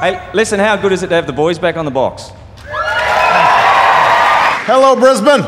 Hey, 0.00 0.30
listen, 0.34 0.60
how 0.60 0.76
good 0.76 0.92
is 0.92 1.02
it 1.02 1.06
to 1.08 1.14
have 1.14 1.26
the 1.26 1.32
boys 1.32 1.58
back 1.58 1.78
on 1.78 1.86
the 1.86 1.90
box? 1.90 2.30
Hello, 4.66 4.94
Brisbane. 4.94 5.40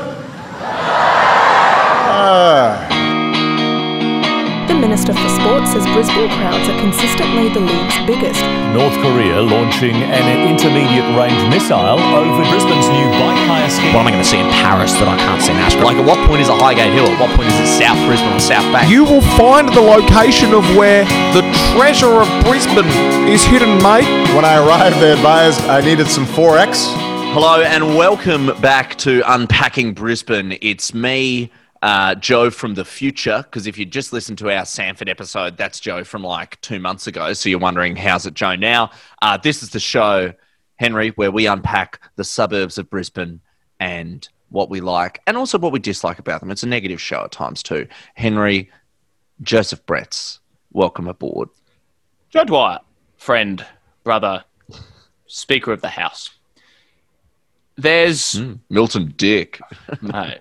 Ah. 2.10 2.87
The 4.78 4.86
Minister 4.86 5.12
for 5.12 5.28
Sport 5.42 5.66
says 5.66 5.82
Brisbane 5.90 6.30
crowds 6.38 6.70
are 6.70 6.78
consistently 6.78 7.50
the 7.50 7.58
league's 7.58 7.98
biggest. 8.06 8.38
North 8.70 8.94
Korea 9.02 9.42
launching 9.42 9.90
an 9.90 10.22
intermediate 10.46 11.02
range 11.18 11.34
missile 11.50 11.82
over 11.98 12.42
Brisbane's 12.46 12.86
new 12.86 13.10
bike 13.18 13.42
hire 13.50 13.68
scheme. 13.74 13.90
What 13.90 14.06
am 14.06 14.06
I 14.06 14.10
going 14.14 14.22
to 14.22 14.30
see 14.30 14.38
in 14.38 14.46
Paris 14.62 14.92
that 15.02 15.08
I 15.10 15.18
can't 15.18 15.42
see 15.42 15.50
in 15.50 15.58
Ashburn? 15.58 15.82
Like, 15.82 15.96
at 15.96 16.06
what 16.06 16.22
point 16.28 16.42
is 16.42 16.48
a 16.48 16.54
Highgate 16.54 16.94
Hill? 16.94 17.10
At 17.10 17.18
what 17.18 17.34
point 17.34 17.50
is 17.50 17.58
it 17.58 17.66
South 17.74 17.98
Brisbane 18.06 18.30
or 18.30 18.38
South 18.38 18.62
Bank? 18.70 18.86
You 18.86 19.02
will 19.02 19.26
find 19.34 19.66
the 19.66 19.82
location 19.82 20.54
of 20.54 20.62
where 20.78 21.02
the 21.34 21.42
treasure 21.74 22.22
of 22.22 22.30
Brisbane 22.46 22.86
is 23.26 23.42
hidden, 23.42 23.82
mate. 23.82 24.06
When 24.38 24.46
I 24.46 24.62
arrived, 24.62 25.02
they 25.02 25.10
advised 25.10 25.58
I 25.66 25.82
needed 25.82 26.06
some 26.06 26.22
4X. 26.24 26.94
Hello 27.34 27.66
and 27.66 27.98
welcome 27.98 28.54
back 28.62 28.94
to 28.98 29.26
Unpacking 29.26 29.94
Brisbane. 29.94 30.56
It's 30.62 30.94
me, 30.94 31.50
uh, 31.82 32.14
Joe 32.16 32.50
from 32.50 32.74
the 32.74 32.84
future, 32.84 33.42
because 33.44 33.66
if 33.66 33.78
you 33.78 33.84
just 33.84 34.12
listened 34.12 34.38
to 34.38 34.50
our 34.50 34.64
Sanford 34.64 35.08
episode, 35.08 35.56
that's 35.56 35.80
Joe 35.80 36.04
from 36.04 36.22
like 36.22 36.60
two 36.60 36.78
months 36.78 37.06
ago. 37.06 37.32
So 37.32 37.48
you're 37.48 37.58
wondering, 37.58 37.96
how's 37.96 38.26
it 38.26 38.34
Joe 38.34 38.56
now? 38.56 38.90
Uh, 39.22 39.36
this 39.36 39.62
is 39.62 39.70
the 39.70 39.80
show, 39.80 40.32
Henry, 40.76 41.10
where 41.10 41.30
we 41.30 41.46
unpack 41.46 42.00
the 42.16 42.24
suburbs 42.24 42.78
of 42.78 42.90
Brisbane 42.90 43.40
and 43.80 44.28
what 44.50 44.70
we 44.70 44.80
like 44.80 45.20
and 45.26 45.36
also 45.36 45.58
what 45.58 45.72
we 45.72 45.78
dislike 45.78 46.18
about 46.18 46.40
them. 46.40 46.50
It's 46.50 46.62
a 46.62 46.68
negative 46.68 47.00
show 47.00 47.24
at 47.24 47.32
times 47.32 47.62
too. 47.62 47.86
Henry, 48.14 48.70
Joseph 49.42 49.84
Bretts, 49.86 50.38
welcome 50.72 51.06
aboard. 51.06 51.48
Joe 52.30 52.44
Dwyer, 52.44 52.80
friend, 53.16 53.64
brother, 54.04 54.44
Speaker 55.26 55.72
of 55.72 55.82
the 55.82 55.88
House. 55.88 56.30
There's 57.76 58.40
Milton 58.68 59.14
Dick. 59.16 59.60
mate, 60.02 60.40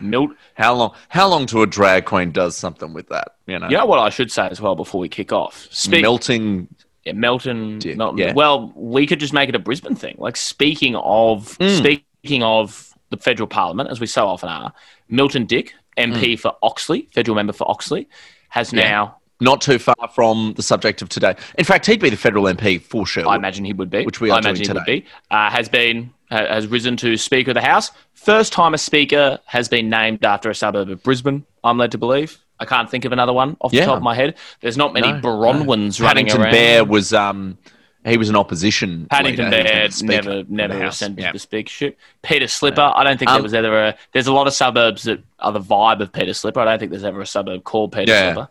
Milt. 0.00 0.30
How 0.54 0.74
long? 0.74 0.94
How 1.08 1.28
long 1.28 1.46
to 1.46 1.62
a 1.62 1.66
drag 1.66 2.04
queen 2.04 2.30
does 2.32 2.56
something 2.56 2.92
with 2.92 3.08
that? 3.08 3.36
You 3.46 3.58
know, 3.58 3.68
Yeah. 3.68 3.84
what 3.84 3.98
I 3.98 4.08
should 4.10 4.30
say 4.32 4.46
as 4.48 4.60
well 4.60 4.74
before 4.74 5.00
we 5.00 5.08
kick 5.08 5.32
off. 5.32 5.66
Speak, 5.70 6.02
melting. 6.02 6.68
yeah, 7.04 7.12
Melton, 7.12 7.78
Dick, 7.78 7.96
Melton. 7.96 8.18
yeah. 8.18 8.32
Well, 8.32 8.72
we 8.74 9.06
could 9.06 9.20
just 9.20 9.32
make 9.32 9.48
it 9.48 9.54
a 9.54 9.58
Brisbane 9.58 9.94
thing. 9.94 10.16
Like 10.18 10.36
speaking 10.36 10.96
of 10.96 11.56
Hmm. 11.60 11.68
speaking 11.68 12.42
of 12.42 12.92
the 13.10 13.16
federal 13.16 13.46
parliament, 13.46 13.88
as 13.90 14.00
we 14.00 14.06
so 14.06 14.26
often 14.26 14.48
are, 14.48 14.72
Milton 15.08 15.46
Dick, 15.46 15.74
MP 15.96 16.36
for 16.38 16.54
Oxley, 16.62 17.08
federal 17.14 17.34
member 17.34 17.52
for 17.52 17.68
Oxley, 17.70 18.08
has. 18.50 18.72
Yeah. 18.72 18.88
now. 18.88 19.14
Not 19.40 19.60
too 19.60 19.78
far 19.78 19.94
from 20.12 20.54
the 20.56 20.62
subject 20.64 21.00
of 21.00 21.08
today. 21.08 21.36
In 21.56 21.64
fact, 21.64 21.86
he'd 21.86 22.00
be 22.00 22.10
the 22.10 22.16
federal 22.16 22.48
MP 22.48 22.76
for 22.78 23.06
sure. 23.06 23.28
I 23.28 23.36
imagine 23.36 23.64
he 23.64 23.72
would 23.72 23.88
be. 23.88 24.04
Which 24.04 24.20
we 24.20 24.32
I 24.32 24.38
are 24.38 24.40
doing 24.40 24.56
imagine 24.56 24.64
he 24.66 24.72
would 24.72 24.84
today. 24.84 25.00
be. 25.02 25.06
Uh, 25.30 25.48
has 25.48 25.68
been 25.68 26.10
has 26.30 26.66
risen 26.66 26.96
to 26.98 27.16
Speaker 27.16 27.50
of 27.52 27.54
the 27.54 27.60
House. 27.62 27.90
First 28.14 28.52
time 28.52 28.74
a 28.74 28.78
Speaker 28.78 29.38
has 29.46 29.68
been 29.68 29.88
named 29.88 30.24
after 30.24 30.50
a 30.50 30.54
suburb 30.54 30.90
of 30.90 31.02
Brisbane. 31.02 31.44
I'm 31.64 31.78
led 31.78 31.92
to 31.92 31.98
believe. 31.98 32.38
I 32.60 32.64
can't 32.64 32.90
think 32.90 33.04
of 33.04 33.12
another 33.12 33.32
one 33.32 33.56
off 33.60 33.72
Yeah. 33.72 33.82
the 33.82 33.86
top 33.86 33.96
of 33.98 34.02
my 34.02 34.14
head. 34.14 34.34
There's 34.60 34.76
not 34.76 34.92
many 34.92 35.12
No, 35.12 35.20
Bronwyns 35.20 36.00
no. 36.00 36.06
running 36.06 36.26
Paddington 36.26 36.40
around. 36.42 36.52
Bear 36.52 36.84
was 36.84 37.12
um 37.12 37.56
he 38.04 38.16
was 38.16 38.28
an 38.28 38.36
opposition. 38.36 39.06
Paddington 39.10 39.50
leader. 39.50 39.64
Bear 39.64 39.84
was 39.84 39.98
the 40.00 40.06
Speaker 40.06 40.22
never 40.22 40.44
never 40.48 40.84
ascended 40.84 41.22
Yeah. 41.22 41.32
the 41.32 41.38
speakership. 41.38 41.98
Peter 42.22 42.48
Slipper. 42.48 42.92
I 42.94 43.04
don't 43.04 43.18
think 43.18 43.28
there 43.28 43.36
Um, 43.38 43.42
was 43.42 43.54
ever 43.54 43.86
a. 43.88 43.94
There's 44.12 44.26
a 44.26 44.32
lot 44.32 44.46
of 44.46 44.54
suburbs 44.54 45.04
that 45.04 45.22
are 45.40 45.52
the 45.52 45.60
vibe 45.60 46.00
of 46.00 46.12
Peter 46.12 46.34
Slipper. 46.34 46.60
I 46.60 46.64
don't 46.64 46.78
think 46.78 46.90
there's 46.90 47.04
ever 47.04 47.20
a 47.20 47.26
suburb 47.26 47.64
called 47.64 47.92
Peter 47.92 48.12
Yeah. 48.12 48.34
Slipper. 48.34 48.48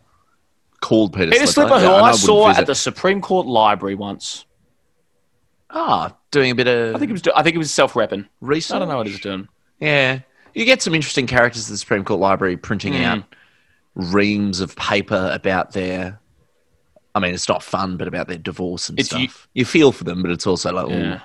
Called 0.80 1.12
Peter, 1.14 1.32
Peter 1.32 1.48
Slipper, 1.48 1.70
Slipper, 1.70 1.86
who 1.88 1.94
and 1.96 2.06
I 2.06 2.12
saw 2.12 2.50
at 2.50 2.66
the 2.68 2.76
Supreme 2.76 3.20
Court 3.20 3.48
Library 3.48 3.96
once. 3.96 4.46
Ah 5.70 6.16
doing 6.32 6.52
a 6.52 6.56
bit 6.56 6.68
of 6.68 6.96
I 6.96 7.00
think 7.00 7.10
it 7.10 7.14
was. 7.14 7.22
do- 7.22 7.32
I 7.36 7.44
think 7.44 7.56
it 7.56 7.60
was 7.60 7.72
self-repping. 7.72 8.28
research. 8.42 8.76
I 8.76 8.80
don't 8.80 8.88
know 8.90 8.98
what 8.98 9.08
he 9.08 9.14
was 9.14 9.22
doing. 9.22 9.48
Yeah, 9.80 10.20
you 10.54 10.66
get 10.66 10.82
some 10.82 10.96
interesting 10.96 11.28
characters 11.28 11.68
at 11.68 11.72
the 11.74 11.78
Supreme 11.78 12.04
Court 12.04 12.20
Library 12.20 12.58
printing 12.58 12.94
Hmm. 12.94 13.02
out 13.04 13.24
reams 13.96 14.60
of 14.60 14.76
paper 14.76 15.30
about 15.34 15.74
their. 15.74 16.20
I 17.16 17.20
mean, 17.20 17.34
it's 17.34 17.50
not 17.50 17.64
fun, 17.64 17.98
but 17.98 18.08
about 18.08 18.28
their 18.28 18.38
divorce 18.38 18.90
and 18.90 19.00
It's 19.00 19.10
stuff. 19.10 19.20
you- 19.22 19.30
You, 19.62 19.66
feel 19.66 19.92
for 19.92 20.04
them, 20.04 20.22
but 20.22 20.30
it's 20.32 20.46
also 20.46 20.72
like. 20.72 20.90
Yeah. 20.90 21.22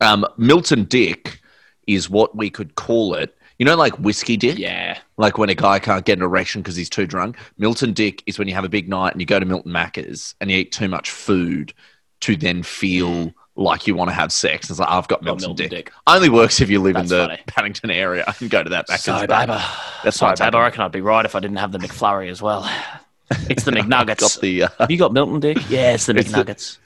Um, 0.00 0.26
Milton 0.36 0.84
Dick 0.84 1.40
is 1.86 2.10
what 2.10 2.36
we 2.36 2.50
could 2.50 2.74
call 2.74 3.14
it. 3.14 3.34
You 3.58 3.64
know, 3.64 3.74
like 3.76 3.94
whiskey 3.98 4.36
dick. 4.36 4.58
Yeah. 4.58 4.98
Like 5.16 5.38
when 5.38 5.48
a 5.48 5.54
guy 5.54 5.78
can't 5.78 6.04
get 6.04 6.18
an 6.18 6.22
erection 6.24 6.60
because 6.60 6.76
he's 6.76 6.90
too 6.90 7.06
drunk. 7.06 7.38
Milton 7.56 7.94
Dick 7.94 8.22
is 8.26 8.38
when 8.38 8.48
you 8.48 8.54
have 8.54 8.64
a 8.64 8.68
big 8.68 8.86
night 8.88 9.12
and 9.12 9.20
you 9.20 9.26
go 9.26 9.40
to 9.40 9.46
Milton 9.46 9.72
Macca's 9.72 10.34
and 10.40 10.50
you 10.50 10.58
eat 10.58 10.72
too 10.72 10.88
much 10.88 11.10
food 11.10 11.72
to 12.20 12.36
then 12.36 12.62
feel 12.62 13.32
like 13.58 13.86
you 13.86 13.94
want 13.94 14.10
to 14.10 14.14
have 14.14 14.32
sex. 14.32 14.68
It's 14.70 14.78
like, 14.78 14.88
I've 14.90 15.08
got 15.08 15.22
Milton, 15.22 15.48
Milton 15.48 15.68
Dick. 15.68 15.70
Dick. 15.86 15.92
Only 16.06 16.28
works 16.28 16.60
if 16.60 16.68
you 16.68 16.80
live 16.82 16.94
That's 16.94 17.10
in 17.10 17.16
the 17.18 17.24
funny. 17.26 17.42
Paddington 17.46 17.90
area 17.90 18.24
and 18.40 18.50
go 18.50 18.62
to 18.62 18.70
that 18.70 18.86
Macca's. 18.88 19.04
Sorry, 19.04 19.26
but. 19.26 19.46
That's 20.04 20.16
Sorry, 20.18 20.36
fine, 20.36 20.46
babe. 20.48 20.54
I 20.56 20.62
reckon 20.62 20.82
I'd 20.82 20.92
be 20.92 21.00
right 21.00 21.24
if 21.24 21.34
I 21.34 21.40
didn't 21.40 21.56
have 21.56 21.72
the 21.72 21.78
McFlurry 21.78 22.30
as 22.30 22.42
well. 22.42 22.70
It's 23.48 23.64
the 23.64 23.70
McNuggets. 23.72 24.18
Got 24.20 24.38
the, 24.40 24.62
uh, 24.64 24.68
Have 24.78 24.90
you 24.90 24.98
got 24.98 25.12
Milton 25.12 25.40
Dick? 25.40 25.58
Yeah, 25.70 25.94
it's 25.94 26.06
the 26.06 26.16
It's 26.16 26.30
the- 26.30 26.44
McNuggets. 26.44 26.78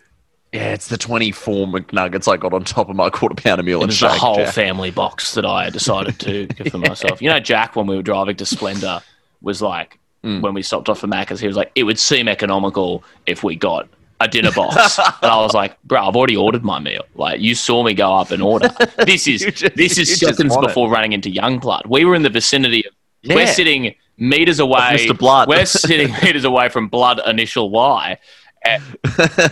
yeah, 0.53 0.73
it's 0.73 0.89
the 0.89 0.97
24 0.97 1.67
McNuggets 1.67 2.33
I 2.33 2.37
got 2.37 2.53
on 2.53 2.63
top 2.65 2.89
of 2.89 2.97
my 2.97 3.11
quarter 3.11 3.35
pounder 3.35 3.63
meal 3.65 3.81
It 3.81 3.85
and 3.85 3.89
was 3.91 4.01
the 4.01 4.09
whole 4.09 4.37
Jack. 4.37 4.55
family 4.55 4.91
box 4.93 5.35
that 5.35 5.45
I 5.45 5.71
decided 5.71 6.19
to 6.21 6.47
get 6.47 6.71
for 6.71 6.79
myself. 6.79 7.21
You 7.21 7.31
know, 7.31 7.41
Jack, 7.41 7.75
when 7.77 7.87
we 7.89 7.97
were 7.97 8.03
driving 8.03 8.37
to 8.37 8.47
Splendor, 8.47 9.01
was 9.43 9.61
like, 9.63 9.99
Hmm. 10.23 10.43
when 10.43 10.53
we 10.53 10.63
stopped 10.63 10.89
off 10.91 10.99
for 11.01 11.07
Macca's, 11.07 11.41
he 11.41 11.47
was 11.47 11.57
like, 11.57 11.73
it 11.75 11.85
would 11.85 11.99
seem 11.99 12.29
economical 12.29 13.03
if 13.27 13.43
we 13.43 13.57
got 13.57 13.89
a 14.21 14.29
dinner 14.29 14.53
box. 14.53 14.99
and 15.23 15.31
I 15.31 15.37
was 15.41 15.55
like, 15.55 15.81
bro, 15.83 16.07
I've 16.07 16.15
already 16.17 16.37
ordered 16.37 16.63
my 16.65 16.79
meal. 16.79 17.05
Like, 17.15 17.41
you 17.41 17.55
saw 17.55 17.83
me 17.83 17.95
go 17.95 18.13
up 18.15 18.31
and 18.31 18.43
order. 18.43 18.71
This 19.07 19.27
is 19.27 19.41
just- 19.43 19.75
this 19.77 19.99
is 19.99 20.19
seconds 20.21 20.51
want 20.53 20.65
it. 20.65 20.69
before 20.69 20.91
running 20.91 21.13
into 21.13 21.31
Yungblud. 21.31 21.87
We 21.87 22.05
were 22.05 22.15
in 22.15 22.23
the 22.23 22.29
vicinity 22.31 22.85
of, 22.87 22.93
we're 23.27 23.47
sitting 23.47 23.95
meters 24.19 24.59
away. 24.61 24.97
Mr. 25.09 25.17
Blood. 25.17 25.49
We're 25.49 25.67
sitting 25.67 26.13
meters 26.23 26.45
away 26.45 26.69
from 26.69 26.89
Blood 26.89 27.21
Initial 27.27 27.71
Y. 27.71 28.19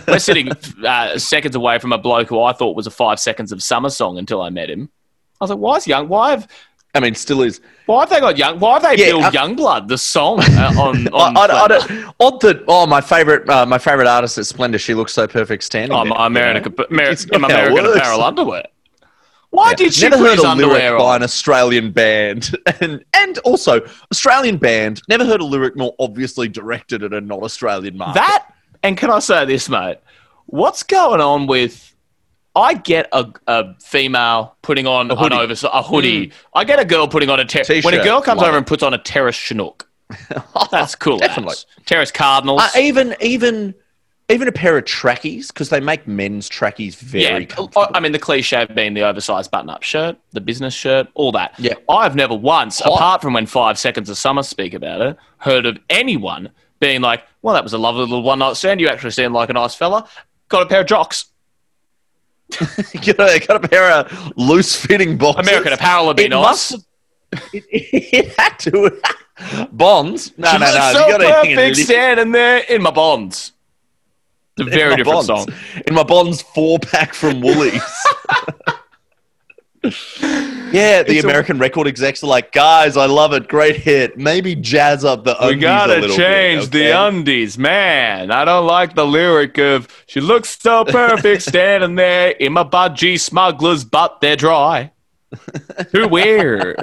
We're 0.07 0.19
sitting 0.19 0.51
uh, 0.85 1.17
seconds 1.17 1.55
away 1.55 1.79
from 1.79 1.91
a 1.93 1.97
bloke 1.97 2.29
who 2.29 2.41
I 2.41 2.53
thought 2.53 2.75
was 2.75 2.87
a 2.87 2.91
five 2.91 3.19
seconds 3.19 3.51
of 3.51 3.61
summer 3.63 3.89
song 3.89 4.17
until 4.17 4.41
I 4.41 4.49
met 4.49 4.69
him. 4.69 4.89
I 5.41 5.45
was 5.45 5.49
like, 5.51 5.59
why 5.59 5.75
is 5.77 5.87
young? 5.87 6.07
Why 6.09 6.31
have 6.31 6.47
I 6.95 6.99
mean, 6.99 7.13
still 7.13 7.43
is. 7.43 7.61
why 7.85 7.99
have 8.01 8.09
they 8.09 8.19
got 8.19 8.37
young? 8.37 8.59
Why 8.59 8.73
have 8.73 8.81
they 8.83 8.95
Yeah, 8.97 9.11
built 9.11 9.25
uh, 9.25 9.31
Youngblood 9.31 9.87
the 9.87 9.97
song 9.97 10.39
uh, 10.41 10.73
on? 10.77 11.07
on 11.13 11.37
I, 11.37 11.41
I, 11.41 11.63
I 11.65 11.67
don't, 11.67 12.13
odd 12.19 12.41
that. 12.41 12.63
Oh, 12.67 12.87
my 12.87 12.99
favorite, 12.99 13.47
uh, 13.47 13.65
my 13.65 13.77
favorite 13.77 14.07
artist 14.07 14.37
at 14.39 14.47
Splendor. 14.47 14.79
She 14.79 14.95
looks 14.95 15.13
so 15.13 15.27
perfect 15.27 15.63
standing. 15.63 15.95
Oh, 15.95 16.03
there, 16.03 16.13
my 16.13 16.21
you 16.21 16.25
American, 16.25 16.73
know? 16.77 16.85
Amer- 16.91 17.03
It's 17.11 17.25
in 17.25 17.41
my 17.41 17.47
not 17.47 17.51
American 17.51 17.85
apparel 17.95 18.23
underwear. 18.23 18.63
Why 19.51 19.69
Yeah. 19.71 19.75
did 19.75 19.93
she 19.93 20.09
never 20.09 20.17
heard 20.17 20.37
a 20.39 20.41
lyric 20.41 20.45
underwear 20.45 20.97
by 20.97 21.15
an 21.15 21.23
Australian 21.23 21.91
band, 21.91 22.55
and 22.81 23.03
and 23.13 23.37
also 23.39 23.81
Australian 24.11 24.57
band. 24.57 25.01
Never 25.07 25.25
heard 25.25 25.41
a 25.41 25.45
lyric 25.45 25.75
more 25.75 25.95
obviously 25.99 26.47
directed 26.47 27.03
at 27.03 27.13
a 27.13 27.21
not 27.21 27.41
Australian 27.43 27.97
market. 27.97 28.15
That 28.19 28.47
and 28.83 28.95
can 28.97 29.09
I 29.11 29.19
say 29.19 29.45
this, 29.45 29.67
mate? 29.69 29.97
What's 30.47 30.83
going 30.83 31.21
on 31.21 31.45
with? 31.47 31.95
I 32.55 32.73
get 32.73 33.07
a, 33.13 33.25
a 33.47 33.75
female 33.79 34.55
putting 34.61 34.87
on 34.87 35.11
A 35.11 35.15
hoodie. 35.15 35.35
an 35.35 35.41
overs- 35.41 35.63
a 35.63 35.83
hoodie. 35.83 36.31
I 36.53 36.63
get 36.63 36.79
a 36.79 36.85
girl 36.85 37.07
putting 37.07 37.29
on 37.29 37.39
a 37.39 37.45
ter- 37.45 37.63
when 37.67 37.77
a 37.77 37.81
T-shirt. 37.81 38.03
girl 38.03 38.21
comes 38.21 38.39
Love 38.39 38.47
over 38.49 38.55
it. 38.55 38.59
and 38.59 38.67
puts 38.67 38.83
on 38.83 38.93
a 38.93 38.97
terrace 38.97 39.35
chinook. 39.35 39.87
That's 40.71 40.95
cool. 40.95 41.17
Definitely. 41.19 41.55
Terrace 41.85 42.11
Cardinals. 42.11 42.61
Uh, 42.61 42.69
even 42.79 43.15
even 43.21 43.75
even 44.29 44.47
a 44.47 44.51
pair 44.51 44.77
of 44.77 44.85
trackies 44.85 45.47
because 45.49 45.69
they 45.69 45.79
make 45.79 46.07
men's 46.07 46.47
trackies 46.49 46.95
very 46.95 47.47
yeah. 47.49 47.65
I 47.93 47.99
mean 47.99 48.11
the 48.11 48.19
cliche 48.19 48.65
being 48.75 48.93
the 48.93 49.01
oversized 49.03 49.49
button-up 49.51 49.81
shirt, 49.83 50.17
the 50.31 50.41
business 50.41 50.73
shirt, 50.73 51.07
all 51.15 51.31
that. 51.33 51.53
Yeah. 51.59 51.73
I've 51.89 52.15
never 52.15 52.35
once, 52.35 52.79
Hot. 52.79 52.93
apart 52.93 53.21
from 53.21 53.33
when 53.33 53.45
Five 53.45 53.77
Seconds 53.79 54.09
of 54.09 54.17
Summer 54.17 54.43
speak 54.43 54.73
about 54.73 55.01
it, 55.01 55.17
heard 55.37 55.65
of 55.65 55.77
anyone 55.89 56.49
being 56.79 57.01
like, 57.01 57.23
"Well, 57.43 57.53
that 57.53 57.63
was 57.63 57.73
a 57.73 57.77
lovely 57.77 58.01
little 58.01 58.23
one-night 58.23 58.55
stand. 58.57 58.79
You 58.81 58.87
actually 58.87 59.11
seem 59.11 59.33
like 59.33 59.49
a 59.49 59.53
nice 59.53 59.75
fella. 59.75 60.07
Got 60.49 60.63
a 60.63 60.65
pair 60.65 60.81
of 60.81 60.87
jocks. 60.87 61.25
got, 62.59 63.19
a, 63.19 63.39
got 63.45 63.63
a 63.63 63.67
pair 63.67 63.91
of 63.91 64.33
loose 64.37 64.75
fitting 64.75 65.17
boxes. 65.17 65.47
American 65.47 65.73
Apparel 65.73 66.07
would 66.07 66.17
be 66.17 66.25
It 66.25 66.29
nice." 66.29 66.71
must 66.71 66.85
it, 67.53 67.63
it 67.71 68.33
had 68.37 68.57
to. 68.59 68.99
Bonds? 69.71 70.33
No, 70.37 70.51
no, 70.53 70.59
no. 70.59 70.91
so 70.93 71.07
you 71.07 71.15
it 71.15 71.19
perfect 71.21 71.77
in- 71.79 71.85
standing 71.85 72.31
there 72.31 72.57
in 72.69 72.81
my 72.81 72.91
bonds. 72.91 73.53
It's 74.57 74.67
a 74.67 74.69
very 74.69 74.95
different 74.97 75.27
Bonds. 75.27 75.45
song. 75.53 75.81
In 75.87 75.93
my 75.93 76.03
Bonds 76.03 76.41
four 76.41 76.79
pack 76.79 77.13
from 77.13 77.39
Woolies. 77.39 77.81
Yeah, 79.83 81.03
the 81.03 81.05
It's 81.15 81.23
a- 81.23 81.27
American 81.27 81.57
record 81.57 81.87
execs 81.87 82.23
are 82.23 82.27
like, 82.27 82.51
guys, 82.51 82.97
I 82.97 83.05
love 83.05 83.33
it. 83.33 83.47
Great 83.47 83.77
hit. 83.77 84.17
Maybe 84.17 84.55
jazz 84.55 85.05
up 85.05 85.23
the 85.23 85.35
We 85.41 85.47
undies 85.53 85.57
a 85.57 85.61
gotta 85.61 86.07
change 86.09 86.71
bit, 86.71 86.71
the 86.71 87.01
undies, 87.07 87.57
man. 87.57 88.31
I 88.31 88.45
don't 88.45 88.67
like 88.67 88.95
the 88.95 89.05
lyric 89.05 89.57
of 89.57 89.87
"She 90.07 90.19
looks 90.21 90.59
so 90.59 90.83
perfect 90.85 91.43
standing 91.43 91.95
there 91.95 92.31
in 92.31 92.53
my 92.53 92.63
budgie 92.63 93.19
smuggler's 93.19 93.83
butt. 93.83 94.19
They're 94.21 94.35
dry." 94.35 94.91
Too 95.93 96.07
weird. 96.07 96.75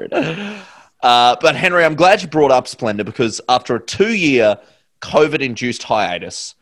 Uh, 1.02 1.36
but 1.40 1.56
Henry, 1.56 1.84
I'm 1.84 1.94
glad 1.96 2.22
you 2.22 2.28
brought 2.28 2.50
up 2.52 2.66
Splendor 2.66 3.04
because 3.04 3.40
after 3.48 3.76
a 3.76 3.80
two-year 3.84 4.56
COVID-induced 5.02 5.82
hiatus, 5.82 6.54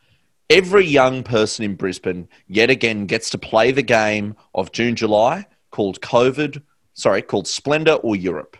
every 0.50 0.84
young 0.86 1.22
person 1.22 1.64
in 1.64 1.75
Brisbane 1.76 2.28
yet 2.48 2.70
again 2.70 3.06
gets 3.06 3.31
to 3.31 3.38
play 3.38 3.70
the 3.70 3.82
game 3.82 4.34
of 4.54 4.72
June 4.72 4.96
July 4.96 5.46
called 5.75 6.00
COVID, 6.00 6.62
sorry, 6.93 7.21
called 7.21 7.49
Splendor 7.49 7.94
or 7.94 8.15
Europe. 8.15 8.56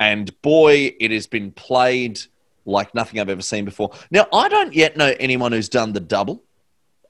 And 0.00 0.32
boy, 0.40 0.94
it 0.98 1.10
has 1.10 1.26
been 1.26 1.52
played 1.52 2.18
like 2.64 2.94
nothing 2.94 3.20
I've 3.20 3.28
ever 3.28 3.42
seen 3.42 3.66
before. 3.66 3.90
Now, 4.10 4.26
I 4.32 4.48
don't 4.48 4.74
yet 4.74 4.96
know 4.96 5.14
anyone 5.20 5.52
who's 5.52 5.68
done 5.68 5.92
the 5.92 6.00
double. 6.00 6.42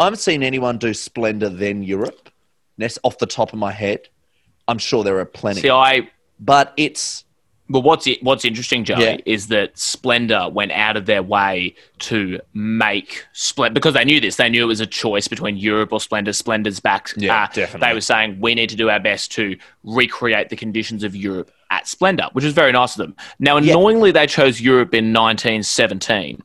I 0.00 0.04
haven't 0.04 0.18
seen 0.18 0.42
anyone 0.42 0.78
do 0.78 0.92
Splendor 0.92 1.48
then 1.50 1.84
Europe. 1.84 2.28
That's 2.76 2.98
off 3.04 3.18
the 3.18 3.26
top 3.26 3.52
of 3.52 3.58
my 3.60 3.70
head. 3.70 4.08
I'm 4.66 4.78
sure 4.78 5.04
there 5.04 5.20
are 5.20 5.24
plenty. 5.24 5.60
See, 5.60 5.70
I 5.70 6.10
but 6.40 6.74
it's 6.76 7.24
Well, 7.68 7.82
what's 7.82 8.06
it, 8.06 8.22
what's 8.22 8.44
interesting, 8.44 8.84
Joey, 8.84 9.02
Yeah. 9.02 9.16
is 9.26 9.48
that 9.48 9.76
Splendor 9.76 10.48
went 10.50 10.70
out 10.70 10.96
of 10.96 11.06
their 11.06 11.22
way 11.22 11.74
to 12.00 12.38
make 12.54 13.24
Splendor 13.32 13.74
because 13.74 13.94
they 13.94 14.04
knew 14.04 14.20
this. 14.20 14.36
They 14.36 14.48
knew 14.48 14.62
it 14.62 14.66
was 14.66 14.78
a 14.80 14.86
choice 14.86 15.26
between 15.26 15.56
Europe 15.56 15.92
or 15.92 16.00
Splendor. 16.00 16.32
Splendor's 16.32 16.78
back. 16.78 17.10
Yeah, 17.16 17.42
Uh, 17.44 17.46
definitely. 17.52 17.88
They 17.88 17.94
were 17.94 18.00
saying 18.00 18.38
we 18.40 18.54
need 18.54 18.68
to 18.70 18.76
do 18.76 18.88
our 18.88 19.00
best 19.00 19.32
to 19.32 19.56
recreate 19.82 20.48
the 20.48 20.56
conditions 20.56 21.02
of 21.02 21.16
Europe 21.16 21.50
at 21.72 21.88
Splendor, 21.88 22.28
which 22.34 22.44
is 22.44 22.52
very 22.52 22.70
nice 22.70 22.92
of 22.92 22.98
them. 22.98 23.16
Now, 23.40 23.56
Yeah. 23.56 23.72
annoyingly, 23.72 24.12
they 24.12 24.28
chose 24.28 24.60
Europe 24.60 24.94
in 24.94 25.12
1917, 25.12 26.40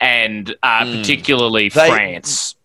and 0.00 0.54
uh, 0.64 0.84
particularly 0.84 1.68
Hmm. 1.68 1.78
They- 1.78 1.88
France. 1.90 2.56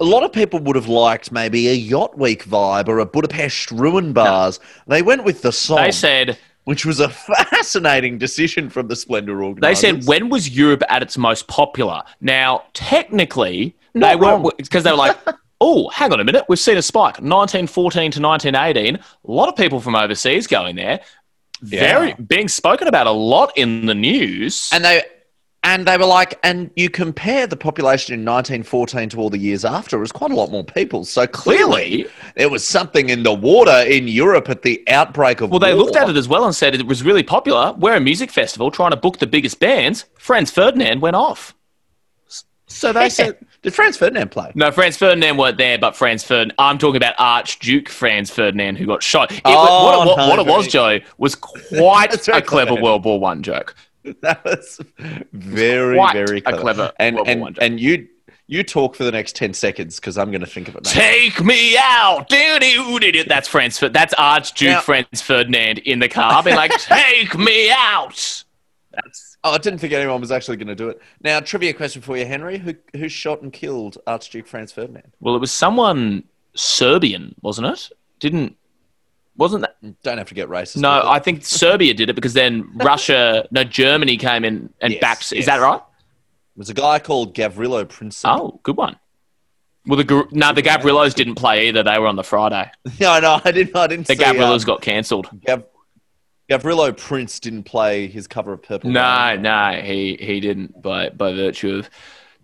a 0.00 0.04
lot 0.04 0.22
of 0.22 0.32
people 0.32 0.60
would 0.60 0.76
have 0.76 0.86
liked 0.86 1.32
maybe 1.32 1.68
a 1.68 1.72
Yacht 1.72 2.16
Week 2.18 2.44
vibe 2.44 2.86
or 2.88 2.98
a 3.00 3.06
Budapest 3.06 3.70
ruin 3.72 4.12
bars. 4.12 4.60
They 4.86 5.02
went 5.02 5.24
with 5.24 5.42
the 5.42 5.50
song, 5.50 5.82
They 5.82 5.90
said 5.90 6.38
which 6.68 6.84
was 6.84 7.00
a 7.00 7.08
fascinating 7.50 8.18
decision 8.18 8.68
from 8.68 8.88
the 8.88 8.94
Splendor 8.94 9.42
Organization. 9.42 9.96
They 9.96 10.02
said 10.02 10.06
when 10.06 10.28
was 10.28 10.50
Europe 10.50 10.82
at 10.90 11.02
its 11.02 11.16
most 11.16 11.48
popular? 11.48 12.02
Now, 12.20 12.64
technically, 12.74 13.74
they 13.94 14.14
wrong. 14.14 14.42
weren't 14.42 14.58
because 14.58 14.84
they 14.84 14.90
were 14.90 14.98
like, 14.98 15.16
oh, 15.62 15.88
hang 15.88 16.12
on 16.12 16.20
a 16.20 16.24
minute, 16.24 16.44
we've 16.46 16.58
seen 16.58 16.76
a 16.76 16.82
spike, 16.82 17.22
1914 17.22 18.10
to 18.10 18.20
1918. 18.20 18.96
A 18.96 19.00
lot 19.24 19.48
of 19.48 19.56
people 19.56 19.80
from 19.80 19.94
overseas 19.94 20.46
going 20.46 20.76
there. 20.76 21.00
Very 21.62 22.12
being 22.12 22.48
spoken 22.48 22.86
about 22.86 23.06
a 23.06 23.12
lot 23.12 23.50
in 23.56 23.86
the 23.86 23.94
news. 23.94 24.68
and 24.70 24.84
they 24.84 25.04
and 25.64 25.86
they 25.86 25.96
were 25.98 26.06
like, 26.06 26.38
and 26.44 26.70
you 26.76 26.88
compare 26.88 27.46
the 27.46 27.56
population 27.56 28.14
in 28.14 28.20
1914 28.20 29.08
to 29.10 29.18
all 29.18 29.28
the 29.28 29.38
years 29.38 29.64
after, 29.64 29.96
it 29.96 30.00
was 30.00 30.12
quite 30.12 30.30
a 30.30 30.34
lot 30.34 30.50
more 30.50 30.64
people. 30.64 31.04
So 31.04 31.26
clearly, 31.26 32.06
there 32.36 32.48
was 32.48 32.64
something 32.66 33.08
in 33.10 33.22
the 33.24 33.32
water 33.34 33.82
in 33.86 34.06
Europe 34.08 34.48
at 34.48 34.62
the 34.62 34.82
outbreak 34.88 35.40
of 35.40 35.50
well, 35.50 35.58
they 35.58 35.74
war. 35.74 35.84
looked 35.84 35.96
at 35.96 36.08
it 36.08 36.16
as 36.16 36.28
well 36.28 36.44
and 36.44 36.54
said 36.54 36.74
it 36.74 36.86
was 36.86 37.02
really 37.02 37.22
popular. 37.24 37.72
We're 37.76 37.96
a 37.96 38.00
music 38.00 38.30
festival 38.30 38.70
trying 38.70 38.92
to 38.92 38.96
book 38.96 39.18
the 39.18 39.26
biggest 39.26 39.58
bands. 39.58 40.04
Franz 40.18 40.50
Ferdinand 40.50 41.00
went 41.00 41.16
off. 41.16 41.54
So 42.70 42.92
they 42.92 43.08
said, 43.08 43.38
did 43.62 43.72
Franz 43.74 43.96
Ferdinand 43.96 44.30
play? 44.30 44.52
No, 44.54 44.70
Franz 44.70 44.96
Ferdinand 44.98 45.38
weren't 45.38 45.56
there, 45.56 45.78
but 45.78 45.96
Franz 45.96 46.22
Ferdinand. 46.22 46.54
I'm 46.58 46.76
talking 46.76 46.98
about 46.98 47.14
Archduke 47.18 47.88
Franz 47.88 48.30
Ferdinand, 48.30 48.76
who 48.76 48.84
got 48.86 49.02
shot. 49.02 49.32
It, 49.32 49.40
Oh, 49.46 49.50
was- 49.54 50.06
what, 50.06 50.18
it, 50.18 50.20
oh, 50.22 50.28
what 50.28 50.38
it 50.38 50.46
was, 50.46 50.68
Joe, 50.68 50.98
was 51.16 51.34
quite 51.34 52.12
a 52.14 52.18
clever 52.18 52.42
clever. 52.42 52.74
World 52.74 53.04
War 53.06 53.18
One 53.18 53.42
joke. 53.42 53.74
That 54.22 54.44
was 54.44 54.80
very, 55.32 55.96
Quite 55.96 56.12
very 56.14 56.40
clever. 56.40 56.60
clever 56.60 56.92
and 56.98 57.18
and, 57.26 57.40
One 57.40 57.56
and 57.60 57.78
you 57.80 58.08
you 58.46 58.62
talk 58.62 58.94
for 58.94 59.04
the 59.04 59.12
next 59.12 59.36
ten 59.36 59.52
seconds 59.52 60.00
because 60.00 60.16
I'm 60.16 60.30
going 60.30 60.40
to 60.40 60.46
think 60.46 60.68
of 60.68 60.76
it. 60.76 60.84
Now. 60.84 60.90
Take 60.92 61.44
me 61.44 61.76
out. 61.78 62.28
That's 62.30 63.48
Franz. 63.48 63.78
That's 63.78 64.14
Archduke 64.14 64.68
Now- 64.70 64.80
Franz 64.80 65.20
Ferdinand 65.20 65.78
in 65.80 65.98
the 65.98 66.08
car, 66.08 66.42
being 66.42 66.56
like, 66.56 66.72
"Take 66.80 67.36
me 67.38 67.70
out." 67.70 68.44
That's 68.92 69.36
Oh, 69.44 69.52
I 69.52 69.58
didn't 69.58 69.78
think 69.78 69.92
anyone 69.92 70.20
was 70.20 70.32
actually 70.32 70.56
going 70.56 70.66
to 70.68 70.74
do 70.74 70.88
it. 70.88 71.00
Now, 71.22 71.38
trivia 71.38 71.72
question 71.72 72.02
for 72.02 72.16
you, 72.16 72.26
Henry: 72.26 72.58
Who 72.58 72.74
who 72.96 73.08
shot 73.08 73.42
and 73.42 73.52
killed 73.52 73.98
Archduke 74.06 74.46
Franz 74.48 74.72
Ferdinand? 74.72 75.12
well, 75.20 75.36
it 75.36 75.40
was 75.40 75.52
someone 75.52 76.24
Serbian, 76.54 77.34
wasn't 77.42 77.68
it? 77.68 77.90
Didn't 78.18 78.56
wasn't 79.38 79.62
that? 79.62 80.02
Don't 80.02 80.18
have 80.18 80.28
to 80.28 80.34
get 80.34 80.48
racist. 80.48 80.78
No. 80.78 81.02
I 81.08 81.18
think 81.18 81.46
Serbia 81.46 81.94
did 81.94 82.10
it 82.10 82.14
because 82.14 82.34
then 82.34 82.70
Russia, 82.74 83.46
no, 83.50 83.64
Germany 83.64 84.16
came 84.18 84.44
in 84.44 84.68
and 84.82 84.92
Yes, 84.92 85.00
backed. 85.00 85.22
Is 85.32 85.32
yes. 85.32 85.46
that 85.46 85.60
right? 85.60 85.80
it 85.80 86.58
was 86.58 86.68
a 86.68 86.74
guy 86.74 86.98
called 86.98 87.34
Gavrilo 87.34 87.84
Princip. 87.86 88.22
Oh, 88.24 88.60
good 88.62 88.76
one. 88.76 88.98
Well, 89.86 89.96
the 89.96 90.28
no, 90.32 90.52
the 90.52 90.62
Gavrilos 90.62 91.14
didn't 91.14 91.36
play 91.36 91.68
either. 91.68 91.82
They 91.82 91.98
were 91.98 92.08
on 92.08 92.16
the 92.16 92.24
Friday. 92.24 92.70
no, 93.00 93.20
no, 93.20 93.40
I 93.42 93.52
didn't. 93.52 93.74
I 93.74 93.86
didn't. 93.86 94.06
The 94.06 94.16
see, 94.16 94.22
Gavrilos 94.22 94.60
um, 94.60 94.66
got 94.66 94.82
cancelled. 94.82 95.28
Gav- 95.46 95.64
Gavrilo 96.50 96.94
Prince 96.94 97.40
didn't 97.40 97.62
play 97.62 98.06
his 98.06 98.26
cover 98.26 98.52
of 98.52 98.62
Purple. 98.62 98.90
No, 98.90 99.28
Rain. 99.30 99.42
no, 99.42 99.80
he 99.82 100.18
he 100.20 100.40
didn't 100.40 100.82
by 100.82 101.08
by 101.10 101.32
virtue 101.32 101.76
of. 101.76 101.90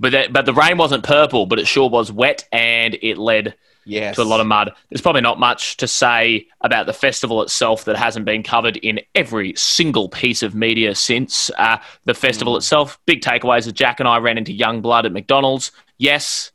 But 0.01 0.13
that, 0.13 0.33
but 0.33 0.47
the 0.47 0.55
rain 0.55 0.77
wasn't 0.79 1.05
purple, 1.05 1.47
but 1.47 1.59
it 1.59 1.67
sure 1.67 1.89
was 1.89 2.11
wet, 2.11 2.49
and 2.51 2.97
it 3.03 3.17
led 3.19 3.55
Yes. 3.87 4.17
to 4.17 4.23
a 4.23 4.25
lot 4.25 4.41
of 4.41 4.47
mud. 4.47 4.73
There's 4.91 5.01
probably 5.01 5.21
not 5.21 5.39
much 5.39 5.77
to 5.79 5.87
say 5.89 6.47
about 6.63 6.87
the 6.87 6.93
festival 6.93 7.43
itself 7.43 7.85
that 7.85 7.97
hasn't 7.97 8.25
been 8.25 8.43
covered 8.43 8.77
in 8.79 9.01
every 9.15 9.55
single 9.57 10.09
piece 10.09 10.43
of 10.43 10.55
media 10.55 10.95
since 10.95 11.51
uh, 11.59 11.79
the 12.05 12.15
festival 12.15 12.57
itself. 12.57 12.99
Big 13.07 13.21
takeaways 13.21 13.67
that 13.67 13.73
Jack 13.75 14.01
and 14.01 14.09
I 14.09 14.19
ran 14.19 14.39
into 14.39 14.53
Yungblud 14.53 15.05
at 15.05 15.13
McDonald's. 15.13 15.71
Yes, 15.99 16.53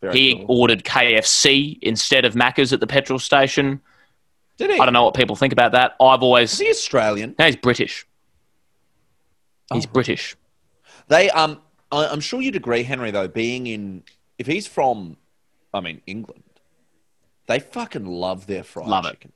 Very 0.00 0.18
he 0.18 0.34
cool. 0.36 0.46
ordered 0.48 0.84
KFC 0.84 1.78
instead 1.82 2.24
of 2.24 2.34
Macca's 2.34 2.72
at 2.72 2.80
the 2.80 2.86
petrol 2.86 3.18
station. 3.18 3.80
Did 4.58 4.70
he? 4.70 4.78
I 4.78 4.84
don't 4.84 4.92
know 4.92 5.04
what 5.04 5.14
people 5.14 5.36
think 5.36 5.52
about 5.52 5.72
that. 5.72 5.92
I've 6.00 6.22
always 6.22 6.52
Is 6.52 6.58
he 6.58 6.68
Australian? 6.70 7.34
no, 7.38 7.46
he's 7.46 7.56
British. 7.56 8.06
Oh. 9.70 9.76
He's 9.76 9.86
British. 9.86 10.36
They 11.08 11.30
um, 11.30 11.60
I, 11.90 12.06
I'm 12.06 12.20
sure 12.20 12.40
you'd 12.40 12.56
agree, 12.56 12.82
Henry. 12.82 13.10
Though 13.10 13.28
being 13.28 13.66
in, 13.66 14.02
if 14.38 14.46
he's 14.46 14.66
from, 14.66 15.16
I 15.72 15.80
mean 15.80 16.00
England, 16.06 16.41
they 17.46 17.58
fucking 17.58 18.06
love 18.06 18.46
their 18.46 18.62
fried 18.62 18.88
Love 18.88 19.06
it. 19.06 19.30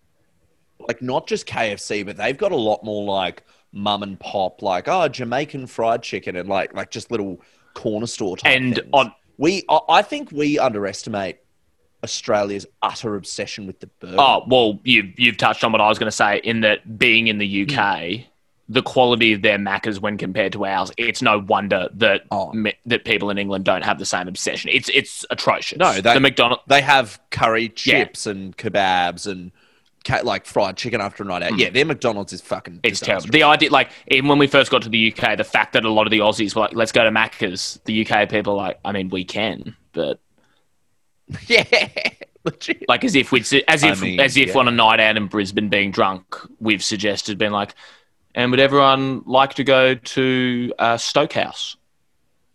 Like 0.78 1.02
not 1.02 1.26
just 1.26 1.46
KFC, 1.46 2.04
but 2.04 2.16
they've 2.16 2.36
got 2.36 2.52
a 2.52 2.56
lot 2.56 2.84
more 2.84 3.04
like 3.04 3.44
mum 3.72 4.02
and 4.02 4.18
pop, 4.20 4.62
like 4.62 4.88
oh 4.88 5.08
Jamaican 5.08 5.66
fried 5.66 6.02
chicken, 6.02 6.36
and 6.36 6.48
like 6.48 6.74
like 6.74 6.90
just 6.90 7.10
little 7.10 7.40
corner 7.74 8.06
store 8.06 8.36
type. 8.36 8.56
And 8.56 8.74
things. 8.76 8.88
on- 8.92 9.12
we, 9.38 9.64
I, 9.68 9.80
I 9.88 10.02
think 10.02 10.32
we 10.32 10.58
underestimate 10.58 11.38
Australia's 12.02 12.66
utter 12.82 13.16
obsession 13.16 13.66
with 13.66 13.80
the 13.80 13.86
burger. 13.86 14.16
Oh 14.18 14.44
well, 14.46 14.78
you've 14.84 15.18
you've 15.18 15.36
touched 15.36 15.64
on 15.64 15.72
what 15.72 15.80
I 15.80 15.88
was 15.88 15.98
going 15.98 16.10
to 16.10 16.16
say 16.16 16.38
in 16.38 16.60
that 16.60 16.98
being 16.98 17.26
in 17.26 17.38
the 17.38 17.62
UK, 17.62 18.02
hmm. 18.02 18.22
The 18.68 18.82
quality 18.82 19.32
of 19.32 19.42
their 19.42 19.58
Maccas 19.58 20.00
when 20.00 20.18
compared 20.18 20.52
to 20.54 20.66
ours, 20.66 20.90
it's 20.98 21.22
no 21.22 21.38
wonder 21.38 21.88
that 21.94 22.22
Oh. 22.32 22.52
me- 22.52 22.74
that 22.86 23.04
people 23.04 23.30
in 23.30 23.38
England 23.38 23.64
don't 23.64 23.84
have 23.84 23.98
the 23.98 24.04
same 24.06 24.26
obsession. 24.28 24.70
It's 24.72 24.88
it's 24.88 25.24
atrocious. 25.30 25.78
No, 25.78 25.92
they- 26.00 26.14
the 26.14 26.20
McDonald. 26.20 26.60
They 26.66 26.80
have 26.82 27.20
curry 27.30 27.68
chips 27.68 28.26
and 28.26 28.56
kebabs 28.56 29.26
and 29.30 29.52
like 30.22 30.46
fried 30.46 30.76
chicken 30.76 31.00
after 31.00 31.24
a 31.24 31.26
night 31.26 31.42
out. 31.42 31.50
Hmm. 31.52 31.58
Yeah, 31.58 31.70
their 31.70 31.84
McDonald's 31.84 32.32
is 32.32 32.40
fucking. 32.40 32.80
It's 32.84 33.00
terrible. 33.00 33.26
The 33.28 33.42
idea, 33.42 33.70
like, 33.70 33.90
even 34.08 34.28
when 34.28 34.38
we 34.38 34.46
first 34.46 34.70
got 34.70 34.82
to 34.82 34.88
the 34.88 35.12
UK, 35.12 35.36
the 35.36 35.42
fact 35.44 35.72
that 35.72 35.84
a 35.84 35.90
lot 35.90 36.06
of 36.06 36.12
the 36.12 36.20
Aussies 36.20 36.54
were 36.54 36.62
like, 36.62 36.74
"Let's 36.74 36.92
go 36.92 37.02
to 37.04 37.10
Macca's," 37.10 37.80
the 37.86 38.04
UK 38.06 38.26
people 38.28 38.52
are 38.54 38.56
like, 38.68 38.78
I 38.84 38.92
mean, 38.92 39.08
we 39.08 39.24
can, 39.24 39.74
but 39.92 40.20
yeah, 41.48 41.64
legit. 42.44 42.84
like 42.88 43.04
as 43.04 43.14
if 43.16 43.32
we'd 43.32 43.46
as 43.68 43.82
I 43.84 43.90
if 43.92 44.00
mean, 44.02 44.20
as 44.20 44.36
if 44.36 44.48
yeah. 44.48 44.58
on 44.58 44.68
a 44.68 44.70
night 44.70 45.00
out 45.00 45.16
in 45.16 45.26
Brisbane 45.26 45.68
being 45.68 45.90
drunk, 45.90 46.36
we've 46.60 46.84
suggested 46.84 47.36
being 47.38 47.50
like, 47.52 47.74
and 48.36 48.50
would 48.50 48.60
everyone 48.60 49.22
like 49.26 49.54
to 49.54 49.64
go 49.64 49.94
to 49.94 50.72
uh, 50.78 50.96
Stokehouse 50.96 51.76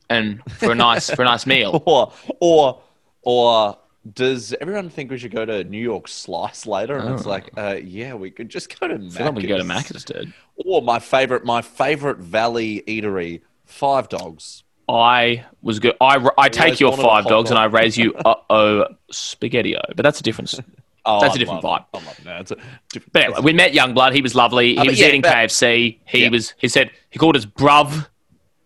and 0.10 0.42
for 0.54 0.72
a 0.72 0.76
nice 0.76 1.10
for 1.10 1.24
a 1.24 1.26
nice 1.26 1.46
meal? 1.48 1.84
or 1.86 2.14
or 2.40 2.82
or 3.24 3.78
does 4.14 4.54
everyone 4.62 4.90
think 4.90 5.12
we 5.12 5.18
should 5.18 5.32
go 5.32 5.46
to 5.46 5.64
New 5.64 5.82
York 5.82 6.08
Slice 6.08 6.66
later? 6.66 6.98
And 6.98 7.14
it's 7.14 7.26
like, 7.26 7.52
uh, 7.56 7.78
yeah, 7.84 8.16
we 8.16 8.32
could 8.32 8.50
just 8.50 8.80
go 8.80 8.88
to. 8.88 8.96
I 8.96 8.98
feel 8.98 9.26
like 9.28 9.36
we 9.36 9.42
could 9.42 9.50
go 9.50 9.58
to 9.58 9.64
Macca's. 9.64 10.04
Macca's, 10.04 10.06
dude. 10.06 10.34
Or 10.56 10.82
my 10.82 11.00
favorite, 11.00 11.46
my 11.46 11.62
favorite 11.62 12.18
Valley 12.18 12.84
eatery, 12.88 13.42
Five 13.66 14.10
Dogs. 14.10 14.64
I 14.90 15.46
was 15.62 15.80
good. 15.80 15.96
I, 16.02 16.28
I 16.38 16.50
take 16.50 16.80
your 16.80 16.98
five 16.98 17.26
dogs 17.26 17.50
and 17.50 17.58
I 17.58 17.66
raise 17.66 17.98
you 17.98 18.14
uh 18.14 18.36
oh 18.50 18.86
spaghettio, 19.12 19.80
but 19.96 20.04
that's 20.04 20.20
a 20.20 20.24
different. 20.24 20.54
Oh, 21.06 21.20
That's 21.22 21.34
a 21.34 21.36
I 21.36 21.40
different 21.40 21.64
vibe. 21.64 21.86
I 21.94 21.98
love 21.98 22.20
that. 22.26 22.42
It's 22.42 22.52
a 22.52 22.56
different. 22.92 23.14
But 23.14 23.24
anyway, 23.24 23.40
we 23.42 23.54
met 23.54 23.72
Yungblud. 23.74 24.14
He 24.14 24.22
was 24.22 24.36
lovely. 24.36 24.74
He 24.74 24.78
Uh, 24.78 24.86
was 24.86 25.00
yeah, 25.00 25.08
eating 25.08 25.22
but- 25.22 25.34
KFC. 25.34 26.00
He 26.06 26.24
Yeah. 26.24 26.30
was. 26.30 26.54
He 26.60 26.68
said 26.68 26.92
he 27.10 27.18
called 27.18 27.36
us 27.36 27.46
bruv. 27.46 28.08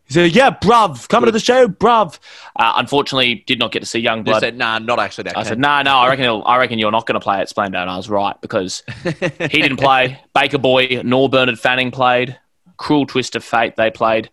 He 0.08 0.14
said, 0.14 0.36
"Yeah, 0.36 0.52
bruv, 0.52 1.08
coming 1.10 1.26
to 1.28 1.32
the 1.32 1.40
show, 1.40 1.68
bruv." 1.68 2.20
Uh, 2.58 2.74
unfortunately, 2.76 3.44
did 3.48 3.58
not 3.58 3.72
get 3.72 3.80
to 3.80 3.86
see 3.88 4.04
Yungblud. 4.04 4.40
said, 4.40 4.56
nah, 4.58 4.78
not 4.80 5.00
actually 5.00 5.24
that. 5.24 5.38
I 5.38 5.42
keen." 5.42 5.48
said, 5.50 5.60
"No, 5.60 5.82
no, 5.82 5.98
I 5.98 6.10
reckon. 6.10 6.24
He'll, 6.26 6.44
I 6.46 6.58
reckon 6.58 6.78
you're 6.78 6.92
not 6.92 7.06
going 7.08 7.20
to 7.20 7.24
play 7.24 7.40
at 7.40 7.50
Splendor." 7.50 7.78
And 7.80 7.90
I 7.90 7.96
was 7.98 8.10
right 8.10 8.36
because 8.42 8.84
he 9.04 9.62
didn't 9.62 9.78
play. 9.78 10.20
Baker 10.36 10.58
Boy 10.60 11.02
nor 11.04 11.30
Bernard 11.30 11.60
Fanning 11.60 11.90
played. 11.90 12.38
Cruel 12.78 13.06
Twist 13.08 13.36
of 13.38 13.44
Fate 13.44 13.78
they 13.78 13.90
played 13.90 14.30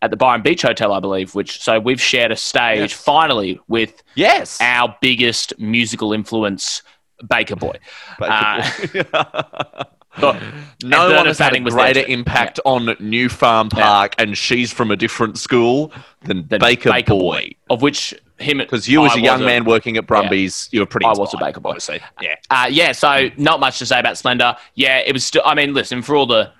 at 0.00 0.10
the 0.10 0.16
Byron 0.16 0.40
Beach 0.40 0.62
Hotel, 0.62 0.92
I 0.92 1.00
believe. 1.00 1.34
Which 1.34 1.60
so 1.60 1.78
we've 1.80 2.00
shared 2.00 2.30
a 2.32 2.36
stage 2.36 2.78
Yes. 2.78 2.92
finally 2.92 3.58
with 3.68 4.02
Yes. 4.14 4.58
our 4.62 4.96
biggest 5.02 5.52
musical 5.58 6.14
influence, 6.14 6.82
Baker 7.28 7.56
Boy. 7.56 7.78
Uh, 8.20 8.70
Baker 8.92 9.04
No 10.82 11.14
one 11.14 11.26
has 11.26 11.38
had 11.38 11.56
a 11.56 11.60
was 11.60 11.74
greater 11.74 12.04
impact 12.06 12.58
on 12.64 12.96
New 13.00 13.28
Farm 13.28 13.68
Park, 13.68 14.14
and 14.18 14.36
she's 14.36 14.72
from 14.72 14.90
a 14.90 14.96
different 14.96 15.38
school 15.38 15.92
than 16.22 16.46
The 16.48 16.58
Baker, 16.58 16.92
Boy. 17.06 17.52
of 17.68 17.82
which 17.82 18.14
him 18.38 18.58
Because 18.58 18.88
you, 18.88 19.04
as 19.04 19.14
a 19.14 19.20
young 19.20 19.40
man 19.40 19.64
working 19.64 19.96
at 19.96 20.06
Brumbies, 20.06 20.68
you 20.72 20.80
were 20.80 20.86
pretty. 20.86 21.06
I 21.06 21.12
was 21.12 21.32
a 21.34 21.38
Baker 21.38 21.60
Boy. 21.60 21.70
obviously. 21.70 22.00
Yeah. 22.20 22.36
Uh, 22.50 22.68
yeah, 22.70 22.92
so 22.92 23.28
not 23.36 23.60
much 23.60 23.78
to 23.78 23.86
say 23.86 24.00
about 24.00 24.18
Splendor. 24.18 24.56
Yeah, 24.74 24.98
it 24.98 25.12
was 25.12 25.24
still. 25.24 25.42
I 25.44 25.54
mean, 25.54 25.74
listen 25.74 26.02
for 26.02 26.16
all 26.16 26.26
the 26.26 26.52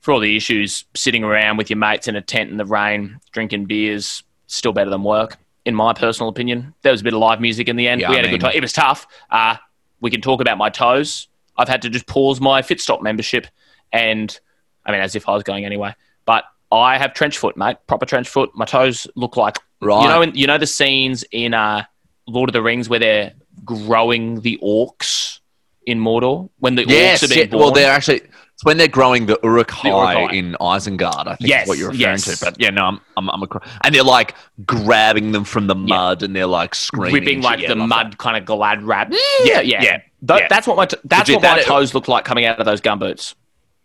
for 0.00 0.12
all 0.12 0.20
the 0.20 0.36
issues, 0.36 0.84
sitting 0.94 1.22
around 1.22 1.58
with 1.58 1.70
your 1.70 1.76
mates 1.76 2.08
in 2.08 2.16
a 2.16 2.20
tent 2.20 2.50
in 2.50 2.56
the 2.56 2.64
rain, 2.64 3.20
drinking 3.30 3.66
beers, 3.66 4.24
still 4.48 4.72
better 4.72 4.90
than 4.90 5.04
work, 5.04 5.36
in 5.64 5.74
my 5.74 5.92
personal 5.92 6.28
opinion. 6.28 6.74
There 6.82 6.92
was 6.92 7.00
a 7.00 7.04
bit 7.04 7.12
of 7.14 7.20
live 7.20 7.40
music 7.40 7.68
in 7.68 7.76
the 7.76 7.88
end. 7.88 8.00
Yeah, 8.00 8.10
we 8.10 8.14
I 8.14 8.18
had 8.18 8.26
a 8.26 8.30
good 8.30 8.40
time. 8.40 8.52
It 8.54 8.62
was 8.62 8.72
tough. 8.72 9.06
Uh, 9.30 9.56
we 10.00 10.10
can 10.10 10.20
talk 10.20 10.40
about 10.40 10.58
my 10.58 10.68
toes. 10.70 11.28
I've 11.56 11.68
had 11.68 11.82
to 11.82 11.90
just 11.90 12.06
pause 12.06 12.40
my 12.40 12.62
Fitstop 12.62 13.02
membership, 13.02 13.46
and 13.92 14.36
I 14.84 14.92
mean, 14.92 15.00
as 15.00 15.14
if 15.14 15.28
I 15.28 15.34
was 15.34 15.42
going 15.42 15.64
anyway. 15.64 15.94
But 16.24 16.44
I 16.70 16.98
have 16.98 17.14
trench 17.14 17.38
foot, 17.38 17.56
mate. 17.56 17.76
Proper 17.86 18.06
trench 18.06 18.28
foot. 18.28 18.50
My 18.54 18.64
toes 18.64 19.06
look 19.14 19.36
like 19.36 19.58
Right. 19.80 20.02
you 20.02 20.08
know. 20.08 20.22
In, 20.22 20.34
you 20.34 20.46
know 20.46 20.58
the 20.58 20.66
scenes 20.66 21.24
in 21.32 21.54
uh, 21.54 21.84
Lord 22.26 22.48
of 22.48 22.52
the 22.54 22.62
Rings 22.62 22.88
where 22.88 22.98
they're 23.00 23.32
growing 23.64 24.40
the 24.40 24.58
orcs 24.62 25.40
in 25.86 25.98
Mordor 26.00 26.48
when 26.58 26.74
the 26.76 26.84
Yes. 26.86 27.20
orcs 27.20 27.24
are 27.24 27.28
being 27.28 27.40
yeah, 27.40 27.46
born. 27.46 27.60
well, 27.62 27.70
they're 27.72 27.92
actually. 27.92 28.22
It's 28.62 28.64
when 28.64 28.76
they're 28.76 28.86
growing 28.86 29.26
the 29.26 29.40
Uruk-hai 29.42 29.88
Uruk-hai. 29.88 30.36
in 30.36 30.56
Isengard. 30.60 31.26
I 31.26 31.34
think 31.34 31.50
Yes, 31.50 31.64
is 31.64 31.68
what 31.68 31.78
you're 31.78 31.88
referring 31.88 32.00
yes. 32.00 32.38
to. 32.38 32.44
But 32.44 32.60
yeah, 32.60 32.70
no, 32.70 32.84
I'm, 32.84 33.00
I'm, 33.16 33.28
I'm 33.30 33.42
a, 33.42 33.46
cr- 33.48 33.58
and 33.82 33.92
they're 33.92 34.04
like 34.04 34.36
grabbing 34.64 35.32
them 35.32 35.42
from 35.42 35.66
the 35.66 35.74
mud, 35.74 36.22
and 36.22 36.36
they're 36.36 36.46
like 36.46 36.76
screaming, 36.76 37.12
ripping 37.14 37.40
like 37.42 37.58
the 37.58 37.74
Yeah, 37.76 37.86
mud 37.86 38.18
kind 38.18 38.36
of 38.36 38.44
glad 38.44 38.84
wrap. 38.84 39.10
Yeah, 39.10 39.18
Yeah, 39.44 39.60
yeah, 39.62 39.82
yeah, 39.82 40.00
Tho- 40.22 40.36
yeah. 40.36 40.46
That's 40.48 40.68
what 40.68 40.76
my 40.76 40.86
t- 40.86 40.96
that's 41.02 41.28
Legit, 41.28 41.42
what 41.42 41.50
my 41.50 41.56
that- 41.56 41.66
toes 41.66 41.92
look 41.92 42.06
like 42.06 42.24
coming 42.24 42.44
out 42.44 42.60
of 42.60 42.64
those 42.66 42.80
gumboots. 42.80 43.34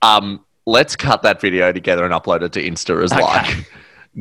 Um, 0.04 0.46
let's 0.68 0.96
cut 0.96 1.24
that 1.24 1.42
video 1.42 1.72
together 1.72 2.06
and 2.06 2.14
upload 2.14 2.44
it 2.44 2.52
to 2.54 2.62
Insta 2.62 3.04
as 3.04 3.12
Okay. 3.12 3.22
like 3.24 3.72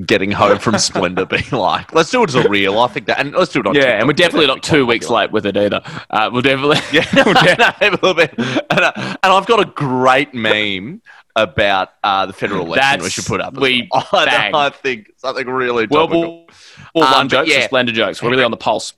getting 0.05 0.31
home 0.31 0.59
from 0.59 0.79
Splendor, 0.79 1.27
being 1.27 1.51
like, 1.51 1.95
let's 1.95 2.11
do 2.11 2.23
it 2.23 2.29
as 2.31 2.35
a 2.35 2.49
reel. 2.49 2.79
I 2.79 2.89
think 2.89 3.07
that, 3.07 3.19
and 3.19 3.33
let's 3.33 3.53
do 3.53 3.61
it 3.61 3.67
on. 3.67 3.75
Yeah, 3.75 3.83
TikTok, 3.83 3.99
and 4.01 4.09
we're 4.09 4.13
definitely 4.15 4.47
not 4.47 4.63
two 4.63 4.87
weeks 4.87 5.09
late 5.09 5.33
with 5.33 5.47
it 5.47 5.57
either. 5.57 5.81
Uh, 6.11 6.31
we'll 6.33 6.43
definitely. 6.43 6.77
Yeah, 6.93 7.05
no, 7.15 7.73
a 7.81 7.91
little 7.91 8.15
bit. 8.15 8.33
And, 8.39 8.81
uh, 8.81 8.93
and 8.97 9.33
I've 9.33 9.47
got 9.47 9.61
a 9.61 9.65
great 9.65 10.35
meme 10.35 11.03
about 11.35 11.91
uh, 12.03 12.27
the 12.27 12.33
federal 12.33 12.65
election 12.67 13.03
we 13.03 13.11
should 13.11 13.27
put 13.27 13.41
up. 13.41 13.55
we 13.55 13.89
well. 13.91 14.07
I. 14.13 14.51
I 14.55 14.71
think 14.71 15.11
something 15.17 15.47
really 15.47 15.87
well, 15.87 16.07
topical. 16.07 16.47
War 16.95 17.05
Um, 17.05 17.13
One 17.13 17.29
jokes, 17.29 17.51
yeah. 17.51 17.59
or 17.59 17.63
Splendor 17.63 17.93
jokes. 17.93 18.23
We're 18.23 18.31
really 18.31 18.45
on 18.45 18.51
the 18.51 18.57
pulse. 18.57 18.95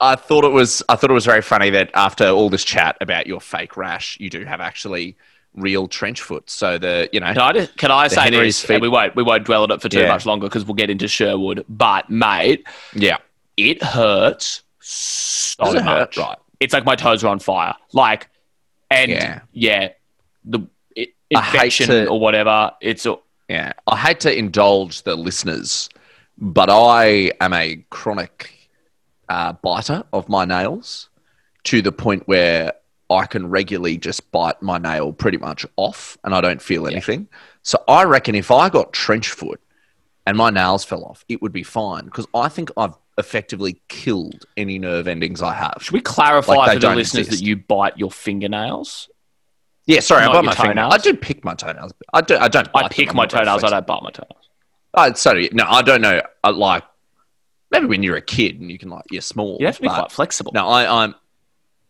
I 0.00 0.16
thought 0.16 0.44
it 0.44 0.50
was 0.50 0.82
I 0.88 0.96
thought 0.96 1.10
it 1.10 1.14
was 1.14 1.24
very 1.24 1.42
funny 1.42 1.70
that 1.70 1.90
after 1.94 2.28
all 2.28 2.50
this 2.50 2.64
chat 2.64 2.96
about 3.00 3.26
your 3.26 3.40
fake 3.40 3.76
rash, 3.76 4.18
you 4.18 4.30
do 4.30 4.44
have 4.44 4.60
actually 4.60 5.16
real 5.54 5.86
trench 5.86 6.20
foot. 6.22 6.48
So 6.48 6.78
the 6.78 7.08
you 7.12 7.20
know 7.20 7.26
Can 7.32 7.38
I, 7.38 7.52
just, 7.52 7.76
can 7.76 7.90
I 7.90 8.08
say 8.08 8.22
Henry's 8.22 8.56
this? 8.60 8.64
feet- 8.66 8.74
And 8.74 8.82
we 8.82 8.88
won't 8.88 9.14
we 9.16 9.22
won't 9.22 9.44
dwell 9.44 9.62
on 9.64 9.70
it 9.70 9.82
for 9.82 9.88
too 9.88 10.00
Yeah. 10.00 10.08
much 10.08 10.24
longer 10.26 10.46
because 10.46 10.64
we'll 10.64 10.74
get 10.74 10.90
into 10.90 11.08
Sherwood. 11.08 11.64
But 11.68 12.08
mate, 12.10 12.66
yeah 12.94 13.18
it 13.56 13.82
hurts 13.82 14.62
so 14.80 15.64
Does 15.64 15.74
it 15.74 15.84
much. 15.84 16.16
hurt? 16.16 16.16
Right. 16.16 16.38
It's 16.60 16.72
like 16.72 16.84
my 16.84 16.96
toes 16.96 17.22
are 17.22 17.28
on 17.28 17.38
fire. 17.38 17.74
Like, 17.92 18.28
and 18.90 19.10
Yeah. 19.10 19.40
yeah, 19.52 19.88
the 20.44 20.60
it, 20.96 21.10
infection 21.30 21.88
to- 21.88 22.08
or 22.08 22.18
whatever. 22.18 22.72
It's 22.80 23.06
yeah. 23.48 23.72
I 23.86 23.96
hate 23.96 24.20
to 24.20 24.34
indulge 24.36 25.02
the 25.02 25.14
listeners, 25.16 25.88
but 26.38 26.70
I 26.70 27.32
am 27.40 27.52
a 27.52 27.84
chronic 27.90 28.70
uh, 29.28 29.52
biter 29.52 30.04
of 30.12 30.28
my 30.28 30.44
nails 30.46 31.10
to 31.64 31.82
the 31.82 31.92
point 31.92 32.26
where 32.26 32.72
I 33.12 33.26
can 33.26 33.48
regularly 33.48 33.98
just 33.98 34.30
bite 34.32 34.60
my 34.62 34.78
nail 34.78 35.12
pretty 35.12 35.38
much 35.38 35.66
off 35.76 36.16
and 36.24 36.34
I 36.34 36.40
don't 36.40 36.62
feel 36.62 36.86
anything. 36.86 37.28
So 37.62 37.82
I 37.86 38.04
reckon 38.04 38.34
if 38.34 38.50
I 38.50 38.68
got 38.68 38.92
trench 38.92 39.30
foot 39.30 39.60
and 40.26 40.36
my 40.36 40.50
nails 40.50 40.84
fell 40.84 41.04
off, 41.04 41.24
it 41.28 41.42
would 41.42 41.52
be 41.52 41.62
fine 41.62 42.06
because 42.06 42.26
I 42.34 42.48
think 42.48 42.70
I've 42.76 42.94
effectively 43.18 43.80
killed 43.88 44.44
any 44.56 44.78
nerve 44.78 45.06
endings 45.06 45.42
I 45.42 45.52
have. 45.54 45.78
should 45.80 45.92
we 45.92 46.00
clarify 46.00 46.54
Like 46.54 46.72
for 46.74 46.78
the 46.80 46.94
listeners 46.94 47.26
exist. 47.26 47.42
that 47.42 47.46
you 47.46 47.56
bite 47.56 47.98
your 47.98 48.10
fingernails? 48.10 49.08
Yeah, 49.86 50.00
sorry, 50.00 50.24
Not 50.24 50.36
I 50.36 50.40
bite 50.40 50.44
my 50.44 50.54
toenails? 50.54 50.94
I 50.94 50.98
do 50.98 51.14
pick 51.14 51.44
my 51.44 51.54
toenails. 51.54 51.92
I 52.12 52.20
do. 52.20 52.36
I 52.36 52.48
don't. 52.48 52.68
I 52.74 52.88
pick 52.88 53.08
my 53.08 53.10
I'm 53.10 53.16
not 53.16 53.32
very 53.32 53.44
toenails. 53.44 53.64
I 53.64 53.70
don't 53.70 53.86
bite 53.86 54.02
my 54.02 54.10
toenails. 54.10 54.48
Oh, 54.94 55.12
sorry. 55.14 55.48
No, 55.52 55.64
I 55.66 55.82
don't 55.82 56.00
know. 56.00 56.22
I, 56.44 56.50
like 56.50 56.84
maybe 57.70 57.86
when 57.86 58.02
you're 58.02 58.16
a 58.16 58.22
kid 58.22 58.60
and 58.60 58.70
you 58.70 58.78
can 58.78 58.90
like 58.90 59.04
you're 59.10 59.22
small. 59.22 59.56
You 59.58 59.66
have 59.66 59.76
to 59.76 59.82
be 59.82 59.88
quite 59.88 60.12
flexible. 60.12 60.52
No, 60.54 60.68
I, 60.68 61.04
I'm 61.04 61.14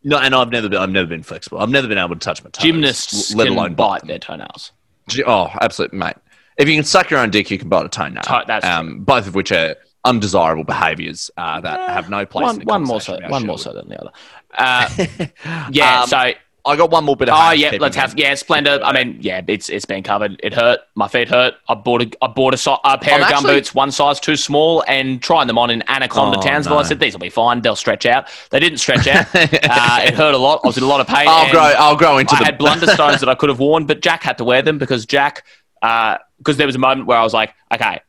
no, 0.05 0.19
and 0.19 0.35
I've 0.35 0.51
never 0.51 0.69
been. 0.69 0.79
I've 0.81 0.91
never 0.91 1.07
been 1.09 1.23
flexible. 1.23 1.59
I've 1.59 1.71
never 1.71 1.89
been 1.89 1.99
able 1.99 2.15
to 2.15 2.21
touch 2.21 2.43
my 2.43 2.51
toes. 2.51 2.63
Gymnasts 2.63 3.35
let 3.35 3.45
can 3.47 3.55
alone 3.55 3.75
bite 3.75 4.07
their 4.07 4.19
toenails. 4.19 4.73
G- 5.09 5.25
Oh, 5.25 5.51
absolutely, 5.61 5.99
mate. 5.99 6.17
If 6.59 6.69
you 6.69 6.75
can 6.75 6.85
suck 6.85 7.11
your 7.11 7.21
own 7.21 7.31
dick, 7.31 7.51
you 7.51 7.59
can 7.59 7.69
bite 7.69 7.87
a 7.87 7.89
toenail. 7.89 8.23
To- 8.23 8.45
that's 8.47 8.67
um, 8.67 9.01
both 9.01 9.27
of 9.27 9.35
which 9.35 9.53
are 9.53 9.77
undesirable 10.05 10.65
behaviours 10.65 11.31
uh, 11.37 11.61
that 11.61 11.89
have 11.91 12.11
no 12.11 12.27
place. 12.27 12.45
One, 12.45 12.55
in 12.57 12.59
the 12.61 12.65
one 12.67 12.85
more 12.85 13.01
so, 13.01 13.19
one 13.29 13.47
more 13.47 13.59
so 13.59 13.73
than 13.73 13.89
the 13.89 14.01
other. 14.01 14.11
Uh, 14.55 15.67
yeah. 15.71 16.03
Um, 16.03 16.09
so 16.09 16.33
I 16.65 16.77
got 16.77 16.91
one 16.93 17.05
more 17.05 17.17
bit 17.17 17.29
of. 17.29 17.35
Oh 17.37 17.51
yeah, 17.51 17.77
let's 17.81 17.97
have 17.97 18.17
yeah, 18.17 18.35
Splendor. 18.35 18.79
I 18.85 18.93
mean, 18.93 19.19
yeah, 19.21 19.41
it's 19.49 19.69
it's 19.69 19.85
been 19.85 20.03
covered. 20.03 20.39
It 20.45 20.55
hurt. 20.55 20.79
My 20.95 21.09
feet 21.09 21.29
hurt. 21.29 21.55
I 21.69 21.75
bought 21.75 22.03
a 22.03 22.11
I 22.23 22.29
bought 22.29 22.55
a, 22.55 22.57
so- 22.57 22.79
a 22.85 22.97
pair 22.99 23.15
I'm 23.17 23.23
of 23.23 23.29
actually- 23.31 23.61
gumboots, 23.61 23.75
one 23.75 23.91
size 23.91 24.21
too 24.21 24.37
small, 24.37 24.85
and 24.87 25.21
trying 25.21 25.49
them 25.49 25.59
on 25.59 25.71
in 25.71 25.83
Anaconda, 25.89 26.39
Oh, 26.39 26.43
Townsville. 26.43 26.79
I 26.79 26.85
said 26.85 27.01
these 27.01 27.15
will 27.15 27.21
be 27.21 27.31
fine. 27.31 27.63
They'll 27.63 27.75
stretch 27.75 28.07
out. 28.07 28.29
They 28.51 28.61
didn't 28.61 28.79
stretch 28.79 29.09
out. 29.09 29.27
uh, 29.35 30.01
it 30.05 30.15
hurt 30.15 30.35
a 30.35 30.39
lot. 30.39 30.61
I 30.63 30.69
was 30.69 30.77
in 30.79 30.85
a 30.85 30.87
lot 30.87 31.01
of 31.01 31.09
pain. 31.09 31.27
I'll 31.29 31.51
grow. 31.51 31.61
I'll 31.61 31.97
grow 31.97 32.19
into 32.19 32.35
them 32.37 32.45
I 32.45 32.51
them. 32.53 32.55
had 32.55 32.81
blunderstones 32.81 33.21
that 33.21 33.29
I 33.29 33.35
could 33.35 33.49
have 33.49 33.59
worn, 33.59 33.87
but 33.87 34.01
Jack 34.01 34.23
had 34.23 34.39
to 34.39 34.45
wear 34.45 34.63
them 34.63 34.79
because 34.79 35.05
Jack, 35.05 35.45
because 35.81 36.57
there 36.59 36.67
was 36.67 36.77
a 36.77 36.79
moment 36.81 37.07
where 37.09 37.19
I 37.19 37.23
was 37.25 37.35
like, 37.35 37.55
okay, 37.75 38.01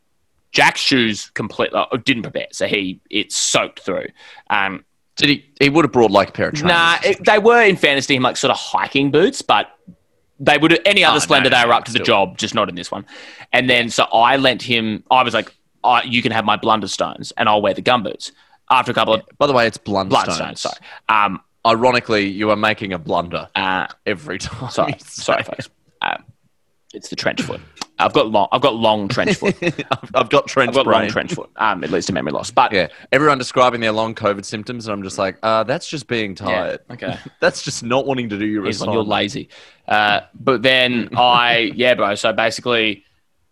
Jack's 0.51 0.79
shoes 0.81 1.31
completely 1.31 1.79
uh, 1.79 1.97
didn't 1.97 2.21
prepare, 2.23 2.47
so 2.51 2.67
he 2.67 3.01
it 3.09 3.31
soaked 3.31 3.79
through. 3.79 4.05
Um, 4.51 4.85
Did 5.15 5.29
he? 5.29 5.45
He 5.59 5.69
would 5.69 5.85
have 5.85 5.91
brought 5.91 6.11
like 6.11 6.29
a 6.29 6.31
pair 6.31 6.47
of 6.49 6.55
trainers. 6.55 6.69
Nah, 6.69 6.97
it, 7.03 7.23
they 7.25 7.39
were 7.39 7.61
in 7.61 7.75
fairness 7.75 8.05
to 8.07 8.15
him 8.15 8.23
like 8.23 8.37
sort 8.37 8.51
of 8.51 8.57
hiking 8.57 9.11
boots, 9.11 9.41
but 9.41 9.69
they 10.39 10.57
would 10.57 10.79
any 10.87 11.03
other 11.03 11.17
Oh, 11.17 11.19
Splendor 11.19 11.49
no, 11.49 11.61
they 11.61 11.67
were 11.67 11.73
up 11.73 11.85
to 11.85 11.93
the 11.93 11.99
job, 11.99 12.37
just 12.37 12.55
not 12.55 12.67
in 12.69 12.75
this 12.75 12.89
one. 12.91 13.05
And 13.51 13.69
then 13.69 13.89
so 13.89 14.03
I 14.05 14.37
lent 14.37 14.61
him. 14.63 15.03
I 15.11 15.21
was 15.23 15.33
like, 15.33 15.53
I, 15.83 16.01
"You 16.03 16.21
can 16.21 16.31
have 16.31 16.45
my 16.45 16.57
blunderstones, 16.57 17.31
and 17.37 17.47
I'll 17.47 17.61
wear 17.61 17.73
the 17.73 17.81
gumboots." 17.83 18.31
After 18.69 18.91
a 18.91 18.95
couple 18.95 19.13
of 19.13 19.21
By 19.37 19.45
the 19.45 19.53
way, 19.53 19.67
it's 19.67 19.77
Blundstones. 19.77 20.09
blunderstones, 20.09 20.57
sorry. 20.59 20.75
Um, 21.09 21.41
Ironically, 21.65 22.27
you 22.27 22.49
are 22.49 22.57
making 22.57 22.91
a 22.91 22.97
blunder 22.97 23.47
uh, 23.55 23.87
every 24.05 24.37
time. 24.37 24.69
sorry, 24.69 24.95
sorry, 24.99 25.43
folks. 25.43 25.69
Um, 26.01 26.23
it's 26.93 27.07
the 27.07 27.15
trench 27.15 27.41
foot. 27.41 27.61
I've 28.03 28.13
got 28.13 28.29
long. 28.29 28.47
I've 28.51 28.61
got 28.61 28.75
long 28.75 29.07
trench 29.07 29.37
foot. 29.37 29.55
I've, 29.63 30.11
I've 30.13 30.29
got 30.29 30.47
trench 30.47 30.69
I've 30.69 30.75
got 30.75 30.85
brain. 30.85 31.01
long 31.01 31.09
trench 31.09 31.33
foot. 31.33 31.49
Um, 31.55 31.83
it 31.83 31.91
leads 31.91 32.05
to 32.07 32.13
memory 32.13 32.33
loss. 32.33 32.51
But 32.51 32.71
Yeah, 32.73 32.87
everyone 33.11 33.37
describing 33.37 33.81
their 33.81 33.91
long 33.91 34.13
COVID 34.13 34.45
symptoms, 34.45 34.87
and 34.87 34.93
I'm 34.93 35.03
just 35.03 35.17
like, 35.17 35.37
uh, 35.41 35.63
that's 35.63 35.87
just 35.87 36.07
being 36.07 36.35
tired. 36.35 36.81
okay. 36.91 37.17
that's 37.39 37.63
just 37.63 37.83
not 37.83 38.05
wanting 38.05 38.29
to 38.29 38.37
do 38.37 38.45
your 38.45 38.63
Here's 38.63 38.81
you're 38.81 39.03
lazy. 39.03 39.49
Uh, 39.87 40.21
but 40.33 40.61
then 40.61 41.09
I, 41.15 41.71
yeah, 41.75 41.93
bro. 41.95 42.15
So 42.15 42.33
basically, 42.33 43.05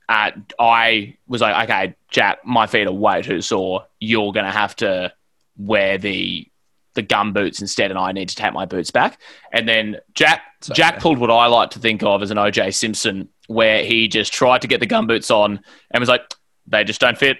uh, 0.09 0.31
I 0.59 1.17
was 1.27 1.41
like, 1.41 1.69
okay, 1.69 1.95
Jack, 2.09 2.45
my 2.45 2.67
feet 2.67 2.87
are 2.87 2.91
way 2.91 3.21
too 3.21 3.41
sore. 3.41 3.85
You're 3.99 4.33
gonna 4.33 4.51
have 4.51 4.75
to 4.77 5.13
wear 5.57 5.97
the 5.97 6.47
the 6.93 7.01
gum 7.01 7.31
boots 7.31 7.61
instead, 7.61 7.91
and 7.91 7.99
I 7.99 8.11
need 8.11 8.29
to 8.29 8.35
take 8.35 8.53
my 8.53 8.65
boots 8.65 8.91
back. 8.91 9.19
And 9.53 9.67
then 9.67 9.97
Jack 10.13 10.41
Jack 10.73 10.99
pulled 10.99 11.17
what 11.17 11.31
I 11.31 11.47
like 11.47 11.71
to 11.71 11.79
think 11.79 12.03
of 12.03 12.21
as 12.21 12.31
an 12.31 12.37
OJ 12.37 12.73
Simpson, 12.73 13.29
where 13.51 13.83
he 13.83 14.07
just 14.07 14.33
tried 14.33 14.61
to 14.61 14.67
get 14.67 14.79
the 14.79 14.85
gum 14.85 15.07
boots 15.07 15.29
on 15.31 15.59
and 15.91 15.99
was 15.99 16.09
like, 16.09 16.21
they 16.67 16.83
just 16.83 17.01
don't 17.01 17.17
fit. 17.17 17.37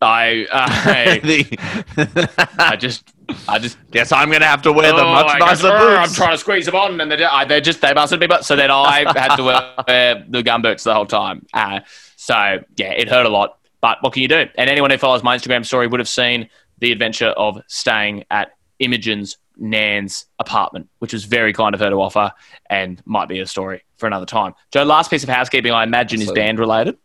I, 0.00 0.46
I, 0.52 1.18
The- 1.22 2.48
I 2.58 2.76
just, 2.76 3.08
I 3.48 3.58
just 3.58 3.78
Guess 3.90 4.12
I'm 4.12 4.30
to 4.30 4.44
have 4.44 4.62
to 4.62 4.72
wear 4.72 4.92
the 4.92 5.02
Oh, 5.02 5.12
much 5.12 5.26
I 5.26 5.38
nicer 5.38 5.68
"Urgh, 5.68 5.98
I'm 5.98 6.10
trying 6.12 6.32
to 6.32 6.38
squeeze 6.38 6.66
them 6.66 6.74
on, 6.74 7.00
and 7.00 7.10
they're, 7.10 7.28
they're 7.48 7.60
just 7.60 7.80
they 7.80 7.92
mustn't 7.94 8.20
be. 8.20 8.26
But 8.26 8.44
so 8.44 8.56
then 8.56 8.70
I 8.70 9.04
had 9.18 9.36
to 9.36 9.42
wear, 9.44 9.74
wear 9.88 10.24
the 10.28 10.42
gum 10.42 10.62
boots 10.62 10.84
the 10.84 10.94
whole 10.94 11.06
time. 11.06 11.46
Uh, 11.52 11.80
so 12.16 12.34
yeah, 12.76 12.92
it 12.92 13.08
hurt 13.08 13.26
a 13.26 13.28
lot. 13.30 13.58
But 13.80 13.98
what 14.02 14.12
can 14.12 14.22
you 14.22 14.28
do? 14.28 14.44
And 14.56 14.70
anyone 14.70 14.90
who 14.90 14.98
follows 14.98 15.22
my 15.22 15.36
Instagram 15.36 15.64
story 15.64 15.86
would 15.86 16.00
have 16.00 16.08
seen 16.08 16.48
the 16.78 16.92
adventure 16.92 17.28
of 17.28 17.60
staying 17.68 18.24
at 18.30 18.50
Imogen's 18.78 19.38
Nan's 19.56 20.26
apartment, 20.38 20.88
which 20.98 21.12
was 21.12 21.24
very 21.24 21.52
kind 21.52 21.74
of 21.74 21.80
her 21.80 21.90
to 21.90 21.96
offer, 21.96 22.32
and 22.68 23.00
might 23.06 23.28
be 23.28 23.40
a 23.40 23.46
story 23.46 23.82
for 23.96 24.06
another 24.06 24.26
time. 24.26 24.54
Joe, 24.72 24.84
last 24.84 25.10
piece 25.10 25.22
of 25.22 25.28
housekeeping, 25.28 25.72
I 25.72 25.82
imagine, 25.82 26.20
is 26.20 26.30
band 26.32 26.58
related. 26.58 26.96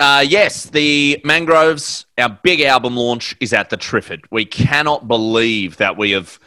Uh, 0.00 0.24
yes, 0.26 0.64
the 0.64 1.20
Mangroves, 1.24 2.06
our 2.18 2.28
big 2.42 2.60
album 2.60 2.96
launch 2.96 3.36
is 3.40 3.52
at 3.52 3.70
the 3.70 3.76
Triffid. 3.76 4.20
We 4.30 4.44
cannot 4.44 5.06
believe 5.06 5.76
that 5.76 5.96
we 5.96 6.10
have 6.10 6.40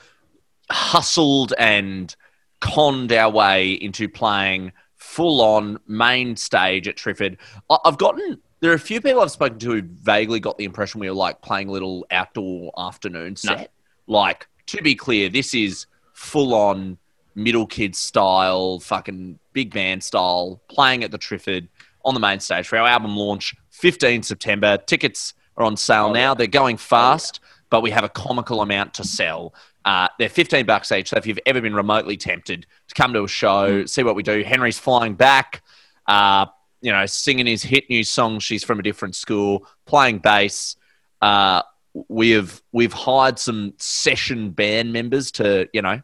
hustled 0.69 1.53
and 1.57 2.13
conned 2.59 3.11
our 3.13 3.29
way 3.31 3.71
into 3.73 4.09
playing 4.09 4.73
full 4.95 5.41
on 5.41 5.79
main 5.87 6.35
stage 6.35 6.87
at 6.87 6.95
Triffid. 6.97 7.37
I- 7.69 7.77
I've 7.85 7.97
gotten, 7.97 8.39
there 8.59 8.71
are 8.71 8.75
a 8.75 8.79
few 8.79 8.99
people 8.99 9.21
I've 9.21 9.31
spoken 9.31 9.59
to 9.59 9.71
who 9.71 9.81
vaguely 9.83 10.39
got 10.39 10.57
the 10.57 10.65
impression 10.65 10.99
we 10.99 11.07
were 11.07 11.15
like 11.15 11.41
playing 11.41 11.69
a 11.69 11.71
little 11.71 12.05
outdoor 12.11 12.73
afternoon 12.77 13.35
No. 13.45 13.55
set. 13.55 13.71
Like, 14.07 14.47
to 14.67 14.81
be 14.81 14.95
clear, 14.95 15.29
this 15.29 15.53
is 15.53 15.85
full 16.13 16.53
on 16.53 16.97
middle 17.35 17.67
kid 17.67 17.95
style, 17.95 18.79
fucking 18.79 19.37
big 19.53 19.73
band 19.73 20.03
style, 20.03 20.61
playing 20.67 21.03
at 21.03 21.11
the 21.11 21.19
Triffid 21.19 21.67
on 22.03 22.13
the 22.13 22.19
main 22.19 22.39
stage 22.39 22.67
for 22.67 22.77
our 22.77 22.87
album 22.87 23.15
launch, 23.15 23.55
15 23.71 24.23
September. 24.23 24.77
Tickets 24.77 25.33
are 25.57 25.65
on 25.65 25.75
sale 25.75 26.11
now. 26.11 26.33
They're 26.33 26.47
going 26.47 26.77
fast, 26.77 27.39
but 27.69 27.81
we 27.81 27.91
have 27.91 28.03
a 28.03 28.09
comical 28.09 28.61
amount 28.61 28.93
to 28.95 29.03
sell. 29.03 29.53
Uh, 29.83 30.07
they're 30.17 30.29
15 30.29 30.65
bucks 30.65 30.91
each. 30.91 31.09
So 31.09 31.17
if 31.17 31.27
you've 31.27 31.39
ever 31.45 31.61
been 31.61 31.75
remotely 31.75 32.17
tempted 32.17 32.65
to 32.87 32.95
come 32.95 33.13
to 33.13 33.23
a 33.23 33.27
show, 33.27 33.85
see 33.85 34.03
what 34.03 34.15
we 34.15 34.23
do, 34.23 34.43
Henry's 34.43 34.79
flying 34.79 35.13
back, 35.13 35.63
uh, 36.07 36.47
you 36.81 36.91
know, 36.91 37.05
singing 37.05 37.45
his 37.45 37.63
hit 37.63 37.89
new 37.89 38.03
song, 38.03 38.39
She's 38.39 38.63
from 38.63 38.79
a 38.79 38.83
Different 38.83 39.15
School, 39.15 39.67
playing 39.85 40.19
bass. 40.19 40.75
Uh, 41.21 41.61
we 42.09 42.31
have 42.31 42.61
we've 42.71 42.93
hired 42.93 43.39
some 43.39 43.73
session 43.77 44.51
band 44.51 44.91
members 44.91 45.31
to 45.31 45.67
you 45.73 45.81
know 45.81 46.01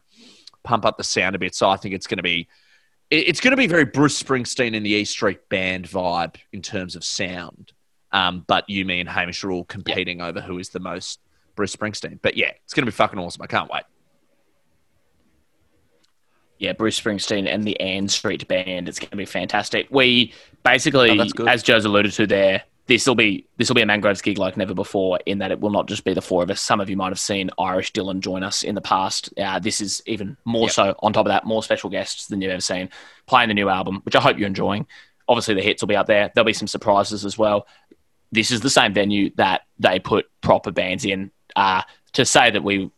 pump 0.62 0.84
up 0.84 0.96
the 0.96 1.04
sound 1.04 1.34
a 1.36 1.38
bit. 1.38 1.54
So 1.54 1.68
I 1.68 1.76
think 1.76 1.94
it's 1.94 2.06
going 2.06 2.18
to 2.18 2.22
be 2.22 2.48
it's 3.10 3.40
going 3.40 3.50
to 3.52 3.56
be 3.56 3.66
very 3.66 3.84
Bruce 3.84 4.20
Springsteen 4.22 4.74
and 4.74 4.86
the 4.86 4.90
E 4.90 5.04
Street 5.04 5.48
Band 5.48 5.86
vibe 5.86 6.36
in 6.52 6.62
terms 6.62 6.96
of 6.96 7.04
sound. 7.04 7.72
Um, 8.10 8.44
but 8.46 8.68
you, 8.68 8.84
me, 8.84 9.00
and 9.00 9.08
Hamish 9.08 9.44
are 9.44 9.50
all 9.50 9.64
competing 9.64 10.20
over 10.20 10.40
who 10.40 10.58
is 10.58 10.70
the 10.70 10.80
most 10.80 11.20
Bruce 11.56 11.74
Springsteen. 11.76 12.18
But 12.22 12.36
yeah, 12.36 12.52
it's 12.64 12.74
going 12.74 12.84
to 12.84 12.90
be 12.90 12.94
fucking 12.94 13.18
awesome. 13.18 13.42
I 13.42 13.46
can't 13.46 13.70
wait. 13.70 13.82
yeah, 16.58 16.72
Bruce 16.72 16.98
Springsteen 16.98 17.52
and 17.52 17.64
the 17.64 17.78
Ann 17.80 18.08
Street 18.08 18.46
Band. 18.46 18.88
It's 18.88 19.00
going 19.00 19.10
to 19.10 19.16
be 19.16 19.24
fantastic. 19.24 19.88
We 19.90 20.32
basically, 20.62 21.18
Oh, 21.40 21.44
as 21.46 21.62
Joe's 21.62 21.84
alluded 21.84 22.12
to 22.12 22.26
there, 22.26 22.62
this 22.86 23.06
will 23.06 23.14
be 23.14 23.46
this 23.56 23.68
will 23.68 23.74
be 23.74 23.82
a 23.82 23.86
Mangroves 23.86 24.22
gig 24.22 24.38
like 24.38 24.56
never 24.56 24.74
before. 24.74 25.18
In 25.26 25.38
that 25.38 25.52
it 25.52 25.60
will 25.60 25.70
not 25.70 25.86
just 25.86 26.04
be 26.04 26.14
the 26.14 26.22
four 26.22 26.42
of 26.42 26.50
us. 26.50 26.60
Some 26.60 26.80
of 26.80 26.90
you 26.90 26.96
might 26.96 27.10
have 27.10 27.20
seen 27.20 27.50
Irish 27.58 27.92
Dylan 27.92 28.20
join 28.20 28.42
us 28.42 28.62
in 28.62 28.74
the 28.74 28.80
past. 28.80 29.32
Uh, 29.38 29.58
this 29.58 29.80
is 29.80 30.02
even 30.06 30.36
more 30.44 30.68
so. 30.68 30.94
On 31.00 31.12
top 31.12 31.26
of 31.26 31.30
that, 31.30 31.44
more 31.46 31.62
special 31.62 31.90
guests 31.90 32.26
than 32.26 32.40
you've 32.40 32.50
ever 32.50 32.60
seen 32.60 32.88
playing 33.26 33.48
the 33.48 33.54
new 33.54 33.68
album, 33.68 34.00
which 34.04 34.16
I 34.16 34.20
hope 34.20 34.38
you're 34.38 34.48
enjoying. 34.48 34.86
Obviously, 35.28 35.54
the 35.54 35.62
hits 35.62 35.82
will 35.82 35.88
be 35.88 35.96
up 35.96 36.06
there. 36.06 36.30
There'll 36.34 36.44
be 36.46 36.52
some 36.52 36.68
surprises 36.68 37.24
as 37.24 37.38
well. 37.38 37.66
This 38.32 38.50
is 38.50 38.60
the 38.60 38.70
same 38.70 38.92
venue 38.92 39.30
that 39.36 39.62
they 39.78 39.98
put 39.98 40.26
proper 40.40 40.70
bands 40.70 41.04
in. 41.04 41.30
Uh, 41.54 41.82
to 42.14 42.24
say 42.24 42.50
that 42.50 42.64
we 42.64 42.90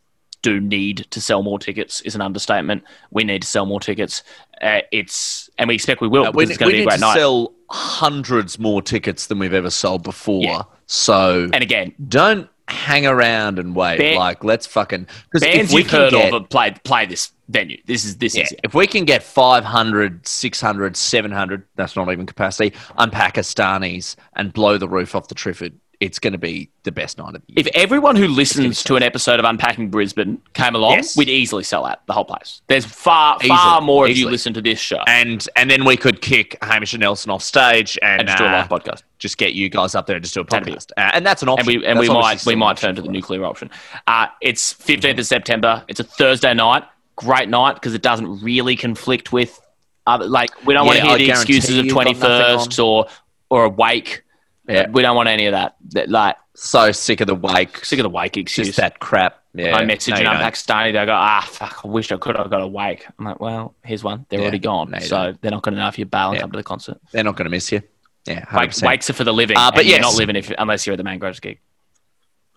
do 0.45 0.61
need 0.61 1.07
to 1.11 1.21
sell 1.21 1.43
more 1.43 1.59
tickets 1.59 2.03
is 2.03 2.15
an 2.15 2.21
understatement. 2.21 2.85
We 3.11 3.25
need 3.25 3.43
to 3.43 3.49
sell 3.49 3.67
more 3.67 3.81
tickets. 3.81 4.23
Uh, 4.61 4.81
it's 4.93 5.49
and 5.59 5.69
we 5.69 5.75
expect 5.75 6.01
we 6.01 6.09
will. 6.09 6.27
Uh, 6.27 6.31
we 6.33 6.45
because 6.45 6.51
it's 6.51 6.59
going 6.59 6.71
to 6.71 6.77
be 6.77 6.79
a 6.79 6.81
need 6.81 6.89
great 6.89 6.95
to 6.97 7.01
night. 7.01 7.15
sell 7.15 7.54
hundreds 7.71 8.59
more 8.59 8.83
tickets 8.83 9.27
than 9.27 9.39
we've 9.39 9.55
ever 9.55 9.71
sold 9.71 10.03
before. 10.03 10.43
Yeah. 10.43 10.63
So 10.87 11.49
and 11.53 11.63
again, 11.63 11.95
don't 12.09 12.49
hang 12.69 13.07
around 13.07 13.59
and 13.59 13.75
wait. 13.75 13.99
Ban- 13.99 14.17
like, 14.17 14.45
let's 14.45 14.67
fucking 14.67 15.07
because 15.31 15.43
if 15.43 15.73
we 15.73 15.85
can 15.85 16.01
heard 16.01 16.11
get, 16.13 16.33
of 16.33 16.49
played 16.49 16.83
play 16.85 17.07
this 17.07 17.33
venue. 17.49 17.81
This 17.87 18.05
is 18.05 18.17
this 18.19 18.35
yeah, 18.35 18.45
is 18.45 18.53
it. 18.53 18.61
if 18.65 18.75
we 18.75 18.87
can 18.87 19.05
get 19.05 19.23
500, 19.23 20.27
600, 20.27 20.97
700, 20.97 21.65
that's 21.77 21.97
not 21.97 22.11
even 22.11 22.27
capacity, 22.27 22.71
unpakistanis 22.99 24.17
and 24.35 24.53
blow 24.53 24.79
the 24.79 24.89
roof 24.89 25.15
off 25.15 25.29
the 25.29 25.35
Triffid, 25.35 25.75
it's 26.01 26.19
going 26.19 26.33
to 26.33 26.39
be 26.39 26.71
the 26.83 26.93
best 26.93 27.19
night 27.19 27.35
of 27.35 27.43
the 27.47 27.53
year. 27.53 27.55
If 27.57 27.67
everyone 27.75 28.17
who 28.17 28.29
listens 28.29 28.83
to 28.85 28.97
an 28.97 29.03
episode 29.03 29.39
of 29.39 29.45
Unpacking 29.45 29.91
Brisbane 29.91 30.41
came 30.53 30.75
along, 30.75 30.93
Yes. 30.93 31.17
we'd 31.17 31.29
easily 31.29 31.63
sell 31.63 31.85
out 31.85 32.07
the 32.07 32.13
whole 32.13 32.25
place. 32.25 32.63
There's 32.67 32.85
far 32.85 33.39
far 33.41 33.77
Easily, 33.79 33.87
more 33.87 34.07
of 34.07 34.17
you 34.17 34.29
listen 34.29 34.53
to 34.55 34.63
this 34.63 34.79
show 34.79 35.03
and 35.07 35.47
and 35.57 35.71
then 35.71 35.85
we 35.85 35.97
could 35.97 36.21
kick 36.21 36.57
Hamish 36.63 36.93
and 36.93 37.01
Nelson 37.01 37.31
off 37.31 37.43
stage 37.43 37.99
and, 38.03 38.21
and 38.21 38.29
just 38.29 38.39
do 38.39 38.45
a 38.45 38.49
uh, 38.49 38.53
live 38.53 38.69
podcast. 38.69 39.03
Just 39.19 39.39
get 39.39 39.55
you 39.55 39.69
guys 39.69 39.95
up 39.95 40.07
there 40.07 40.17
and 40.17 40.23
just 40.25 40.35
do 40.35 40.41
a 40.41 40.45
podcast, 40.45 40.91
uh, 40.97 41.11
and 41.15 41.25
that's 41.25 41.43
an 41.43 41.49
and 41.49 41.59
option. 41.61 41.81
we 41.81 41.87
and 41.87 41.99
we 41.99 42.09
might 42.09 42.45
we 42.45 42.55
might 42.55 42.77
turn 42.77 42.95
to 42.97 43.03
the 43.03 43.09
nuclear 43.09 43.45
option. 43.45 43.71
Uh, 44.07 44.27
it's 44.43 44.75
15th 44.75 45.19
of 45.19 45.27
September. 45.27 45.85
It's 45.89 46.01
a 46.01 46.05
Thursday 46.05 46.53
night. 46.53 46.85
Great 47.17 47.49
night 47.49 47.75
because 47.75 47.95
it 47.95 48.03
doesn't 48.03 48.43
really 48.43 48.77
conflict 48.77 49.33
with 49.33 49.61
other 50.07 50.27
like 50.27 50.51
we 50.67 50.75
don't 50.75 50.87
want 50.87 50.99
to 50.99 51.05
hear 51.05 51.15
I 51.15 51.19
the 51.19 51.31
excuses 51.31 51.79
of 51.79 51.87
you've 51.87 51.95
21st 51.95 52.85
or 52.85 53.07
or 53.51 53.65
a 53.65 53.69
wake. 53.69 54.24
Yeah. 54.69 54.89
We 54.91 55.03
don't 55.03 55.15
want 55.17 55.29
any 55.29 55.47
of 55.47 55.53
that. 55.53 55.77
That, 55.91 56.09
Like 56.11 56.37
So 56.55 56.91
sick 56.93 57.21
of 57.21 57.27
the 57.27 57.35
wake, 57.35 57.85
sick 57.85 57.99
of 57.99 58.05
the 58.05 58.09
wake 58.11 58.37
excuse. 58.37 58.69
just 58.69 58.79
that 58.79 58.99
crap. 58.99 59.41
Yeah, 59.57 59.77
I 59.77 59.85
message 59.85 60.11
No, 60.13 60.17
and 60.17 60.25
you 60.25 60.31
I'm 60.31 60.53
don't. 60.53 60.93
They 60.93 61.07
go, 61.07 61.13
ah, 61.13 61.47
fuck, 61.49 61.83
I 61.85 61.89
wish 61.89 62.11
I 62.11 62.17
could 62.17 62.37
have 62.37 62.51
got 62.51 62.61
a 62.61 62.67
wake. 62.67 63.07
I'm 63.19 63.25
like, 63.27 63.39
well, 63.41 63.75
here's 63.85 64.03
one. 64.03 64.27
They're 64.29 64.41
Yeah, 64.41 64.45
already 64.47 64.59
gone. 64.59 64.91
no, 64.91 64.99
so 64.99 65.17
don't. 65.27 65.43
they're 65.43 65.51
not 65.53 65.63
going 65.63 65.75
to 65.77 65.81
know 65.81 65.87
if 65.89 65.99
you 65.99 66.07
bail 66.07 66.29
and 66.29 66.35
Yeah. 66.37 66.41
come 66.41 66.51
to 66.53 66.57
the 66.57 66.65
concert. 66.65 66.99
They're 67.13 67.23
not 67.23 67.37
going 67.37 67.45
to 67.45 67.51
miss 67.51 67.71
you. 67.71 67.83
Yeah, 68.27 68.45
100%. 68.47 68.85
wakes 68.87 69.11
are 69.11 69.13
for 69.13 69.23
the 69.25 69.33
living. 69.35 69.57
Uh, 69.57 69.71
but 69.71 69.81
and 69.81 69.89
you're 69.91 70.01
not 70.01 70.15
living 70.15 70.35
if, 70.37 70.51
unless 70.59 70.87
you're 70.87 70.95
at 70.95 70.97
the 70.97 71.05
Mangroves 71.05 71.41
gig. 71.41 71.61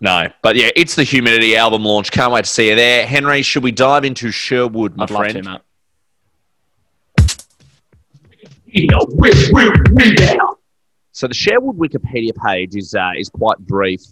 No, 0.00 0.28
but 0.42 0.56
yeah, 0.56 0.70
it's 0.74 0.94
the 0.94 1.04
Humidity 1.04 1.56
album 1.56 1.84
launch. 1.84 2.10
Can't 2.10 2.32
wait 2.32 2.44
to 2.46 2.50
see 2.50 2.68
you 2.70 2.74
there. 2.74 3.06
Henry, 3.06 3.42
should 3.42 3.62
we 3.62 3.70
dive 3.72 4.04
into 4.04 4.30
Sherwood, 4.30 4.96
my 4.96 5.04
I'd 5.04 5.10
love 5.10 5.20
friend? 5.20 5.44
to, 5.44 5.50
mate. 5.50 5.60
So 11.18 11.26
the 11.26 11.34
Sherwood 11.34 11.76
Wikipedia 11.76 12.32
page 12.32 12.76
is 12.76 12.94
uh, 12.94 13.10
is 13.16 13.28
quite 13.28 13.58
brief. 13.58 14.02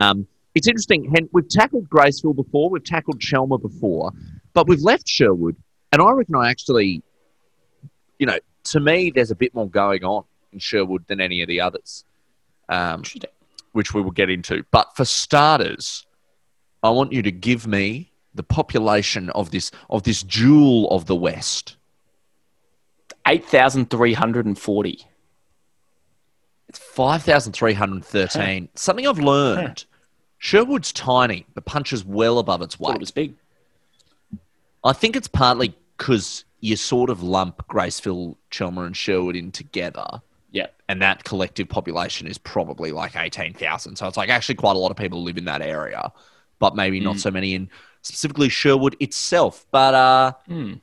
Um, 0.00 0.28
it's 0.54 0.68
interesting. 0.68 1.12
Hen- 1.12 1.28
we've 1.32 1.48
tackled 1.48 1.90
Graceville 1.90 2.36
before, 2.36 2.70
we've 2.70 2.84
tackled 2.84 3.20
Chelmer 3.20 3.58
before, 3.58 4.12
but 4.52 4.68
we've 4.68 4.80
left 4.80 5.08
Sherwood, 5.08 5.56
and 5.90 6.00
I 6.00 6.12
reckon 6.12 6.36
I 6.36 6.50
actually, 6.50 7.02
you 8.20 8.26
know, 8.26 8.38
to 8.66 8.78
me, 8.78 9.10
there's 9.12 9.32
a 9.32 9.34
bit 9.34 9.52
more 9.52 9.68
going 9.68 10.04
on 10.04 10.22
in 10.52 10.60
Sherwood 10.60 11.04
than 11.08 11.20
any 11.20 11.42
of 11.42 11.48
the 11.48 11.60
others, 11.60 12.04
um, 12.68 13.02
which 13.72 13.92
we 13.92 14.00
will 14.00 14.12
get 14.12 14.30
into. 14.30 14.64
But 14.70 14.94
for 14.94 15.04
starters, 15.04 16.06
I 16.84 16.90
want 16.90 17.10
you 17.12 17.22
to 17.22 17.32
give 17.32 17.66
me 17.66 18.12
the 18.32 18.44
population 18.44 19.28
of 19.30 19.50
this 19.50 19.72
of 19.90 20.04
this 20.04 20.22
jewel 20.22 20.88
of 20.92 21.06
the 21.06 21.16
West. 21.16 21.78
8,340. 23.26 24.90
It's 24.92 25.13
5,313. 26.94 28.68
Something 28.74 29.06
I've 29.06 29.18
learned. 29.18 29.84
Sherwood's 30.38 30.92
tiny, 30.92 31.46
but 31.54 31.64
punches 31.64 32.04
well 32.04 32.38
above 32.38 32.62
its 32.62 32.76
Thought 32.76 32.94
it 32.96 33.00
was 33.00 33.10
big. 33.10 33.34
I 34.84 34.92
think 34.92 35.16
it's 35.16 35.28
partly 35.28 35.74
because 35.96 36.44
you 36.60 36.76
sort 36.76 37.10
of 37.10 37.22
lump 37.22 37.66
Graceville, 37.68 38.36
Chelmer, 38.50 38.84
and 38.86 38.96
Sherwood 38.96 39.36
in 39.36 39.50
together, 39.52 40.20
Yeah. 40.52 40.66
and 40.88 41.00
that 41.02 41.24
collective 41.24 41.68
population 41.68 42.26
is 42.26 42.36
probably 42.38 42.92
like 42.92 43.16
18,000. 43.16 43.96
So 43.96 44.06
it's 44.06 44.16
like 44.16 44.28
actually 44.28 44.56
quite 44.56 44.76
a 44.76 44.78
lot 44.78 44.90
of 44.90 44.96
people 44.96 45.22
live 45.22 45.38
in 45.38 45.46
that 45.46 45.62
area, 45.62 46.12
but 46.58 46.76
maybe 46.76 47.00
not 47.00 47.18
so 47.18 47.30
many 47.30 47.54
in 47.54 47.70
specifically 48.02 48.48
Sherwood 48.50 48.96
itself. 49.00 49.64
But 49.70 49.94
uh, 49.94 50.32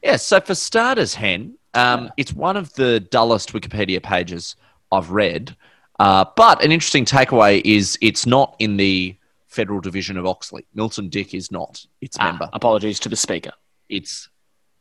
yeah, 0.03 0.15
so 0.17 0.39
for 0.41 0.55
starters, 0.55 1.13
Hen, 1.13 1.55
um, 1.75 2.11
it's 2.17 2.33
one 2.33 2.57
of 2.57 2.73
the 2.73 2.99
dullest 2.99 3.53
Wikipedia 3.53 4.01
pages 4.01 4.55
I've 4.91 5.11
read. 5.11 5.55
Uh, 6.01 6.25
but 6.35 6.63
an 6.63 6.71
interesting 6.71 7.05
takeaway 7.05 7.61
is 7.63 7.95
it's 8.01 8.25
not 8.25 8.55
in 8.57 8.77
the 8.77 9.15
federal 9.47 9.79
division 9.79 10.17
of 10.17 10.25
Oxley. 10.25 10.65
Milton 10.73 11.09
Dick 11.09 11.33
is 11.35 11.51
not 11.51 11.85
its 12.01 12.17
Ah, 12.19 12.29
member. 12.31 12.49
apologies 12.53 12.99
to 13.01 13.09
the 13.09 13.15
speaker. 13.15 13.51
It's 13.87 14.27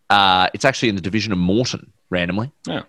uh, 0.08 0.48
it's 0.54 0.64
actually 0.64 0.88
in 0.88 0.94
the 0.94 1.00
division 1.02 1.30
of 1.32 1.38
Moreton. 1.38 1.92
Randomly, 2.08 2.50
Yeah. 2.66 2.82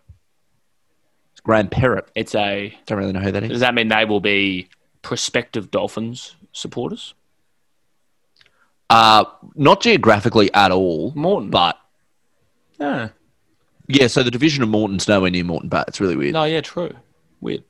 it's 1.34 1.42
Graham 1.42 1.68
Perrett. 1.68 2.08
It's 2.16 2.34
a. 2.34 2.74
Don't 2.86 2.98
really 3.00 3.12
know 3.12 3.20
who 3.20 3.32
that 3.34 3.44
is. 3.44 3.50
Does 3.50 3.60
that 3.60 3.76
mean 3.76 3.90
they 3.90 4.06
will 4.06 4.22
be 4.22 4.70
prospective 5.02 5.70
Dolphins 5.70 6.36
supporters? 6.54 7.14
Uh, 8.90 9.26
not 9.56 9.82
geographically 9.82 10.54
at 10.54 10.72
all, 10.72 11.12
Moreton. 11.16 11.50
but 11.50 11.78
Yeah. 12.80 13.10
yeah. 13.88 14.08
So 14.08 14.24
the 14.24 14.32
division 14.32 14.64
of 14.64 14.70
Moreton's 14.70 15.08
nowhere 15.08 15.30
near 15.32 15.44
Moreton, 15.44 15.70
but 15.70 15.88
it's 15.88 16.00
really 16.02 16.16
weird. 16.16 16.34
No, 16.34 16.44
yeah, 16.46 16.62
true. 16.62 16.92
Weird. 17.42 17.64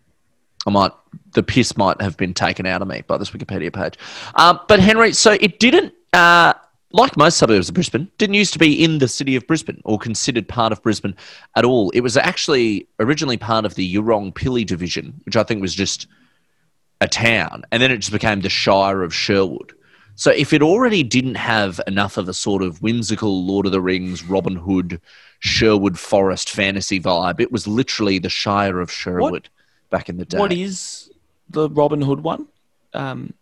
I 0.67 0.71
might 0.71 0.91
the 1.33 1.43
piss 1.43 1.77
might 1.77 2.01
have 2.01 2.17
been 2.17 2.33
taken 2.33 2.65
out 2.65 2.81
of 2.81 2.87
me 2.87 3.03
by 3.07 3.17
this 3.17 3.31
Wikipedia 3.31 3.73
page. 3.73 3.97
Um, 4.35 4.59
but 4.67 4.79
Henry, 4.79 5.13
so 5.13 5.37
it 5.39 5.59
didn't 5.59 5.93
uh, 6.13 6.53
like 6.93 7.15
most 7.17 7.37
suburbs 7.37 7.69
of 7.69 7.75
Brisbane, 7.75 8.09
didn't 8.17 8.35
used 8.35 8.53
to 8.53 8.59
be 8.59 8.83
in 8.83 8.99
the 8.99 9.07
city 9.07 9.35
of 9.35 9.47
Brisbane 9.47 9.81
or 9.85 9.97
considered 9.97 10.47
part 10.47 10.71
of 10.71 10.81
Brisbane 10.81 11.15
at 11.55 11.65
all. 11.65 11.89
It 11.91 12.01
was 12.01 12.17
actually 12.17 12.87
originally 12.99 13.37
part 13.37 13.65
of 13.65 13.75
the 13.75 13.95
Yeerongpilly 13.95 14.65
division, 14.65 15.19
which 15.25 15.35
I 15.35 15.43
think 15.43 15.61
was 15.61 15.73
just 15.73 16.07
a 16.99 17.07
town, 17.07 17.63
and 17.71 17.81
then 17.81 17.91
it 17.91 17.97
just 17.97 18.11
became 18.11 18.41
the 18.41 18.49
Shire 18.49 19.03
of 19.03 19.13
Sherwood. 19.13 19.73
So 20.15 20.31
if 20.31 20.53
it 20.53 20.61
already 20.61 21.01
didn't 21.01 21.35
have 21.35 21.79
enough 21.87 22.17
of 22.17 22.29
a 22.29 22.33
sort 22.33 22.61
of 22.61 22.81
whimsical 22.81 23.45
Lord 23.45 23.65
of 23.65 23.71
the 23.71 23.81
Rings, 23.81 24.23
Robin 24.23 24.55
Hood, 24.55 25.01
Sherwood 25.39 25.97
Forest 25.97 26.49
fantasy 26.49 26.99
vibe, 26.99 27.39
it 27.39 27.51
was 27.51 27.67
literally 27.67 28.19
the 28.19 28.29
Shire 28.29 28.79
of 28.79 28.91
Sherwood 28.91 29.49
back 29.91 30.09
in 30.09 30.17
the 30.17 30.25
day. 30.25 30.39
What 30.39 30.51
is 30.51 31.11
the 31.49 31.69
Robin 31.69 32.01
Hood 32.01 32.21
one? 32.23 32.47
Um, 32.93 33.33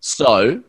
So, 0.00 0.62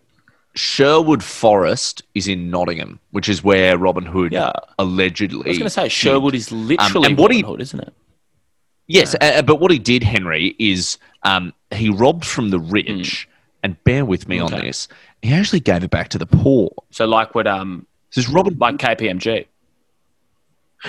Sherwood 0.56 1.24
Forest 1.24 2.02
is 2.16 2.28
in 2.28 2.50
Nottingham, 2.50 3.00
which 3.12 3.28
is 3.30 3.44
where 3.44 3.78
Robin 3.78 4.06
Hood 4.06 4.32
Yeah. 4.32 4.54
allegedly. 4.80 5.46
I 5.46 5.50
was 5.50 5.58
going 5.58 5.66
to 5.66 5.70
say. 5.70 5.90
Sherwood 5.90 6.34
is 6.34 6.52
literally 6.52 7.10
and 7.10 7.18
what 7.18 7.26
Robin 7.26 7.38
he- 7.38 7.44
Hood, 7.44 7.62
isn't 7.62 7.80
it? 7.80 7.94
Yes, 8.88 9.16
uh, 9.22 9.44
but 9.44 9.58
what 9.60 9.70
he 9.70 9.78
did, 9.78 10.02
Henry, 10.04 10.56
is 10.58 10.98
um, 11.22 11.54
he 11.72 11.90
robbed 11.90 12.26
from 12.26 12.50
the 12.50 12.60
rich, 12.60 13.28
and 13.62 13.82
bear 13.84 14.04
with 14.04 14.28
me 14.28 14.40
on 14.40 14.52
Hmm. 14.52 14.62
This. 14.62 14.88
He 15.22 15.32
actually 15.34 15.60
gave 15.60 15.84
it 15.84 15.92
back 15.92 16.10
to 16.10 16.18
the 16.18 16.26
poor. 16.26 16.72
So 16.90 17.06
like 17.06 17.36
what 17.36 17.46
um 17.46 17.86
This 18.16 18.26
is 18.26 18.32
Robin. 18.34 18.58
like 18.58 18.78
KPMG. 18.78 19.46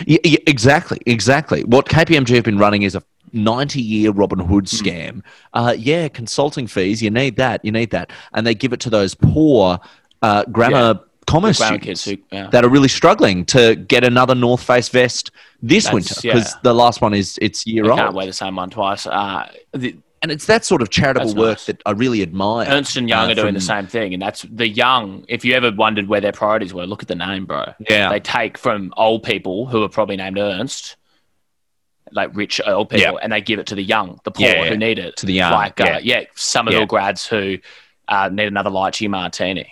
Yeah, 0.06 0.18
yeah, 0.24 0.38
exactly, 0.46 0.98
exactly. 1.04 1.62
What 1.64 1.88
KPMG 1.88 2.36
have 2.36 2.44
been 2.44 2.56
running 2.58 2.82
is 2.82 2.94
a 2.94 3.02
90 3.32 3.80
year 3.80 4.10
Robin 4.12 4.38
Hood 4.38 4.68
Hmm. 4.68 4.76
scam. 4.76 5.22
Uh, 5.54 5.74
yeah, 5.78 6.08
consulting 6.08 6.66
fees, 6.66 7.02
you 7.02 7.10
need 7.10 7.36
that, 7.36 7.64
you 7.64 7.72
need 7.72 7.90
that. 7.90 8.10
And 8.34 8.46
they 8.46 8.54
give 8.54 8.72
it 8.72 8.80
to 8.80 8.90
those 8.90 9.14
poor 9.14 9.78
uh, 10.22 10.44
grammar 10.52 11.00
commerce 11.26 11.58
grammar 11.58 11.76
students 11.78 12.04
kids 12.04 12.20
who- 12.30 12.36
yeah. 12.36 12.48
that 12.50 12.64
are 12.64 12.68
really 12.68 12.88
struggling 12.88 13.44
to 13.46 13.76
get 13.76 14.02
another 14.04 14.34
North 14.34 14.62
Face 14.62 14.88
vest 14.88 15.30
this 15.62 15.84
That's- 15.84 15.94
winter 15.94 16.14
yeah. 16.24 16.34
because 16.34 16.56
the 16.62 16.74
last 16.74 17.00
one 17.00 17.14
is 17.14 17.38
it's 17.40 17.66
year 17.66 17.84
You 17.84 17.90
old. 17.90 18.00
can't 18.00 18.14
wear 18.14 18.26
the 18.26 18.32
same 18.32 18.56
one 18.56 18.70
twice. 18.70 19.06
Uh, 19.06 19.46
the, 19.72 19.96
And 20.22 20.30
it's 20.30 20.44
that 20.46 20.66
sort 20.66 20.82
of 20.82 20.90
charitable 20.90 21.28
That's 21.28 21.38
work 21.38 21.52
nice. 21.58 21.64
that 21.66 21.82
I 21.86 21.92
really 21.92 22.20
admire. 22.20 22.66
Ernst 22.68 22.96
and 22.98 23.08
Young 23.08 23.28
uh, 23.28 23.32
are 23.32 23.34
doing 23.34 23.54
the 23.54 23.60
same 23.60 23.86
thing, 23.86 24.12
and 24.12 24.20
that's 24.20 24.42
the 24.42 24.68
young. 24.68 25.24
If 25.28 25.46
you 25.46 25.54
ever 25.54 25.72
wondered 25.72 26.08
where 26.08 26.20
their 26.20 26.32
priorities 26.32 26.74
were, 26.74 26.84
look 26.86 27.00
at 27.00 27.08
the 27.08 27.14
name, 27.14 27.46
bro. 27.46 27.72
Yeah. 27.88 28.10
they 28.10 28.20
take 28.20 28.58
from 28.58 28.92
old 28.98 29.22
people 29.22 29.64
who 29.66 29.82
are 29.82 29.88
probably 29.88 30.16
named 30.18 30.36
Ernst, 30.36 30.96
like 32.12 32.30
rich 32.34 32.60
old 32.66 32.88
people, 32.90 33.14
Yeah. 33.14 33.18
and 33.22 33.32
they 33.32 33.40
give 33.40 33.58
it 33.58 33.66
to 33.66 33.74
the 33.74 33.82
young, 33.82 34.20
the 34.24 34.30
poor 34.30 34.46
Yeah, 34.46 34.68
who 34.68 34.76
need 34.76 34.98
it. 34.98 35.16
To 35.18 35.26
the 35.26 35.32
young, 35.34 35.52
like 35.52 35.78
yeah. 35.78 35.96
uh, 35.96 36.00
yeah, 36.02 36.24
Somerville 36.34 36.80
Yeah. 36.80 36.86
grads 36.86 37.26
who 37.26 37.58
uh, 38.08 38.28
need 38.32 38.48
another 38.48 38.70
lychee 38.70 39.08
martini. 39.08 39.70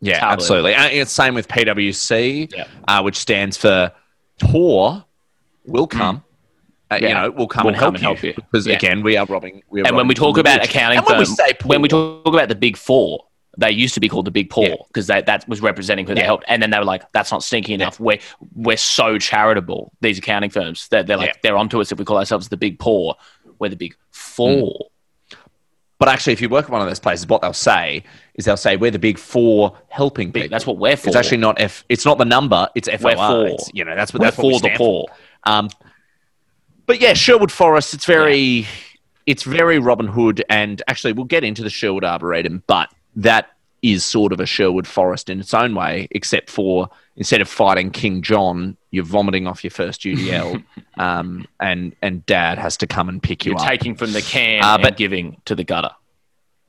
Yeah, 0.00 0.14
Totally. 0.20 0.32
absolutely. 0.32 0.74
And 0.74 0.92
it's 0.94 1.12
same 1.12 1.34
with 1.34 1.48
PwC, 1.48 2.52
uh, 2.88 3.02
which 3.02 3.16
stands 3.16 3.56
for 3.56 3.92
poor 4.38 5.04
will 5.66 5.86
come. 5.86 6.24
Uh, 6.90 6.96
You 6.96 7.06
Mm. 7.06 7.08
Yeah. 7.10 7.20
know, 7.22 7.30
will 7.30 7.46
come, 7.48 7.64
Will 7.64 7.70
and, 7.70 7.78
come 7.78 7.94
help 7.94 7.94
and 7.94 8.02
help 8.02 8.22
you. 8.22 8.32
Because 8.34 8.66
again, 8.66 9.02
we 9.02 9.16
are 9.16 9.26
robbing. 9.26 9.62
We 9.68 9.82
are 9.82 9.86
And 9.86 9.96
when 9.96 10.08
we 10.08 10.14
talk 10.14 10.38
about 10.38 10.60
rich. 10.60 10.70
accounting 10.70 10.98
and 10.98 11.06
when 11.06 11.18
we 11.18 11.24
say 11.24 11.52
poor, 11.52 11.68
when 11.68 11.82
we 11.82 11.88
talk 11.88 12.26
about 12.26 12.48
the 12.48 12.54
big 12.54 12.76
four, 12.76 13.26
they 13.58 13.70
used 13.70 13.94
to 13.94 14.00
be 14.00 14.08
called 14.08 14.24
the 14.26 14.30
big 14.30 14.46
Yeah. 14.56 14.68
poor 14.76 14.86
because 14.88 15.06
that 15.08 15.44
was 15.48 15.60
representing 15.60 16.06
who 16.06 16.14
they 16.14 16.22
helped. 16.22 16.44
And 16.48 16.62
then 16.62 16.70
they 16.70 16.78
were 16.78 16.84
like, 16.84 17.10
that's 17.12 17.30
not 17.32 17.42
stinky 17.42 17.74
enough. 17.74 17.98
We're, 17.98 18.18
we're 18.54 18.76
so 18.76 19.18
charitable, 19.18 19.92
these 20.00 20.18
accounting 20.18 20.50
firms. 20.50 20.86
They're, 20.88 21.02
they're 21.02 21.16
like, 21.16 21.28
Yeah. 21.30 21.40
they're 21.42 21.56
onto 21.56 21.80
us 21.80 21.90
if 21.92 21.98
we 21.98 22.04
call 22.04 22.18
ourselves 22.18 22.48
the 22.48 22.56
big 22.56 22.78
poor. 22.78 23.16
We're 23.58 23.68
the 23.70 23.76
big 23.76 23.94
four. 24.10 24.86
but 25.98 26.08
actually, 26.08 26.32
if 26.32 26.40
you 26.40 26.48
work 26.48 26.64
at 26.66 26.70
one 26.70 26.80
of 26.80 26.86
those 26.88 27.00
places, 27.00 27.26
what 27.26 27.42
they'll 27.42 27.52
say 27.52 28.04
is 28.34 28.44
they'll 28.46 28.56
say 28.56 28.76
we're 28.76 28.90
the 28.90 28.98
big 28.98 29.18
four 29.18 29.76
helping 29.88 30.30
Big- 30.30 30.44
people. 30.44 30.54
that's 30.54 30.66
what 30.66 30.78
we're 30.78 30.96
for. 30.96 31.08
It's 31.08 31.16
actually 31.16 31.36
not 31.38 31.60
F. 31.60 31.84
It's 31.90 32.04
not 32.06 32.16
the 32.18 32.24
number. 32.24 32.68
It's 32.74 32.88
FOR. 32.88 32.98
We're 33.02 33.16
for. 33.16 33.46
It's, 33.48 33.70
you 33.74 33.84
know, 33.84 33.94
that's 33.96 34.14
what 34.14 34.20
We're 34.20 34.26
that's 34.28 34.38
what 34.38 34.46
we 34.46 34.58
for 34.58 34.68
the 34.68 34.74
poor. 34.76 35.06
Um, 35.44 35.68
but 36.86 37.00
yeah, 37.00 37.12
Sherwood 37.14 37.52
Forest. 37.52 37.92
It's 37.94 38.06
very, 38.06 38.66
it's 39.26 39.42
very 39.42 39.78
Robin 39.78 40.06
Hood, 40.06 40.42
and 40.48 40.80
actually, 40.88 41.12
we'll 41.12 41.24
get 41.26 41.44
into 41.44 41.62
the 41.62 41.70
Sherwood 41.70 42.04
Arboretum, 42.04 42.62
but 42.66 42.88
that 43.16 43.50
is 43.82 44.04
sort 44.04 44.32
of 44.32 44.40
a 44.40 44.46
Sherwood 44.46 44.86
Forest 44.86 45.30
in 45.30 45.40
its 45.40 45.54
own 45.54 45.74
way, 45.74 46.06
except 46.10 46.50
for 46.50 46.88
instead 47.16 47.40
of 47.40 47.48
fighting 47.48 47.90
King 47.90 48.20
John, 48.22 48.76
you're 48.90 49.04
vomiting 49.04 49.46
off 49.46 49.64
your 49.64 49.70
first 49.70 50.02
UDL, 50.02 50.62
um, 50.98 51.46
and 51.60 51.94
and 52.02 52.24
Dad 52.26 52.58
has 52.58 52.76
to 52.78 52.86
come 52.86 53.08
and 53.08 53.22
pick 53.22 53.46
you 53.46 53.52
up. 53.52 53.58
You're 53.60 53.64
up, 53.66 53.70
taking 53.70 53.94
from 53.94 54.12
the 54.12 54.22
can 54.22 54.62
Uh, 54.62 54.74
and 54.74 54.82
but- 54.82 54.96
giving 54.96 55.40
to 55.46 55.54
the 55.54 55.64
gutter. 55.64 55.90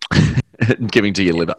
giving 0.92 1.14
to 1.14 1.24
your 1.24 1.34
liver. 1.36 1.56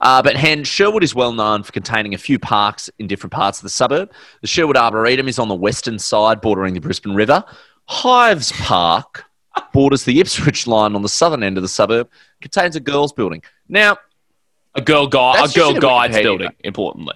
Uh, 0.00 0.22
but 0.22 0.36
Hen, 0.36 0.64
Sherwood 0.64 1.04
is 1.04 1.14
well 1.14 1.32
known 1.32 1.62
for 1.62 1.72
containing 1.72 2.14
a 2.14 2.18
few 2.18 2.38
parks 2.38 2.90
in 2.98 3.06
different 3.06 3.32
parts 3.32 3.58
of 3.58 3.62
the 3.62 3.68
suburb. 3.68 4.10
The 4.40 4.46
Sherwood 4.48 4.76
Arboretum 4.76 5.28
is 5.28 5.38
on 5.38 5.48
the 5.48 5.54
western 5.54 5.98
side, 5.98 6.40
bordering 6.40 6.74
the 6.74 6.80
Brisbane 6.80 7.14
River. 7.14 7.44
Hives 7.86 8.52
Park 8.52 9.24
borders 9.72 10.04
the 10.04 10.20
Ipswich 10.20 10.66
line 10.66 10.94
on 10.94 11.02
the 11.02 11.08
southern 11.08 11.42
end 11.42 11.58
of 11.58 11.62
the 11.62 11.68
suburb. 11.68 12.08
Contains 12.40 12.76
a 12.76 12.80
girls' 12.80 13.12
building. 13.12 13.42
Now, 13.68 13.98
A 14.74 14.80
girl 14.80 15.06
guide, 15.06 15.36
That's 15.40 15.56
a 15.56 15.58
girl 15.58 15.72
guides 15.74 16.16
Wikipedia, 16.16 16.22
building, 16.22 16.46
mate. 16.48 16.60
importantly. 16.64 17.14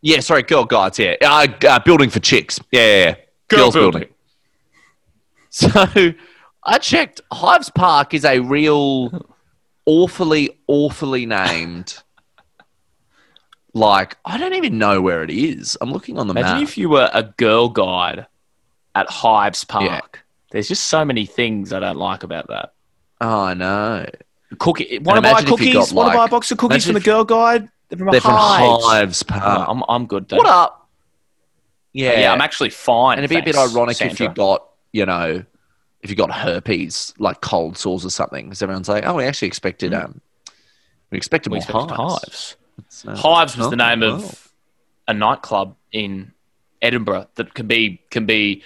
yeah, 0.00 0.20
sorry, 0.20 0.42
girl 0.42 0.64
guides. 0.64 0.98
Yeah, 0.98 1.16
uh, 1.22 1.46
uh, 1.68 1.78
building 1.80 2.08
for 2.10 2.20
chicks. 2.20 2.60
Yeah, 2.70 2.80
yeah, 2.86 3.04
yeah. 3.06 3.14
girls' 3.48 3.74
building. 3.74 4.08
So 5.50 5.68
I 6.64 6.78
checked. 6.78 7.20
Hives 7.32 7.70
Park 7.70 8.12
is 8.14 8.24
a 8.24 8.40
real, 8.40 9.24
awfully, 9.86 10.58
awfully 10.66 11.26
named. 11.26 12.02
Like 13.72 14.16
I 14.24 14.38
don't 14.38 14.54
even 14.54 14.78
know 14.78 15.00
where 15.00 15.22
it 15.22 15.30
is. 15.30 15.76
I'm 15.80 15.92
looking 15.92 16.18
on 16.18 16.26
the 16.26 16.32
Imagine 16.32 16.44
map. 16.44 16.56
Imagine 16.58 16.68
if 16.68 16.78
you 16.78 16.88
were 16.88 17.10
a 17.12 17.22
girl 17.22 17.68
guide 17.68 18.26
at 18.94 19.08
Hives 19.08 19.64
Park. 19.64 19.84
Yeah. 19.84 20.20
There's 20.50 20.68
just 20.68 20.84
so 20.88 21.04
many 21.04 21.26
things 21.26 21.72
I 21.72 21.80
don't 21.80 21.96
like 21.98 22.22
about 22.22 22.48
that. 22.48 22.72
oh, 23.20 23.40
I 23.42 23.54
know. 23.54 24.06
Cookie. 24.58 24.98
Want 24.98 25.16
to 25.16 25.22
buy 25.22 25.30
imagine 25.30 25.54
if 25.54 25.60
you 25.60 25.72
cookies? 25.72 25.92
Want 25.92 26.12
to 26.12 26.18
buy 26.18 26.24
a 26.26 26.28
box 26.28 26.50
of 26.50 26.58
cookies 26.58 26.84
from 26.84 26.94
the 26.94 27.00
girl 27.00 27.24
guide? 27.24 27.68
They're 27.88 27.98
from 27.98 28.10
They're 28.10 28.20
from 28.20 28.34
Hives. 28.34 28.84
Hives 28.84 29.24
Oh, 29.30 29.64
I'm, 29.68 29.82
I'm 29.88 30.06
good. 30.06 30.28
Though. 30.28 30.38
what 30.38 30.46
up? 30.46 30.88
Yeah, 31.92 32.18
Yeah. 32.18 32.32
I'm 32.32 32.40
actually 32.40 32.70
fine. 32.70 33.18
and 33.18 33.24
it'd 33.24 33.30
be 33.30 33.40
a 33.40 33.44
bit 33.44 33.54
thanks, 33.54 33.74
ironic 33.74 34.00
if 34.00 34.20
you 34.20 34.28
got, 34.28 34.66
you 34.92 35.06
know, 35.06 35.44
if 36.02 36.10
you 36.10 36.16
got 36.16 36.30
herpes, 36.30 37.14
like 37.18 37.40
cold 37.40 37.78
sores 37.78 38.04
or 38.04 38.10
something, 38.10 38.46
because 38.46 38.62
everyone's 38.62 38.88
like, 38.88 39.06
"Oh, 39.06 39.14
we 39.14 39.24
actually 39.24 39.48
expected, 39.48 39.94
um, 39.94 40.20
we 41.10 41.16
expected 41.16 41.50
We 41.50 41.58
more 41.58 41.62
expected 41.64 41.96
hives." 41.96 42.56
Hives. 42.76 43.04
Uh, 43.06 43.16
Hives 43.16 43.56
was 43.56 43.68
oh, 43.68 43.70
the 43.70 43.76
name 43.76 44.02
of 44.02 44.52
a 45.08 45.14
nightclub 45.14 45.76
in 45.92 46.32
Edinburgh 46.82 47.28
that 47.36 47.54
can 47.54 47.66
be 47.66 48.02
can 48.10 48.26
be. 48.26 48.62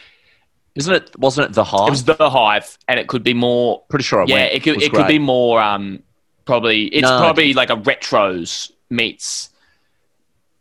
Isn't 0.79 0.95
it? 0.95 1.19
Wasn't 1.19 1.45
it 1.51 1.55
the 1.55 1.65
hive? 1.65 1.89
It 1.89 1.91
was 1.91 2.05
the 2.05 2.31
Hive, 2.31 2.79
and 2.87 2.99
it 3.01 3.09
could 3.09 3.23
be 3.25 3.35
more. 3.35 3.83
Pretty 3.91 4.05
sure 4.05 4.23
I 4.23 4.27
yeah, 4.27 4.35
went. 4.37 4.53
it 4.55 4.63
could 4.63 4.77
was 4.77 4.85
it 4.85 4.93
could 4.93 5.09
be 5.09 5.19
more. 5.19 5.61
Um, 5.61 6.03
probably 6.45 6.85
it's 6.87 7.03
No. 7.03 7.19
probably 7.19 7.53
like 7.53 7.69
a 7.71 7.77
retros 7.77 8.71
meets 8.89 9.51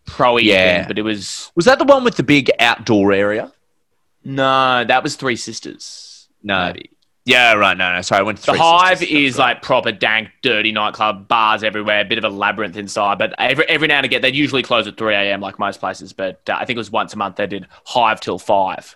pro 0.05 0.37
Yeah. 0.37 0.87
but 0.87 0.97
it 0.97 1.03
was 1.03 1.51
Was 1.55 1.65
that 1.65 1.77
the 1.79 1.85
one 1.85 2.03
with 2.03 2.15
the 2.17 2.23
big 2.23 2.49
outdoor 2.59 3.13
area? 3.13 3.51
no, 4.23 4.83
that 4.85 5.03
was 5.03 5.15
Three 5.15 5.35
Sisters. 5.37 6.27
No. 6.43 6.67
maybe. 6.73 6.89
Yeah, 7.25 7.53
right. 7.53 7.75
No, 7.77 7.93
no. 7.93 8.01
Sorry, 8.01 8.19
I 8.19 8.23
went. 8.23 8.39
To 8.39 8.53
The 8.53 8.57
Hive 8.57 8.99
Sisters, 8.99 9.17
is 9.17 9.37
right. 9.37 9.53
like 9.55 9.61
proper 9.61 9.91
dank, 9.91 10.29
dirty 10.41 10.71
nightclub, 10.71 11.27
bars 11.27 11.61
everywhere, 11.61 11.99
a 12.01 12.05
bit 12.05 12.17
of 12.17 12.23
a 12.23 12.29
labyrinth 12.29 12.77
inside. 12.77 13.17
But 13.17 13.33
every 13.37 13.67
every 13.67 13.87
now 13.89 13.97
and 13.97 14.05
again, 14.05 14.21
they'd 14.21 14.33
usually 14.35 14.63
close 14.63 14.87
at 14.87 14.97
three 14.97 15.13
a.m. 15.13 15.41
like 15.41 15.59
most 15.59 15.79
places. 15.81 16.13
But 16.13 16.41
uh, 16.49 16.53
I 16.57 16.63
think 16.65 16.77
it 16.77 16.79
was 16.79 16.89
once 16.89 17.13
a 17.13 17.17
month 17.17 17.35
they 17.35 17.45
did 17.45 17.67
Hive 17.85 18.21
till 18.21 18.39
five, 18.39 18.95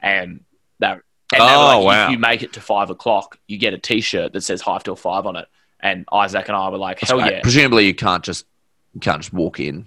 and 0.00 0.44
that 0.82 1.00
and 1.34 1.40
they 1.40 1.44
were 1.46 1.50
Oh, 1.50 1.78
like, 1.80 1.84
wow. 1.86 2.04
if 2.06 2.10
you 2.12 2.18
make 2.18 2.42
it 2.42 2.52
to 2.52 2.60
five 2.60 2.90
o'clock, 2.90 3.38
you 3.48 3.56
get 3.58 3.72
a 3.72 3.78
T-shirt 3.78 4.32
that 4.34 4.42
says 4.42 4.60
Hive 4.60 4.84
till 4.84 4.96
five 4.96 5.24
on 5.26 5.36
it. 5.36 5.48
And 5.80 6.04
Isaac 6.12 6.46
and 6.48 6.56
I 6.56 6.68
were 6.68 6.78
like, 6.78 7.00
hell 7.00 7.18
Right. 7.18 7.32
yeah! 7.34 7.40
Presumably, 7.40 7.86
you 7.86 7.94
can't 7.94 8.22
just 8.22 8.44
you 8.94 9.00
can't 9.00 9.20
just 9.22 9.32
walk 9.32 9.58
in. 9.58 9.86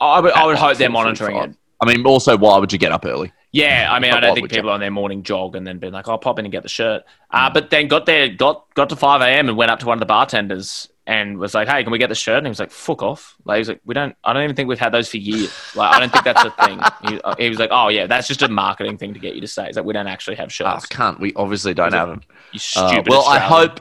I 0.00 0.18
would, 0.20 0.32
I 0.32 0.46
would 0.46 0.56
hope 0.56 0.78
they're 0.78 0.88
monitoring 0.90 1.36
it. 1.36 1.54
I 1.82 1.86
mean, 1.86 2.04
also, 2.06 2.36
why 2.36 2.56
would 2.58 2.72
you 2.72 2.78
get 2.78 2.90
up 2.92 3.04
early? 3.04 3.32
Yeah, 3.52 3.88
I 3.90 3.98
mean, 4.00 4.12
I 4.12 4.20
don't 4.20 4.34
think 4.34 4.50
you? 4.50 4.56
people 4.56 4.70
on 4.70 4.80
their 4.80 4.90
morning 4.90 5.22
jog 5.22 5.56
and 5.56 5.66
then 5.66 5.78
been 5.78 5.92
like, 5.92 6.08
"I'll 6.08 6.18
pop 6.18 6.38
in 6.38 6.44
and 6.46 6.52
get 6.52 6.62
the 6.62 6.68
shirt." 6.68 7.02
Uh, 7.30 7.50
but 7.50 7.68
then 7.70 7.86
got 7.88 8.06
there, 8.06 8.28
got 8.28 8.66
got 8.74 8.88
to 8.90 8.96
five 8.96 9.20
a.m. 9.22 9.48
and 9.48 9.56
went 9.56 9.70
up 9.70 9.80
to 9.80 9.86
one 9.86 9.96
of 9.98 10.00
the 10.00 10.06
bartenders 10.06 10.88
and 11.10 11.38
was 11.38 11.54
like, 11.54 11.66
"Hey, 11.68 11.82
can 11.82 11.90
we 11.92 11.98
get 11.98 12.08
the 12.08 12.14
shirt?" 12.14 12.38
And 12.38 12.46
he 12.46 12.50
was 12.50 12.60
like, 12.60 12.70
"Fuck 12.70 13.02
off!" 13.02 13.34
Like 13.44 13.56
he 13.56 13.60
was 13.60 13.68
like, 13.68 13.80
"We 13.84 13.94
don't. 13.94 14.14
I 14.22 14.32
don't 14.32 14.44
even 14.44 14.54
think 14.56 14.68
we've 14.68 14.78
had 14.86 14.92
those 14.92 15.08
for 15.10 15.16
years. 15.16 15.52
Like 15.74 15.94
I 15.94 15.98
don't 16.00 16.12
think 16.12 16.24
that's 16.24 16.44
a 16.44 16.50
thing." 16.64 16.78
He, 17.08 17.20
uh, 17.22 17.34
he 17.38 17.48
was 17.48 17.58
like, 17.58 17.70
"Oh 17.72 17.88
yeah, 17.88 18.06
that's 18.06 18.28
just 18.28 18.42
a 18.42 18.48
marketing 18.48 18.96
thing 18.98 19.12
to 19.14 19.20
get 19.20 19.34
you 19.34 19.40
to 19.40 19.46
say. 19.48 19.68
Is 19.68 19.74
that 19.74 19.84
we 19.84 19.92
don't 19.92 20.06
actually 20.06 20.36
have 20.36 20.48
Ah, 20.48 20.78
shirts." 20.78 20.86
can't 20.86 21.18
we? 21.20 21.32
Obviously, 21.34 21.74
don't 21.74 21.92
have 21.92 22.08
them. 22.08 22.22
you 22.52 22.58
Uh, 22.76 22.88
stupid. 22.90 23.08
well, 23.10 23.24
I 23.26 23.38
hope. 23.38 23.80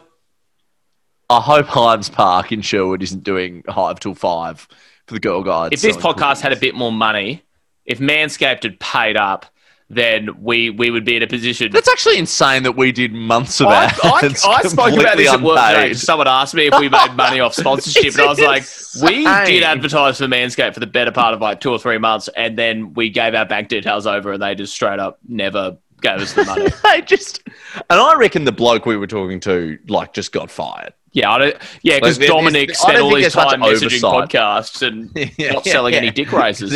I 1.29 1.39
hope 1.39 1.67
Hives 1.67 2.09
Park 2.09 2.51
in 2.51 2.61
Sherwood 2.61 3.03
isn't 3.03 3.23
doing 3.23 3.63
Hive 3.67 3.99
till 3.99 4.15
five 4.15 4.67
for 5.05 5.13
the 5.13 5.19
girl 5.19 5.43
guides. 5.43 5.73
if 5.73 5.81
this 5.81 5.95
podcast 5.95 6.41
had 6.41 6.51
a 6.53 6.55
bit 6.55 6.73
more 6.73 6.91
money, 6.91 7.43
if 7.85 7.99
Manscaped 7.99 8.63
had 8.63 8.79
paid 8.79 9.15
up, 9.15 9.45
then 9.89 10.29
we 10.39 10.69
we 10.69 10.91
would 10.91 11.03
be 11.03 11.15
in 11.15 11.23
a 11.23 11.27
position. 11.27 11.71
That's 11.71 11.89
actually 11.89 12.19
insane 12.19 12.63
that 12.63 12.73
we 12.73 12.91
did 12.91 13.11
months 13.11 13.59
of 13.59 13.67
I, 13.67 13.85
ads. 13.85 14.45
I, 14.45 14.49
I 14.51 14.61
spoke 14.63 14.93
about 14.93 15.17
this 15.17 15.29
at 15.29 15.41
work 15.41 15.57
today. 15.57 15.93
Someone 15.93 16.27
asked 16.27 16.53
me 16.53 16.67
if 16.67 16.79
we 16.79 16.89
made 16.89 17.13
money 17.15 17.39
off 17.39 17.53
sponsorship, 17.55 18.13
and 18.13 18.21
I 18.21 18.27
was 18.27 18.39
like, 18.39 18.63
"We 19.11 19.23
did 19.45 19.63
advertise 19.63 20.19
for 20.19 20.25
Manscaped 20.25 20.75
for 20.75 20.79
the 20.79 20.87
better 20.87 21.11
part 21.11 21.33
of 21.33 21.41
like 21.41 21.59
two 21.59 21.71
or 21.71 21.79
three 21.79 21.97
months, 21.97 22.29
and 22.37 22.57
then 22.57 22.93
we 22.93 23.09
gave 23.09 23.33
our 23.33 23.45
bank 23.45 23.67
details 23.69 24.05
over, 24.05 24.31
and 24.33 24.41
they 24.41 24.53
just 24.53 24.73
straight 24.73 24.99
up 24.99 25.19
never 25.27 25.77
gave 26.01 26.19
us 26.19 26.33
the 26.33 26.45
money." 26.45 26.67
I 26.83 27.01
just, 27.01 27.41
and 27.89 27.99
I 27.99 28.13
reckon 28.15 28.43
the 28.45 28.51
bloke 28.51 28.85
we 28.85 28.95
were 28.95 29.07
talking 29.07 29.39
to, 29.41 29.79
like, 29.87 30.13
just 30.13 30.31
got 30.31 30.51
fired. 30.51 30.93
yeah, 31.13 31.31
I 31.31 31.37
don't. 31.39 31.57
Yeah, 31.81 31.95
because 31.95 32.19
Like, 32.19 32.27
Dominic 32.27 32.69
I 32.69 32.73
spent 32.73 32.99
all 32.99 33.15
his 33.15 33.33
time 33.33 33.59
messaging 33.61 34.01
podcasts 34.01 34.85
and 34.87 35.09
Yeah, 35.39 35.53
not 35.53 35.65
selling 35.65 35.95
yeah. 35.95 36.01
any 36.01 36.11
dick 36.11 36.31
razors. 36.31 36.71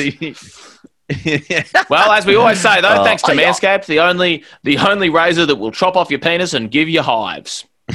Well, 1.90 2.12
as 2.12 2.26
we 2.26 2.36
always 2.36 2.60
say, 2.60 2.82
though, 2.82 2.88
Uh, 2.88 3.04
thanks 3.04 3.24
to 3.24 3.32
I- 3.34 3.36
Manscaped, 3.36 3.86
the 3.88 4.00
only 4.00 4.44
the 4.64 4.78
only 4.78 5.10
razor 5.10 5.46
that 5.46 5.56
will 5.56 5.72
chop 5.72 5.96
off 5.96 6.10
your 6.10 6.20
penis 6.20 6.54
and 6.54 6.72
give 6.72 6.88
you 6.90 7.02
hives. 7.02 7.66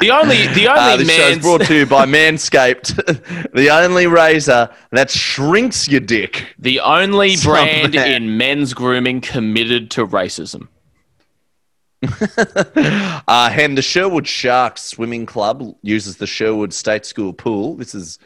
the 0.00 0.10
only 0.10 0.46
the 0.48 0.68
only 0.68 0.80
Uh, 0.92 0.96
this 0.96 1.08
show's 1.10 1.30
mans- 1.34 1.42
brought 1.42 1.60
to 1.62 1.74
you 1.74 1.86
by 1.86 2.06
Manscaped, 2.16 3.52
the 3.52 3.70
only 3.70 4.06
razor 4.06 4.70
that 4.92 5.10
shrinks 5.10 5.88
your 5.88 6.00
dick. 6.00 6.54
The 6.58 6.80
only 6.80 7.36
brand 7.36 7.94
man. 7.94 8.12
in 8.12 8.36
men's 8.38 8.74
grooming 8.74 9.20
committed 9.20 9.90
to 9.92 10.06
racism. 10.06 10.68
Uh, 12.02 13.50
and 13.52 13.76
the 13.76 13.82
Sherwood 13.82 14.26
Sharks 14.26 14.82
Swimming 14.82 15.26
Club 15.26 15.74
uses 15.82 16.16
the 16.16 16.26
Sherwood 16.26 16.72
State 16.72 17.04
School 17.04 17.32
pool. 17.32 17.74
This 17.76 17.94
is 17.94 18.18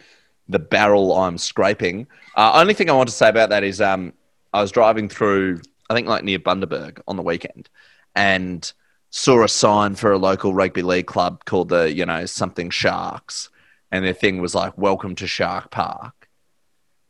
the 0.48 0.58
barrel 0.58 1.16
I'm 1.16 1.38
scraping. 1.38 2.06
Uh, 2.36 2.52
only 2.54 2.74
thing 2.74 2.90
I 2.90 2.94
want 2.94 3.08
to 3.08 3.14
say 3.14 3.28
about 3.28 3.50
that 3.50 3.64
is 3.64 3.80
um, 3.80 4.12
I 4.52 4.60
was 4.60 4.72
driving 4.72 5.08
through, 5.08 5.60
I 5.88 5.94
think 5.94 6.08
like 6.08 6.24
near 6.24 6.38
Bundaberg 6.38 7.00
on 7.06 7.16
the 7.16 7.22
weekend, 7.22 7.68
and 8.14 8.70
saw 9.10 9.44
a 9.44 9.48
sign 9.48 9.94
for 9.94 10.12
a 10.12 10.18
local 10.18 10.54
rugby 10.54 10.82
league 10.82 11.06
club 11.06 11.44
called 11.44 11.68
the, 11.68 11.92
you 11.92 12.06
know, 12.06 12.26
something 12.26 12.70
Sharks, 12.70 13.50
and 13.90 14.04
their 14.04 14.14
thing 14.14 14.40
was 14.40 14.54
like 14.54 14.76
"Welcome 14.76 15.14
to 15.16 15.26
Shark 15.26 15.70
Park," 15.70 16.28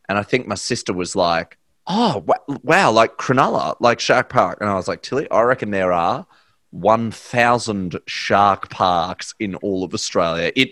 and 0.09 0.19
I 0.19 0.23
think 0.23 0.47
my 0.47 0.57
sister 0.57 0.93
was 0.93 1.17
like, 1.17 1.59
"Oh 1.87 2.25
wow, 2.63 2.91
like 2.91 3.17
Cronulla, 3.17 3.77
like 3.81 4.01
Shark 4.01 4.29
Park," 4.29 4.59
and 4.61 4.69
I 4.69 4.75
was 4.75 4.89
like, 4.89 5.03
"Tilly, 5.03 5.31
I 5.31 5.43
reckon 5.43 5.71
there 5.71 5.93
are." 5.93 6.27
1000 6.73 8.01
shark 8.07 8.71
parks 8.71 9.35
in 9.39 9.55
all 9.57 9.85
of 9.85 9.93
Australia. 9.93 10.51
It 10.57 10.71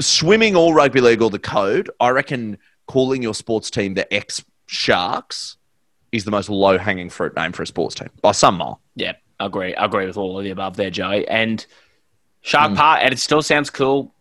swimming 0.00 0.56
or 0.56 0.74
rugby 0.74 1.00
league 1.00 1.22
or 1.22 1.30
the 1.30 1.38
code, 1.38 1.90
I 2.00 2.10
reckon 2.10 2.58
calling 2.86 3.22
your 3.22 3.34
sports 3.34 3.70
team 3.70 3.94
the 3.94 4.12
X 4.12 4.44
Sharks 4.66 5.56
is 6.12 6.24
the 6.24 6.30
most 6.30 6.48
low 6.48 6.78
hanging 6.78 7.10
fruit 7.10 7.34
name 7.36 7.52
for 7.52 7.62
a 7.62 7.66
sports 7.66 7.94
team 7.94 8.08
by 8.20 8.32
some 8.32 8.56
mile. 8.56 8.80
Yeah, 8.96 9.12
I 9.38 9.46
agree. 9.46 9.74
I 9.74 9.84
agree 9.84 10.06
with 10.06 10.16
all 10.16 10.38
of 10.38 10.44
the 10.44 10.50
above 10.50 10.76
there, 10.76 10.90
Joey. 10.90 11.26
And 11.28 11.64
Shark 12.42 12.74
Park, 12.74 13.00
and 13.02 13.12
it 13.12 13.18
still 13.18 13.42
sounds 13.42 13.70
cool, 13.70 14.14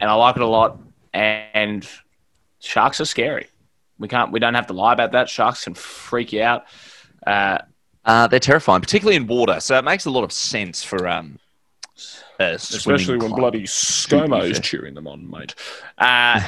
and 0.00 0.08
I 0.10 0.14
like 0.14 0.36
it 0.36 0.42
a 0.42 0.46
lot. 0.46 0.78
And 1.12 1.86
sharks 2.60 3.00
are 3.00 3.04
scary. 3.04 3.48
We 3.98 4.08
can't. 4.08 4.30
We 4.30 4.40
don't 4.40 4.54
have 4.54 4.68
to 4.68 4.72
lie 4.72 4.92
about 4.92 5.12
that. 5.12 5.28
Sharks 5.28 5.64
can 5.64 5.74
freak 5.74 6.32
you 6.32 6.42
out. 6.42 6.64
Uh, 7.26 7.58
Uh, 8.04 8.26
they're 8.28 8.40
terrifying, 8.40 8.80
particularly 8.80 9.16
in 9.16 9.26
water. 9.26 9.60
So 9.60 9.76
it 9.76 9.84
makes 9.84 10.06
a 10.06 10.10
lot 10.10 10.24
of 10.24 10.32
sense 10.32 10.82
for 10.84 11.08
um, 11.08 11.38
a 12.38 12.58
swimming 12.58 13.20
club. 13.20 13.54
ScoMo's 13.54 14.60
cheering 14.60 14.94
them 14.94 15.06
on, 15.06 15.28
mate. 15.30 15.54
uh, 15.98 16.40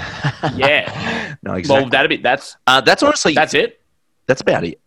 yeah. 0.57 1.37
No, 1.42 1.55
exactly. 1.55 1.83
Well, 1.83 1.90
that'd 1.90 2.09
be 2.09 2.16
that's 2.18 2.57
uh, 2.66 2.81
that's 2.81 3.03
honestly 3.03 3.35
that's 3.35 3.55
it. 3.55 3.81
that's 4.26 4.40
about 4.40 4.64
it. 4.64 4.81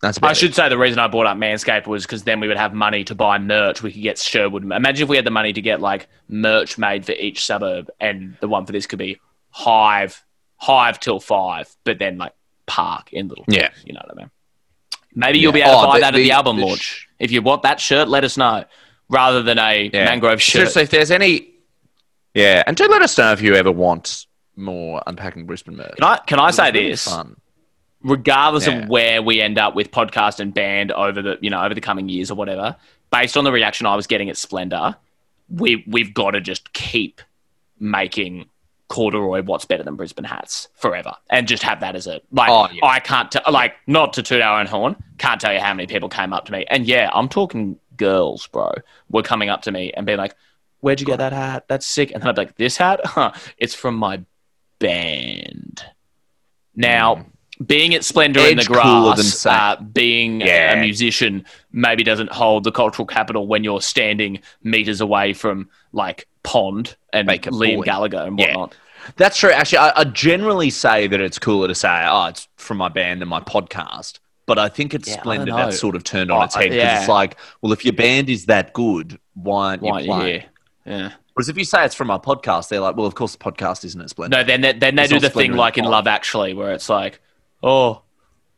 That's 0.00 0.18
about 0.18 0.30
I 0.30 0.34
should 0.34 0.54
say 0.54 0.68
the 0.68 0.76
reason 0.76 0.98
I 0.98 1.08
bought 1.08 1.26
up 1.26 1.38
Manscaped 1.38 1.86
was 1.86 2.04
because 2.04 2.24
then 2.24 2.38
we 2.40 2.46
would 2.48 2.58
have 2.58 2.74
money 2.74 3.04
to 3.04 3.14
buy 3.14 3.38
merch. 3.38 3.82
We 3.82 3.90
could 3.92 4.02
get 4.02 4.18
Sherwood. 4.18 4.62
Imagine 4.64 5.04
if 5.04 5.08
we 5.08 5.16
had 5.16 5.24
the 5.24 5.30
money 5.30 5.52
to 5.52 5.62
get 5.62 5.80
like 5.80 6.08
merch 6.28 6.76
made 6.76 7.06
for 7.06 7.12
each 7.12 7.44
suburb, 7.44 7.90
and 8.00 8.36
the 8.40 8.48
one 8.48 8.66
for 8.66 8.72
this 8.72 8.86
could 8.86 8.98
be 8.98 9.18
Hive, 9.50 10.22
Hive 10.56 11.00
till 11.00 11.20
five, 11.20 11.74
but 11.84 11.98
then 11.98 12.18
like 12.18 12.32
Park 12.66 13.12
in 13.12 13.28
little. 13.28 13.44
Yeah. 13.48 13.70
you 13.84 13.94
know 13.94 14.00
what 14.04 14.12
I 14.16 14.20
mean. 14.22 14.30
Maybe 15.14 15.38
you'll 15.38 15.52
be 15.52 15.60
able 15.62 15.72
to 15.72 15.78
Oh, 15.78 15.86
buy 15.86 15.94
the- 15.96 16.00
that 16.00 16.14
at 16.14 16.16
the 16.18 16.22
the- 16.24 16.32
album 16.32 16.56
the 16.58 16.66
launch. 16.66 17.08
if 17.18 17.30
you 17.30 17.40
want 17.40 17.62
that 17.62 17.80
shirt, 17.80 18.08
let 18.08 18.24
us 18.24 18.36
know. 18.36 18.64
Rather 19.10 19.42
than 19.42 19.58
a 19.58 19.90
Yeah. 19.92 20.06
mangrove 20.06 20.40
shirt. 20.40 20.52
Seriously, 20.72 20.82
if 20.82 20.90
there's 20.90 21.10
any, 21.10 21.48
yeah, 22.34 22.62
and 22.66 22.76
do 22.76 22.86
let 22.88 23.02
us 23.02 23.16
know 23.18 23.32
if 23.32 23.42
you 23.42 23.54
ever 23.54 23.70
want 23.70 24.26
more 24.56 25.02
unpacking 25.06 25.46
Brisbane 25.46 25.76
merch. 25.76 25.96
Can 25.96 26.04
I 26.04 26.16
can 26.26 26.38
I 26.40 26.50
say 26.50 26.70
really 26.70 26.90
this? 26.90 27.04
Fun. 27.04 27.36
regardless 28.02 28.66
Yeah. 28.66 28.82
of 28.82 28.88
where 28.88 29.22
we 29.22 29.40
end 29.40 29.58
up 29.58 29.74
with 29.74 29.90
podcast 29.90 30.38
and 30.40 30.52
band 30.54 30.92
over 30.92 31.22
the 31.22 31.38
you 31.40 31.50
know 31.50 31.62
over 31.62 31.74
the 31.74 31.80
coming 31.80 32.08
years 32.08 32.30
or 32.30 32.34
whatever, 32.34 32.76
based 33.10 33.36
on 33.36 33.44
the 33.44 33.52
reaction 33.52 33.86
I 33.86 33.94
was 33.96 34.06
getting 34.06 34.28
at 34.30 34.36
Splendor, 34.36 34.96
we 35.48 35.84
we've 35.86 36.12
got 36.14 36.32
to 36.32 36.40
just 36.40 36.72
keep 36.72 37.20
making 37.80 38.46
corduroy 38.88 39.42
what's 39.42 39.64
better 39.64 39.82
than 39.82 39.96
Brisbane 39.96 40.24
hats 40.24 40.68
forever, 40.76 41.14
and 41.30 41.48
just 41.48 41.62
have 41.62 41.80
that 41.80 41.96
as 41.96 42.06
a 42.06 42.20
like. 42.30 42.50
Oh, 42.50 42.68
yeah. 42.72 42.84
I 42.84 43.00
can't 43.00 43.30
t- 43.32 43.40
like 43.50 43.74
not 43.86 44.12
to 44.14 44.22
toot 44.22 44.40
our 44.42 44.60
own 44.60 44.66
horn. 44.66 44.96
Can't 45.18 45.40
tell 45.40 45.52
you 45.52 45.58
how 45.60 45.72
many 45.74 45.86
people 45.86 46.08
came 46.08 46.32
up 46.32 46.44
to 46.46 46.52
me, 46.52 46.64
and 46.70 46.86
yeah, 46.86 47.10
I'm 47.12 47.28
talking 47.28 47.78
girls, 47.96 48.46
bro, 48.48 48.72
were 49.10 49.22
coming 49.22 49.48
up 49.48 49.62
to 49.62 49.72
me 49.72 49.92
and 49.92 50.06
being 50.06 50.18
like. 50.18 50.34
Where'd 50.80 51.00
you 51.00 51.06
get 51.06 51.16
that 51.16 51.32
hat? 51.32 51.64
That's 51.66 51.86
sick. 51.86 52.10
And 52.12 52.22
then 52.22 52.28
I'd 52.28 52.34
be 52.36 52.42
like, 52.42 52.56
this 52.56 52.76
hat? 52.76 53.00
Huh, 53.04 53.32
it's 53.56 53.74
from 53.74 53.94
my 53.96 54.20
band. 54.78 55.82
Now, 56.76 57.24
being 57.64 57.94
at 57.94 58.04
Splendor 58.04 58.40
in 58.40 58.56
the 58.56 58.62
Edge 58.62 58.68
cooler 58.68 59.14
than 59.16 59.24
grass, 59.24 59.46
uh, 59.46 59.76
being 59.80 60.40
Yeah. 60.40 60.72
a 60.74 60.80
musician 60.80 61.46
maybe 61.72 62.02
doesn't 62.02 62.30
hold 62.32 62.64
the 62.64 62.72
cultural 62.72 63.06
capital 63.06 63.46
when 63.46 63.64
you're 63.64 63.80
standing 63.80 64.40
meters 64.62 65.00
away 65.00 65.32
from 65.32 65.70
like 65.92 66.26
Pond 66.42 66.96
and 67.12 67.26
Baker 67.28 67.50
Liam 67.50 67.76
Boy. 67.76 67.82
Gallagher 67.84 68.18
and 68.18 68.38
Yeah. 68.38 68.48
whatnot. 68.48 68.74
That's 69.16 69.38
true. 69.38 69.52
Actually, 69.52 69.78
I, 69.78 70.00
I 70.00 70.04
generally 70.04 70.68
say 70.70 71.06
that 71.06 71.20
it's 71.20 71.38
cooler 71.38 71.68
to 71.68 71.74
say, 71.74 72.06
oh, 72.08 72.26
it's 72.26 72.48
from 72.56 72.76
my 72.76 72.88
band 72.88 73.20
than 73.22 73.28
my 73.28 73.40
podcast. 73.40 74.18
But 74.46 74.58
I 74.58 74.68
think 74.68 74.92
it's 74.94 75.08
Yeah, 75.08 75.20
splendid 75.20 75.54
that's 75.54 75.78
sort 75.78 75.96
of 75.96 76.04
turned 76.04 76.30
on 76.30 76.40
Oh, 76.42 76.44
its 76.44 76.54
head 76.54 76.64
because 76.64 76.76
yeah. 76.76 77.00
it's 77.00 77.08
like, 77.08 77.36
well, 77.62 77.72
if 77.72 77.84
your 77.84 77.94
band 77.94 78.28
is 78.28 78.46
that 78.46 78.72
good, 78.74 79.18
why 79.34 79.70
aren't 79.70 79.82
Why 79.82 79.88
you 79.88 79.94
aren't 79.94 80.06
you 80.06 80.12
playing? 80.12 80.44
Yeah. 80.84 81.12
Whereas 81.32 81.48
if 81.48 81.56
you 81.56 81.64
say 81.64 81.84
it's 81.84 81.94
from 81.94 82.08
my 82.08 82.18
podcast, 82.18 82.68
they're 82.68 82.80
like, 82.80 82.96
well, 82.96 83.06
of 83.06 83.14
course 83.14 83.32
the 83.32 83.38
podcast 83.38 83.84
isn't 83.84 84.00
as 84.00 84.10
splendid. 84.10 84.36
No, 84.36 84.44
then 84.44 84.60
they, 84.60 84.72
then 84.74 84.94
they 84.96 85.04
It's 85.04 85.12
do 85.12 85.18
the 85.18 85.30
thing 85.30 85.54
like 85.54 85.78
in 85.78 85.84
Love 85.84 86.06
Actually, 86.06 86.52
where 86.54 86.72
it's 86.72 86.88
like, 86.88 87.20
oh, 87.62 88.02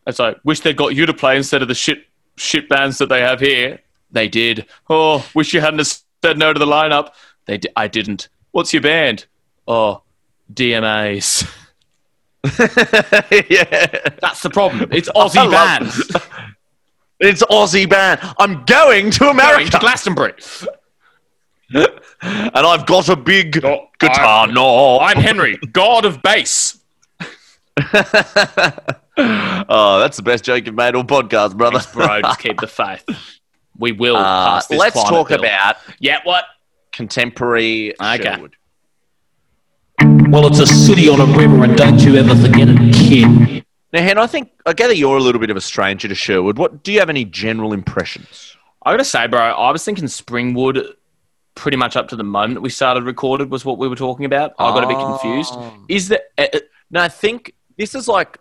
it's 0.06 0.18
like 0.18 0.38
wish 0.44 0.60
they 0.60 0.72
got 0.74 0.94
you 0.94 1.06
to 1.06 1.14
play 1.14 1.36
instead 1.36 1.62
of 1.62 1.68
the 1.68 1.74
shit 1.74 2.04
shit 2.36 2.68
bands 2.68 2.98
that 2.98 3.08
they 3.08 3.20
have 3.20 3.40
here. 3.40 3.78
They 4.10 4.28
did. 4.28 4.66
Oh, 4.90 5.26
wish 5.34 5.54
you 5.54 5.60
hadn't 5.60 5.84
said 6.22 6.38
no 6.38 6.52
to 6.52 6.58
the 6.58 6.66
lineup. 6.66 7.10
They 7.46 7.58
di- 7.58 7.68
I 7.76 7.88
didn't. 7.88 8.28
What's 8.50 8.72
your 8.72 8.82
band? 8.82 9.26
Oh, 9.68 10.02
DMAs. 10.52 11.48
yeah. 13.50 13.86
That's 14.20 14.40
the 14.42 14.50
problem. 14.52 14.88
It's 14.92 15.08
Aussie 15.10 15.50
bands. 15.50 16.10
It's 17.18 17.42
Aussie 17.44 17.88
band. 17.88 18.20
I'm 18.38 18.62
going 18.66 19.10
to 19.12 19.18
Going 19.20 19.30
America. 19.30 19.70
to 19.70 19.78
Glastonbury. 19.78 20.34
and 21.72 21.86
I've 22.54 22.84
got 22.84 23.08
a 23.08 23.16
big 23.16 23.52
guitar. 23.52 23.80
I'm- 24.46 24.52
no. 24.52 24.98
I'm 25.00 25.16
Henry, 25.16 25.56
god 25.72 26.04
of 26.04 26.20
bass. 26.20 26.78
oh, 29.18 29.98
that's 30.00 30.16
the 30.18 30.22
best 30.22 30.44
joke 30.44 30.66
you've 30.66 30.74
made 30.74 30.94
all 30.94 31.04
podcast, 31.04 31.56
brother. 31.56 31.78
Thanks, 31.78 31.94
bro. 31.94 32.20
Just 32.22 32.40
keep 32.40 32.60
the 32.60 32.66
faith. 32.66 33.04
We 33.78 33.92
will 33.92 34.16
Uh, 34.16 34.22
pass 34.56 34.66
this 34.66 34.78
let's 34.78 35.02
talk 35.02 35.28
bill. 35.28 35.38
about 35.40 35.76
Yeah, 35.98 36.20
what? 36.24 36.44
contemporary 36.92 37.94
Okay. 38.00 38.22
Sherwood. 38.24 38.56
Well, 40.02 40.46
it's 40.46 40.58
a 40.58 40.66
city 40.66 41.08
on 41.08 41.20
a 41.20 41.26
river, 41.38 41.64
and 41.64 41.76
don't 41.76 41.98
you 42.00 42.16
ever 42.16 42.34
forget 42.36 42.68
it, 42.68 42.94
kid. 42.94 43.64
Now, 43.92 44.02
Hen, 44.02 44.18
I 44.18 44.26
think 44.26 44.50
I 44.66 44.72
gather 44.72 44.92
you're 44.92 45.16
a 45.16 45.20
little 45.20 45.40
bit 45.40 45.50
of 45.50 45.56
a 45.56 45.60
stranger 45.60 46.06
to 46.08 46.14
Sherwood. 46.14 46.58
What 46.58 46.82
do 46.82 46.92
you 46.92 46.98
have 46.98 47.08
any 47.08 47.24
general 47.24 47.72
impressions? 47.72 48.56
I 48.84 48.92
gotta 48.92 49.04
say, 49.04 49.26
bro, 49.26 49.40
I 49.40 49.70
was 49.70 49.84
thinking 49.84 50.04
Springwood 50.04 50.94
pretty 51.54 51.76
much 51.76 51.96
up 51.96 52.08
to 52.08 52.16
the 52.16 52.24
moment 52.24 52.60
we 52.60 52.68
started 52.68 53.04
recorded 53.04 53.50
was 53.50 53.64
what 53.64 53.78
we 53.78 53.88
were 53.88 53.96
talking 53.96 54.26
about. 54.26 54.52
I 54.58 54.70
got 54.72 54.84
a 54.84 54.86
bit 54.86 54.98
confused. 54.98 55.54
Oh. 55.56 55.84
Is 55.88 56.08
that 56.08 56.24
uh, 56.36 56.46
uh, 56.52 56.58
No, 56.90 57.00
I 57.00 57.08
think 57.08 57.54
this 57.78 57.94
is 57.94 58.06
like 58.06 58.38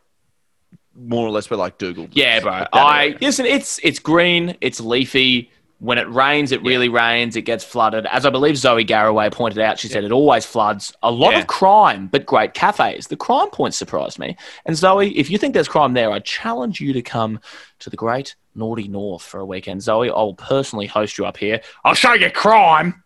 more 0.94 1.26
or 1.26 1.32
less 1.32 1.50
where 1.50 1.58
like 1.58 1.78
Dougal. 1.78 2.08
yeah, 2.12 2.42
bro? 2.42 2.66
I 2.74 3.06
area. 3.06 3.18
listen. 3.22 3.46
It's 3.46 3.80
it's 3.84 4.00
green. 4.00 4.58
It's 4.62 4.80
leafy. 4.82 5.52
When 5.80 5.98
it 5.98 6.10
rains, 6.10 6.52
it 6.54 6.62
really 6.64 6.88
rains. 6.88 7.36
It 7.36 7.42
gets 7.42 7.64
flooded. 7.64 8.06
As 8.06 8.26
I 8.26 8.30
believe 8.30 8.58
Zoe 8.58 8.84
Garraway 8.86 9.30
pointed 9.30 9.60
out, 9.60 9.78
she 9.78 9.90
said 9.90 10.06
it 10.06 10.12
always 10.12 10.46
floods. 10.46 10.94
A 11.04 11.12
lot 11.12 11.34
Yeah. 11.34 11.40
of 11.40 11.48
crime, 11.48 12.08
but 12.08 12.26
great 12.26 12.54
cafes. 12.54 13.08
The 13.08 13.18
crime 13.18 13.50
point 13.50 13.74
surprised 13.74 14.18
me. 14.18 14.38
And 14.66 14.78
Zoe, 14.78 15.16
if 15.18 15.30
you 15.30 15.38
think 15.38 15.54
there's 15.54 15.68
crime 15.68 15.94
there, 15.94 16.12
I 16.12 16.20
challenge 16.20 16.80
you 16.80 16.94
to 16.94 17.02
come 17.02 17.40
to 17.80 17.90
the 17.90 17.98
great 17.98 18.36
Naughty 18.56 18.88
North 18.88 19.22
for 19.22 19.42
a 19.42 19.46
weekend. 19.46 19.84
Zoe, 19.84 20.10
I'll 20.10 20.34
personally 20.34 20.88
host 20.88 21.18
you 21.18 21.26
up 21.26 21.36
here. 21.36 21.60
I'll 21.84 21.94
show 21.94 22.14
you 22.14 22.32
crime. 22.32 23.04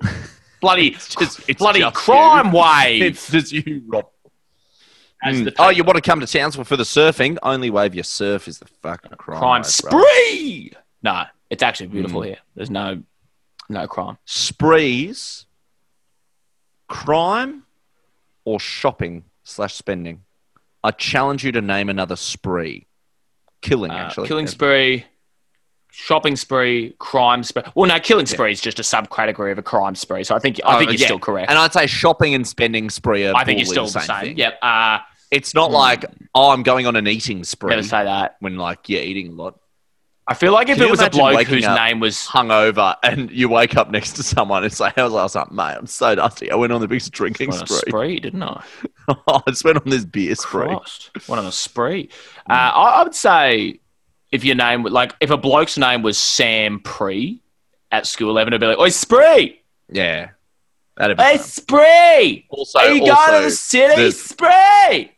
bloody, 0.60 0.90
just- 0.90 1.40
it's 1.48 1.58
bloody 1.58 1.82
crime 1.92 2.46
you. 2.46 2.52
wave. 2.60 3.02
It's 3.02 3.30
just 3.30 3.52
you, 3.52 3.82
Rob. 3.86 4.06
Mm. 5.26 5.52
Oh, 5.58 5.70
you 5.70 5.82
want 5.82 5.96
to 5.96 6.00
come 6.02 6.20
to 6.20 6.26
Townsville 6.26 6.62
for 6.64 6.76
the 6.76 6.84
surfing? 6.84 7.38
Only 7.42 7.70
wave 7.70 7.92
your 7.96 8.04
surf 8.04 8.46
is 8.46 8.60
the 8.60 8.66
fucking 8.82 9.10
crime. 9.18 9.40
crime 9.40 9.62
wave, 9.62 9.80
bro. 9.90 10.00
spree. 10.00 10.72
No, 11.02 11.24
it's 11.50 11.62
actually 11.62 11.88
beautiful 11.88 12.20
Mm. 12.22 12.26
here. 12.26 12.38
There's 12.54 12.70
no, 12.70 13.02
no 13.68 13.86
crime. 13.86 14.18
Sprees, 14.24 15.46
crime, 16.88 17.64
or 18.44 18.58
shopping 18.60 19.24
slash 19.44 19.74
spending. 19.74 20.22
I 20.82 20.90
challenge 20.92 21.44
you 21.44 21.52
to 21.52 21.60
name 21.60 21.88
another 21.88 22.16
spree. 22.16 22.86
Killing, 23.60 23.90
Uh, 23.90 23.94
actually. 23.94 24.28
killing 24.28 24.46
spree, 24.46 25.04
shopping 25.90 26.36
spree, 26.36 26.94
crime 26.98 27.42
spree. 27.42 27.62
Well, 27.74 27.88
no, 27.88 27.98
killing 27.98 28.26
spree 28.26 28.52
is 28.52 28.60
just 28.60 28.78
a 28.78 28.82
subcategory 28.82 29.50
of 29.50 29.58
a 29.58 29.62
crime 29.62 29.94
spree. 29.96 30.22
So 30.24 30.36
I 30.36 30.38
think 30.38 30.60
I 30.64 30.76
Oh, 30.76 30.78
think 30.78 30.92
you're 30.92 31.00
yeah. 31.00 31.06
still 31.06 31.18
correct. 31.18 31.50
And 31.50 31.58
I'd 31.58 31.72
say 31.72 31.86
shopping 31.86 32.34
and 32.34 32.46
spending 32.46 32.88
spree 32.90 33.26
are 33.26 33.34
I 33.34 33.44
think 33.44 33.58
you're 33.58 33.66
still 33.66 33.86
the 33.88 34.00
same. 34.00 34.36
Yep. 34.36 34.58
Uh, 34.62 34.98
It's 35.30 35.52
not 35.54 35.70
like, 35.70 36.04
oh, 36.34 36.50
I'm 36.52 36.62
going 36.62 36.86
on 36.86 36.96
an 36.96 37.06
eating 37.06 37.44
spree 37.44 37.68
never 37.70 37.82
say 37.82 38.04
that. 38.04 38.36
when 38.40 38.56
like 38.56 38.88
you're 38.88 39.02
eating 39.02 39.28
a 39.28 39.32
lot. 39.32 39.58
I 40.30 40.34
feel 40.34 40.52
like 40.52 40.68
if 40.68 40.76
Can 40.76 40.86
it 40.86 40.90
was 40.90 41.00
a 41.00 41.08
bloke 41.08 41.46
whose 41.46 41.66
name 41.66 42.00
was 42.00 42.16
hungover 42.18 42.94
and 43.02 43.30
you 43.30 43.48
wake 43.48 43.78
up 43.78 43.90
next 43.90 44.12
to 44.16 44.22
someone 44.22 44.62
and 44.62 44.70
say, 44.72 44.90
How's 44.94 45.12
last 45.12 45.34
night, 45.34 45.50
mate? 45.50 45.74
I'm 45.78 45.86
so 45.86 46.14
dusty. 46.14 46.50
I 46.50 46.54
went 46.54 46.70
on 46.72 46.82
the 46.82 46.86
biggest 46.88 47.12
drinking 47.12 47.50
on 47.52 47.62
a 47.62 47.66
spree. 47.66 47.78
spree, 47.90 48.20
didn't 48.20 48.42
I? 48.42 48.62
I 49.26 49.40
just 49.48 49.64
went 49.64 49.78
on 49.78 49.88
this 49.88 50.04
beer 50.04 50.34
spree. 50.34 50.66
Christ, 50.66 51.10
went 51.28 51.40
on 51.40 51.46
a 51.46 51.52
spree. 51.52 52.10
Uh, 52.48 52.52
I, 52.52 53.00
I 53.00 53.02
would 53.04 53.14
say 53.14 53.80
if 54.30 54.44
your 54.44 54.54
name, 54.54 54.82
like, 54.82 55.14
if 55.20 55.30
a 55.30 55.38
bloke's 55.38 55.78
name 55.78 56.02
was 56.02 56.18
Sam 56.18 56.80
Pre 56.80 57.40
at 57.90 58.06
school 58.06 58.28
eleven, 58.28 58.52
it'd 58.52 58.60
be 58.60 58.66
like, 58.66 58.78
"Oi, 58.78 58.90
spree, 58.90 59.62
Yeah. 59.90 60.28
That'd 60.98 61.16
be 61.16 61.22
hey, 61.22 61.36
fun. 61.38 61.46
spree, 61.46 62.46
Also, 62.50 62.80
are 62.80 62.90
you 62.90 63.00
going 63.06 63.38
to 63.38 63.44
the 63.44 63.50
city, 63.50 64.02
the- 64.02 64.12
spree?" 64.12 65.12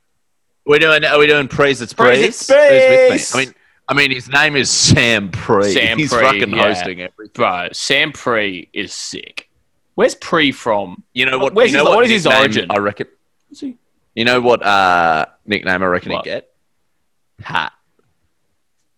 We're 0.66 0.78
doing. 0.78 1.04
Are 1.04 1.18
we 1.18 1.26
doing 1.26 1.48
praise? 1.48 1.80
It's 1.82 1.92
Praise, 1.94 2.20
praise. 2.20 2.28
it's 2.36 2.48
Who's 2.48 2.56
with 2.56 3.08
praise. 3.10 3.34
me? 3.34 3.40
I 3.40 3.44
mean, 3.46 3.54
I 3.90 3.94
mean, 3.94 4.12
his 4.12 4.28
name 4.28 4.54
is 4.54 4.70
Sam 4.70 5.30
Pre. 5.30 5.72
Sam 5.72 5.98
He's 5.98 6.12
Pre, 6.12 6.22
fucking 6.22 6.50
yeah. 6.50 6.62
hosting 6.62 7.00
everything. 7.02 7.32
Bro, 7.34 7.70
Sam 7.72 8.12
Pre 8.12 8.68
is 8.72 8.94
sick. 8.94 9.50
Where's 9.96 10.14
Pre 10.14 10.52
from? 10.52 11.02
You 11.12 11.26
know 11.26 11.38
what? 11.38 11.54
Where's 11.54 11.72
you 11.72 11.78
know 11.78 11.86
his, 11.86 11.94
what, 11.96 12.04
is 12.04 12.10
his 12.10 12.24
nickname 12.24 12.40
origin? 12.42 12.70
I 12.70 12.78
reckon. 12.78 13.08
Is 13.50 13.60
he- 13.60 13.76
You 14.14 14.24
know 14.24 14.40
what 14.40 14.64
uh, 14.64 15.26
nickname 15.44 15.82
I 15.82 15.86
reckon 15.86 16.12
What? 16.12 16.24
he'd 16.24 16.30
get? 16.30 16.50
Pat. 17.40 17.72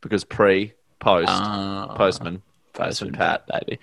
Because 0.02 0.24
pre, 0.24 0.74
post, 0.98 1.28
Ah, 1.30 1.94
postman, 1.96 2.42
Postman 2.74 3.12
postman, 3.12 3.14
Pat. 3.14 3.46
baby. 3.46 3.78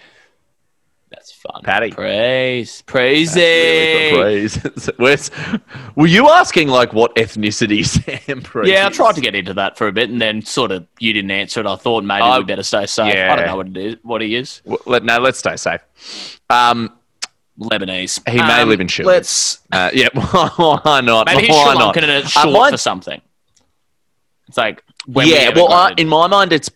That's 1.12 1.32
fun. 1.32 1.62
Patty. 1.64 1.92
Praise. 1.92 2.84
Praise 2.84 3.36
Really 3.36 4.16
praise. 4.16 4.56
Where's, 4.98 5.32
were 5.96 6.06
you 6.08 6.30
asking 6.30 6.68
like 6.68 6.94
what 6.94 7.16
ethnicity 7.16 7.84
Sam 8.28 8.42
Pre? 8.42 8.72
Yeah, 8.72 8.86
I 8.86 8.90
tried 8.90 9.16
to 9.16 9.22
get 9.22 9.34
into 9.34 9.54
that 9.56 9.76
for 9.78 9.88
a 9.88 9.92
bit, 9.92 10.10
and 10.12 10.22
then 10.22 10.44
sort 10.44 10.72
of 10.72 10.86
you 11.00 11.12
didn't 11.14 11.32
answer 11.32 11.62
it. 11.62 11.66
I 11.66 11.76
thought 11.78 12.04
maybe 12.04 12.22
I- 12.22 12.38
we 12.38 12.46
better 12.46 12.64
stay 12.64 12.86
safe. 12.86 13.14
yeah. 13.14 13.34
I 13.34 13.36
don't 13.36 13.48
know 13.48 13.56
what 13.58 13.68
it 13.68 13.78
is. 13.78 13.96
What 14.04 14.22
he 14.22 14.36
is. 14.36 14.62
W- 14.66 14.82
Let, 14.86 15.04
no, 15.04 15.18
let's 15.18 15.40
stay 15.40 15.56
safe. 15.58 15.82
Um, 16.50 16.92
Lebanese. 17.60 18.22
he 18.30 18.38
may 18.38 18.62
Um, 18.62 18.70
live 18.70 18.80
in 18.80 18.88
Sri. 18.88 19.04
Let's 19.04 19.60
Uh, 19.72 19.90
yeah, 19.94 20.08
why 20.14 21.02
not? 21.02 21.26
maybe 21.26 21.48
he's 21.48 21.50
why 21.56 21.72
Sri 21.72 21.80
not? 21.80 21.96
Lankan 21.96 22.04
and 22.04 22.12
it's 22.12 22.38
Uh, 22.38 22.42
short 22.44 22.72
for 22.72 22.78
something. 22.78 23.22
It's 24.48 24.58
like 24.58 24.84
yeah, 25.08 25.50
well, 25.56 25.72
emigrated. 25.72 26.00
in 26.00 26.08
my 26.08 26.28
mind, 26.28 26.54
it's 26.54 26.70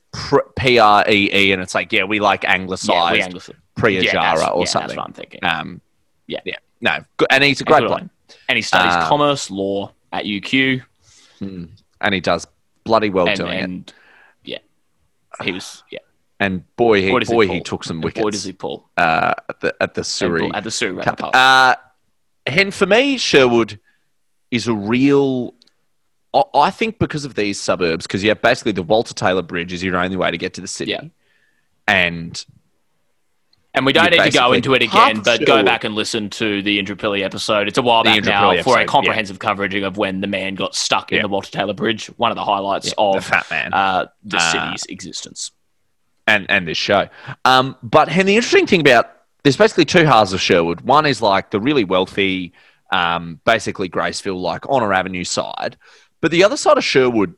P 0.58 0.80
R 0.80 1.06
E 1.10 1.30
E, 1.34 1.52
and 1.52 1.62
it's 1.62 1.74
like, 1.76 1.92
yeah, 1.94 2.04
we 2.04 2.20
like 2.20 2.44
yeah, 2.44 2.54
anglicized 2.54 3.34
we 3.34 3.40
Anglicized. 3.86 4.12
Priya 4.12 4.22
Yeah, 4.22 4.36
Jara 4.36 4.52
or 4.54 4.62
yeah, 4.62 4.66
something. 4.66 4.88
That's 4.90 4.98
what 4.98 5.08
I'm 5.08 5.14
thinking. 5.14 5.40
Um, 5.44 5.82
Yeah. 6.28 6.40
yeah, 6.46 6.56
no, 6.82 6.98
and 7.30 7.44
he's 7.44 7.62
a 7.62 7.64
great 7.66 7.86
player. 7.86 8.10
And 8.50 8.56
he 8.56 8.62
studies 8.62 8.94
Uh, 8.94 9.08
commerce 9.08 9.52
law 9.52 9.92
at 10.12 10.26
UQ, 10.26 10.82
and 11.42 12.14
he 12.14 12.20
does 12.20 12.48
bloody 12.84 13.10
well 13.10 13.28
and, 13.28 13.38
doing 13.38 13.54
it. 13.54 13.64
and 13.64 13.94
yeah, 14.44 14.58
he 15.44 15.52
was 15.52 15.84
yeah. 15.92 16.00
And 16.40 16.64
boy, 16.76 17.02
he, 17.02 17.10
Boy, 17.12 17.48
he 17.48 17.54
he 17.56 17.62
took 17.62 17.84
some 17.84 18.02
wickets 18.02 18.22
Boy, 18.24 18.32
does 18.32 18.44
he 18.44 18.52
pull 18.54 18.90
uh, 18.98 19.34
at 19.50 19.60
the 19.62 19.76
at 19.82 19.94
the 19.94 20.00
And 20.00 20.06
Surrey 20.06 20.42
pull- 20.42 20.56
at 20.56 20.64
the 20.64 20.72
Surrey 20.72 21.02
Cup. 21.04 21.22
Uh, 21.34 21.76
and 22.46 22.74
for 22.74 22.86
me, 22.86 23.18
Sherwood 23.18 23.80
is 24.52 24.68
a 24.68 24.74
real. 24.74 25.54
I- 26.34 26.44
I 26.56 26.72
think 26.72 27.00
because 27.00 27.24
of 27.24 27.36
these 27.36 27.62
suburbs, 27.62 28.06
because 28.08 28.24
you 28.24 28.30
have 28.30 28.42
basically 28.42 28.72
the 28.74 28.84
Walter 28.84 29.14
Taylor 29.14 29.42
Bridge 29.44 29.72
is 29.72 29.84
your 29.84 29.96
only 29.96 30.18
way 30.18 30.32
to 30.32 30.38
get 30.38 30.54
to 30.56 30.62
the 30.62 30.68
city, 30.68 30.92
Yeah. 30.92 31.02
and 31.88 32.44
And 33.76 33.86
we 33.88 33.94
don't 33.94 34.12
need 34.12 34.22
to 34.22 34.30
go 34.30 34.54
into 34.54 34.76
it 34.76 34.84
again, 34.84 35.22
but 35.22 35.46
go 35.46 35.64
back 35.64 35.84
and 35.84 35.96
listen 35.96 36.30
to 36.32 36.62
the 36.62 36.82
Indooroopilly 36.82 37.24
episode. 37.24 37.68
It's 37.68 37.80
a 37.80 37.82
while 37.82 38.04
The 38.04 38.12
back 38.12 38.26
now 38.26 38.52
Indooroopilly 38.52 38.64
for 38.64 38.78
a 38.78 38.82
episode, 38.82 38.88
comprehensive 38.92 39.40
coverage 39.40 39.74
of 39.76 39.98
when 39.98 40.22
the 40.22 40.28
man 40.28 40.54
got 40.56 40.76
stuck 40.76 41.12
in 41.12 41.22
the 41.24 41.28
Walter 41.28 41.50
Taylor 41.52 41.74
Bridge, 41.74 42.06
one 42.18 42.32
of 42.32 42.36
the 42.36 42.44
highlights 42.46 42.90
the 42.92 43.00
of 43.00 43.26
fat 43.26 43.48
man. 43.50 43.74
uh, 43.74 44.06
the 44.24 44.38
Uh, 44.38 44.52
city's 44.76 44.86
existence. 44.90 45.52
and 46.28 46.46
and 46.50 46.68
this 46.68 46.78
show. 46.78 47.10
Um, 47.46 47.76
but 47.82 48.10
and 48.10 48.28
the 48.30 48.36
interesting 48.36 48.68
thing 48.68 48.82
about 48.82 49.10
there's 49.44 49.58
basically 49.58 49.86
two 49.86 50.06
halves 50.06 50.34
of 50.34 50.40
Sherwood. 50.42 50.82
One 50.82 51.06
is 51.08 51.22
like 51.22 51.50
the 51.50 51.60
really 51.60 51.84
wealthy, 51.84 52.54
um, 52.92 53.40
basically 53.44 53.90
Graceville, 53.90 54.40
like 54.40 54.70
Honor 54.70 54.94
Avenue 54.94 55.24
side, 55.24 55.78
but 56.22 56.30
the 56.32 56.44
other 56.44 56.58
side 56.58 56.78
of 56.78 56.84
Sherwood 56.84 57.34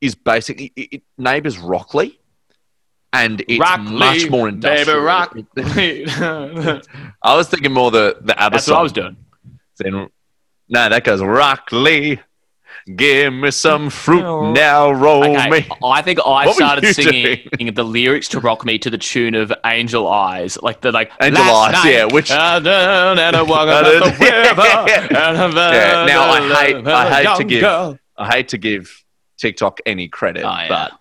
is 0.00 0.14
basically 0.16 0.72
it, 0.76 0.88
it 0.94 1.02
neighbours 1.16 1.56
Rocklea, 1.58 2.16
and 3.12 3.42
it's 3.48 3.58
much 3.90 4.28
more 4.30 4.48
industrial. 4.48 4.96
Baby 4.96 5.04
rock. 5.06 5.36
I 7.22 7.34
was 7.36 7.48
thinking 7.48 7.72
more 7.72 7.90
the 7.90 8.18
the 8.20 8.38
ABBA 8.40 8.54
That's 8.56 8.68
what 8.68 8.78
I 8.78 8.82
was 8.82 8.92
doing. 8.92 9.16
Then, 9.78 10.08
no, 10.68 10.88
that 10.88 11.04
goes 11.04 11.20
Rocklea. 11.20 12.20
Give 12.94 13.32
me 13.32 13.50
some 13.50 13.90
fruit 13.90 14.20
No. 14.22 14.52
now, 14.52 14.92
roll 14.92 15.24
Okay, 15.24 15.50
me. 15.50 15.66
I 15.82 16.02
think 16.02 16.20
I 16.24 16.46
What 16.46 16.54
started 16.54 16.94
singing 16.94 17.74
the 17.74 17.82
lyrics 17.82 18.28
to 18.28 18.38
"Rock 18.40 18.64
Me" 18.64 18.78
to 18.78 18.90
the 18.90 18.98
tune 18.98 19.34
of 19.34 19.52
"Angel 19.64 20.06
Eyes," 20.06 20.56
like 20.62 20.82
the 20.82 20.92
like 20.92 21.10
Angel 21.20 21.42
Eyes, 21.42 21.72
night, 21.72 21.90
yeah, 21.92 22.04
which- 22.04 22.30
I 22.30 22.60
down 22.60 23.18
and 23.18 23.34
I 23.34 23.42
walk 23.42 23.66
up 23.68 23.84
the 23.84 24.10
river, 24.20 24.60
I 24.60 24.84
Yeah, 25.74 26.04
now 26.06 26.30
I 26.30 26.64
hate- 26.64 26.86
I 26.86 27.22
hate 27.24 27.36
to 27.38 27.44
give- 27.44 27.60
girl. 27.62 27.98
I 28.16 28.30
hate 28.36 28.48
to 28.48 28.58
give 28.58 29.04
TikTok 29.38 29.80
any 29.84 30.06
credit, 30.08 30.44
Oh, 30.44 30.48
yeah. 30.48 30.68
but 30.68 30.92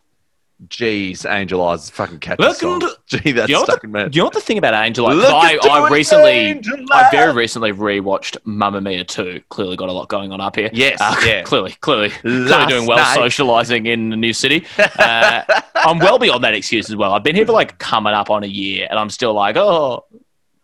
geez, 0.69 1.25
Angel 1.25 1.61
Eyes 1.67 1.83
is 1.85 1.89
fucking 1.89 2.19
catchy 2.19 2.41
Look 2.43 2.57
song. 2.57 2.75
into- 2.81 2.97
Gee, 3.07 3.31
that's 3.33 3.49
you, 3.49 3.55
know 3.55 3.63
stuck 3.63 3.77
what 3.77 3.83
in 3.83 3.91
the, 3.91 3.97
my 3.99 4.07
do 4.07 4.15
you 4.15 4.21
know 4.21 4.25
what 4.25 4.33
the 4.33 4.41
thing 4.41 4.57
about 4.57 4.73
Angel 4.73 5.05
Eyes? 5.07 5.23
I, 5.23 5.57
I 5.69 5.89
recently, 5.89 6.61
I 6.91 7.09
very 7.11 7.33
recently 7.33 7.71
rewatched 7.71 8.37
Mamma 8.45 8.81
Mia 8.81 9.03
2. 9.03 9.41
Clearly 9.49 9.75
got 9.75 9.89
a 9.89 9.91
lot 9.91 10.09
going 10.09 10.31
on 10.31 10.41
up 10.41 10.55
here. 10.55 10.69
Yes, 10.73 10.97
Uh, 11.01 11.15
yeah. 11.25 11.41
Clearly, 11.45 11.71
clearly, 11.81 12.09
clearly 12.09 12.65
doing 12.67 12.87
well 12.87 12.97
night. 12.97 13.15
socializing 13.15 13.85
in 13.85 14.09
the 14.09 14.17
new 14.17 14.33
city. 14.33 14.65
Uh, 14.97 15.43
I'm 15.75 15.99
well 15.99 16.17
beyond 16.17 16.43
that 16.45 16.53
excuse 16.55 16.89
as 16.89 16.95
well. 16.95 17.13
I've 17.13 17.23
been 17.23 17.35
here 17.35 17.45
for 17.45 17.51
like 17.51 17.77
coming 17.77 18.13
up 18.13 18.29
on 18.31 18.43
a 18.43 18.47
year 18.47 18.87
and 18.89 18.97
I'm 18.97 19.09
still 19.09 19.33
like, 19.33 19.55
oh. 19.57 20.05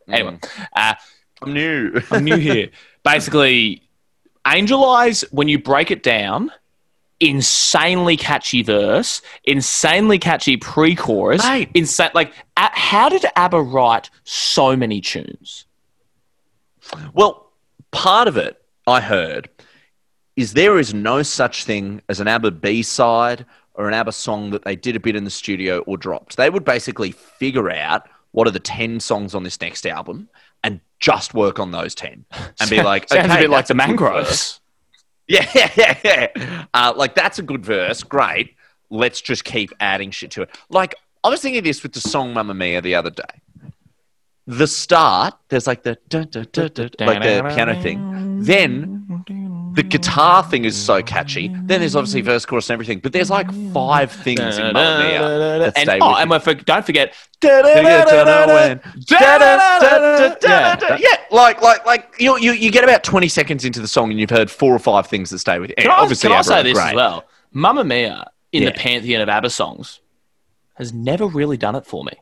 Anyway, 0.08 0.39
uh, 0.75 0.93
I'm 1.41 1.54
new. 1.54 2.01
I'm 2.10 2.23
new 2.23 2.38
here. 2.38 2.69
Basically, 3.04 3.84
Angel 4.47 4.84
Eyes, 4.84 5.23
when 5.32 5.47
you 5.47 5.60
break 5.60 5.91
it 5.91 6.01
down, 6.01 6.51
insanely 7.21 8.17
catchy 8.17 8.63
verse, 8.63 9.21
insanely 9.45 10.19
catchy 10.19 10.57
pre-chorus, 10.57 11.41
insane. 11.73 12.10
Like, 12.13 12.34
a- 12.57 12.71
how 12.77 13.07
did 13.07 13.23
ABBA 13.38 13.62
write 13.62 14.10
so 14.25 14.75
many 14.75 14.99
tunes? 14.99 15.65
Well, 17.13 17.51
part 17.91 18.27
of 18.27 18.36
it 18.36 18.62
I 18.88 18.99
heard 18.99 19.49
is 20.36 20.53
there 20.53 20.79
is 20.79 20.93
no 20.93 21.21
such 21.23 21.63
thing 21.63 22.01
as 22.10 22.19
an 22.19 22.27
ABBA 22.27 22.51
B 22.51 22.81
side 22.81 23.45
or 23.75 23.88
an 23.88 23.93
ABBA 23.93 24.12
song 24.12 24.49
that 24.51 24.63
they 24.65 24.75
did 24.75 24.95
a 24.95 24.99
bit 24.99 25.15
in 25.15 25.23
the 25.23 25.29
studio 25.29 25.79
or 25.79 25.97
dropped. 25.97 26.38
They 26.38 26.49
would 26.49 26.65
basically 26.65 27.12
figure 27.12 27.69
out 27.69 28.07
what 28.31 28.47
are 28.47 28.51
the 28.51 28.60
10 28.60 28.99
songs 28.99 29.36
on 29.36 29.43
this 29.43 29.60
next 29.62 29.86
album 29.86 30.29
and 30.63 30.79
just 30.99 31.34
work 31.34 31.60
on 31.60 31.71
those 31.71 31.93
10 31.95 32.25
and 32.60 32.69
be 32.69 32.81
like, 32.84 33.10
Sounds 33.10 33.25
okay, 33.25 33.36
a 33.36 33.41
bit 33.43 33.49
like 33.49 33.67
the. 33.67 33.73
Mangroves. 33.75 34.61
Yeah, 35.56 35.72
yeah, 35.76 35.98
yeah. 36.04 36.65
Uh, 36.74 36.94
like 36.96 37.15
that's 37.15 37.39
a 37.39 37.41
good 37.44 37.65
verse. 37.65 38.04
Great. 38.04 38.56
Let's 38.89 39.22
just 39.22 39.46
keep 39.46 39.72
adding 39.80 40.12
shit 40.12 40.32
to 40.32 40.41
it. 40.44 40.50
Like 40.70 40.96
I 41.24 41.30
was 41.30 41.41
thinking 41.41 41.63
this 41.63 41.84
with 41.84 41.94
the 41.94 42.02
song 42.02 42.34
"Mamma 42.34 42.54
Mia" 42.54 42.82
the 42.82 42.96
other 42.96 43.12
day. 43.12 43.24
The 44.48 44.67
start, 44.67 45.36
there's 45.50 45.67
like 45.67 45.84
the 45.84 45.98
like 46.12 47.24
the 47.24 47.54
piano 47.56 47.82
thing. 47.82 48.44
Then 48.44 49.24
the 49.73 49.84
guitar 49.84 50.43
thing 50.43 50.65
is 50.65 50.75
so 50.75 51.01
catchy. 51.01 51.47
Then 51.47 51.79
there's 51.79 51.95
obviously 51.95 52.19
verse, 52.21 52.45
chorus, 52.45 52.69
and 52.69 52.73
everything. 52.73 52.99
But 52.99 53.13
there's 53.13 53.29
like 53.29 53.47
five 53.73 54.12
things 54.12 54.57
in 54.57 54.73
"Mamma 54.73 55.03
Mia" 55.03 55.19
that 55.60 55.77
And, 55.77 55.88
stay 55.88 55.99
oh, 56.01 56.10
with 56.10 56.17
and 56.19 56.29
you. 56.29 56.36
we 56.36 56.39
for, 56.39 56.53
don't 56.55 56.86
forget. 56.86 57.13
Yeah, 57.43 57.62
like, 61.31 61.62
like, 61.62 61.86
like 61.86 62.13
you, 62.19 62.38
you, 62.38 62.51
you 62.53 62.71
get 62.71 62.84
about 62.84 63.03
twenty 63.03 63.27
seconds 63.27 63.65
into 63.65 63.79
the 63.81 63.88
song 63.88 64.12
and 64.12 64.19
you've 64.19 64.29
heard 64.29 64.49
four 64.51 64.73
or 64.73 64.79
five 64.79 65.07
things 65.07 65.29
that 65.31 65.39
stay 65.39 65.60
with 65.60 65.69
you. 65.71 65.75
Can 65.77 65.89
I, 65.91 65.95
Obviously, 65.95 66.29
can 66.29 66.38
I 66.38 66.41
say 66.41 66.60
are 66.60 66.63
this 66.63 66.73
great. 66.73 66.89
as 66.89 66.95
well? 66.95 67.25
Mamma 67.53 67.84
Mia 67.84 68.29
in 68.51 68.63
the 68.63 68.71
Yeah. 68.71 68.75
pantheon 68.81 69.21
of 69.21 69.29
ABBA 69.29 69.49
songs 69.49 69.99
has 70.75 70.93
never 70.93 71.25
really 71.27 71.57
done 71.57 71.75
it 71.75 71.86
for 71.86 72.03
me. 72.03 72.13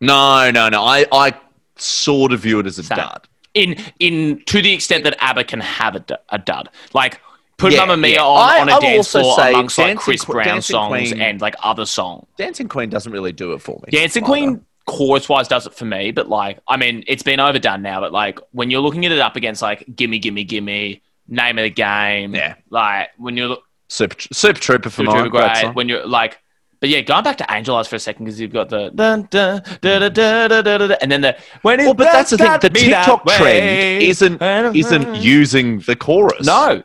No, 0.00 0.50
no, 0.50 0.68
no. 0.68 0.84
I, 0.84 1.06
I 1.12 1.34
sort 1.76 2.32
of 2.32 2.40
view 2.40 2.58
it 2.60 2.66
as 2.66 2.78
a 2.78 2.82
Same. 2.82 2.96
dud. 2.96 3.28
In 3.54 3.76
in 3.98 4.42
to 4.46 4.62
the 4.62 4.72
extent 4.72 5.04
that 5.04 5.16
ABBA 5.20 5.44
can 5.44 5.60
have 5.60 5.96
a, 5.96 6.04
a 6.30 6.38
dud. 6.38 6.68
Like 6.92 7.20
put 7.56 7.72
Yeah, 7.72 7.80
Mamma 7.80 7.96
Mia 7.98 8.14
yeah. 8.14 8.22
on, 8.24 8.48
I- 8.50 8.60
on 8.60 8.68
I 8.68 8.72
a 8.72 8.74
will 8.76 8.80
dance 8.80 9.10
floor 9.12 9.40
amongst 9.40 9.78
like 9.78 9.98
Chris 9.98 10.24
Brown 10.24 10.44
Dancing 10.46 10.74
songs 10.74 11.10
Queen- 11.12 11.20
and 11.20 11.40
like 11.40 11.54
other 11.62 11.86
songs. 11.86 12.26
Dancing 12.36 12.68
Queen 12.68 12.88
doesn't 12.90 13.12
really 13.12 13.32
do 13.32 13.52
it 13.52 13.60
for 13.62 13.80
me. 13.84 13.90
Dancing 13.90 14.22
either. 14.24 14.32
Queen 14.32 14.66
chorus 14.86 15.28
wise 15.28 15.46
does 15.46 15.66
it 15.66 15.74
for 15.74 15.84
me, 15.84 16.10
but 16.10 16.28
like 16.28 16.58
I 16.66 16.76
mean 16.76 17.04
it's 17.06 17.22
been 17.22 17.38
overdone 17.40 17.82
now. 17.82 18.00
But 18.00 18.12
like 18.12 18.38
when 18.52 18.70
you're 18.70 18.80
looking 18.80 19.04
at 19.06 19.12
it 19.12 19.18
up 19.20 19.36
against 19.36 19.62
like 19.62 19.84
Gimme 19.94 20.18
Gimme 20.18 20.44
Gimme, 20.44 21.02
Name 21.28 21.58
of 21.58 21.62
the 21.64 21.70
Game, 21.70 22.34
Yeah. 22.34 22.54
like 22.70 23.10
when 23.18 23.36
you're 23.36 23.48
look 23.48 23.62
Super, 23.88 24.16
Super 24.32 24.60
Trooper 24.60 24.88
for 24.90 25.02
Super 25.02 25.10
mine. 25.10 25.28
Great 25.30 25.52
great, 25.62 25.74
when 25.74 25.88
you're 25.88 26.06
like. 26.06 26.38
But 26.80 26.88
yeah, 26.88 27.02
going 27.02 27.22
back 27.24 27.36
to 27.38 27.46
Angel 27.50 27.76
Eyes 27.76 27.88
for 27.88 27.96
a 27.96 27.98
second 27.98 28.24
because 28.24 28.40
you've 28.40 28.52
got 28.52 28.70
the 28.70 28.90
dun, 28.94 29.28
dun, 29.30 29.62
da, 29.82 29.98
da, 29.98 30.08
da, 30.08 30.48
da, 30.48 30.78
da, 30.78 30.96
and 31.02 31.12
then 31.12 31.20
the 31.20 31.36
when 31.60 31.78
it 31.78 31.84
Well, 31.84 31.92
but 31.94 32.04
that's 32.04 32.30
the 32.30 32.38
thing. 32.38 32.58
The 32.60 32.70
TikTok 32.70 33.26
trend 33.26 34.02
isn't 34.02 34.40
isn't 34.42 35.14
using 35.16 35.80
the 35.80 35.94
chorus. 35.94 36.46
no. 36.46 36.82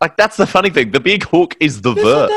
like 0.00 0.16
that's 0.16 0.36
the 0.36 0.46
funny 0.46 0.70
thing. 0.70 0.90
The 0.90 0.98
big 1.00 1.22
hook 1.24 1.56
is 1.60 1.80
the 1.82 1.94
verse. 1.94 2.30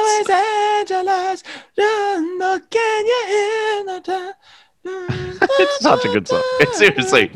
It's 5.59 5.79
such 5.81 6.05
a 6.05 6.07
good 6.09 6.27
song. 6.27 6.41
It's 6.59 6.77
seriously, 6.77 7.31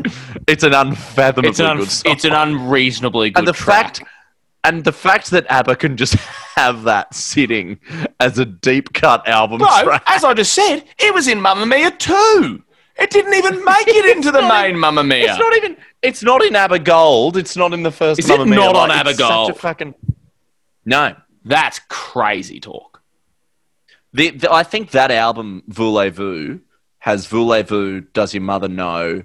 it's 0.48 0.64
an 0.64 0.74
unfathomably 0.74 1.50
It's 1.50 1.60
an, 1.60 1.66
un- 1.66 1.78
good 1.78 1.90
song. 1.92 2.12
it's 2.12 2.24
an 2.26 2.34
unreasonably 2.34 3.32
good 3.32 3.40
and 3.40 3.48
the 3.48 3.54
track. 3.54 3.98
fact 3.98 4.10
and 4.64 4.84
the 4.84 4.92
fact 4.92 5.32
that 5.32 5.46
ABBA 5.50 5.76
can 5.78 5.98
just 5.98 6.14
have 6.56 6.84
that 6.84 7.14
sitting 7.14 7.80
as 8.20 8.38
a 8.40 8.46
deep 8.46 8.94
cut 8.94 9.28
album 9.28 9.60
Bro, 9.60 9.84
track. 9.84 10.04
as 10.08 10.24
I 10.24 10.34
just 10.34 10.54
said, 10.54 10.84
it 11.00 11.14
was 11.14 11.28
in 11.28 11.42
Mamma 11.42 11.66
Mia 11.66 11.92
too. 11.92 12.64
It 13.00 13.10
didn't 13.10 13.34
even 13.34 13.64
make 13.66 13.88
it 13.88 14.16
into 14.16 14.32
the 14.32 14.42
main 14.42 14.78
Mamma 14.78 15.04
Mia. 15.04 15.32
It's 15.32 15.40
not 15.40 15.56
even. 15.58 15.78
It's 16.02 16.24
not 16.24 16.44
in 16.44 16.56
ABBA 16.56 16.80
Gold. 16.80 17.38
It's 17.38 17.56
not 17.56 17.74
in 17.74 17.84
the 17.84 17.92
first. 17.92 18.20
Is 18.20 18.30
it 18.30 18.46
Mia. 18.46 18.56
not 18.56 18.76
on 18.76 18.92
ABBA 18.92 19.16
Gold? 19.16 19.52
a 19.52 19.54
fucking. 19.54 19.96
No. 20.86 21.16
That's 21.44 21.80
crazy 21.90 22.60
talk. 22.60 23.02
The, 24.14 24.32
the, 24.32 24.52
I 24.52 24.64
think 24.64 24.92
that 24.92 25.10
album, 25.10 25.64
Voulez-Vous, 25.68 26.60
has 27.00 27.26
Voulez-Vous, 27.28 28.02
Does 28.02 28.34
Your 28.34 28.44
Mother 28.44 28.68
Know, 28.68 29.24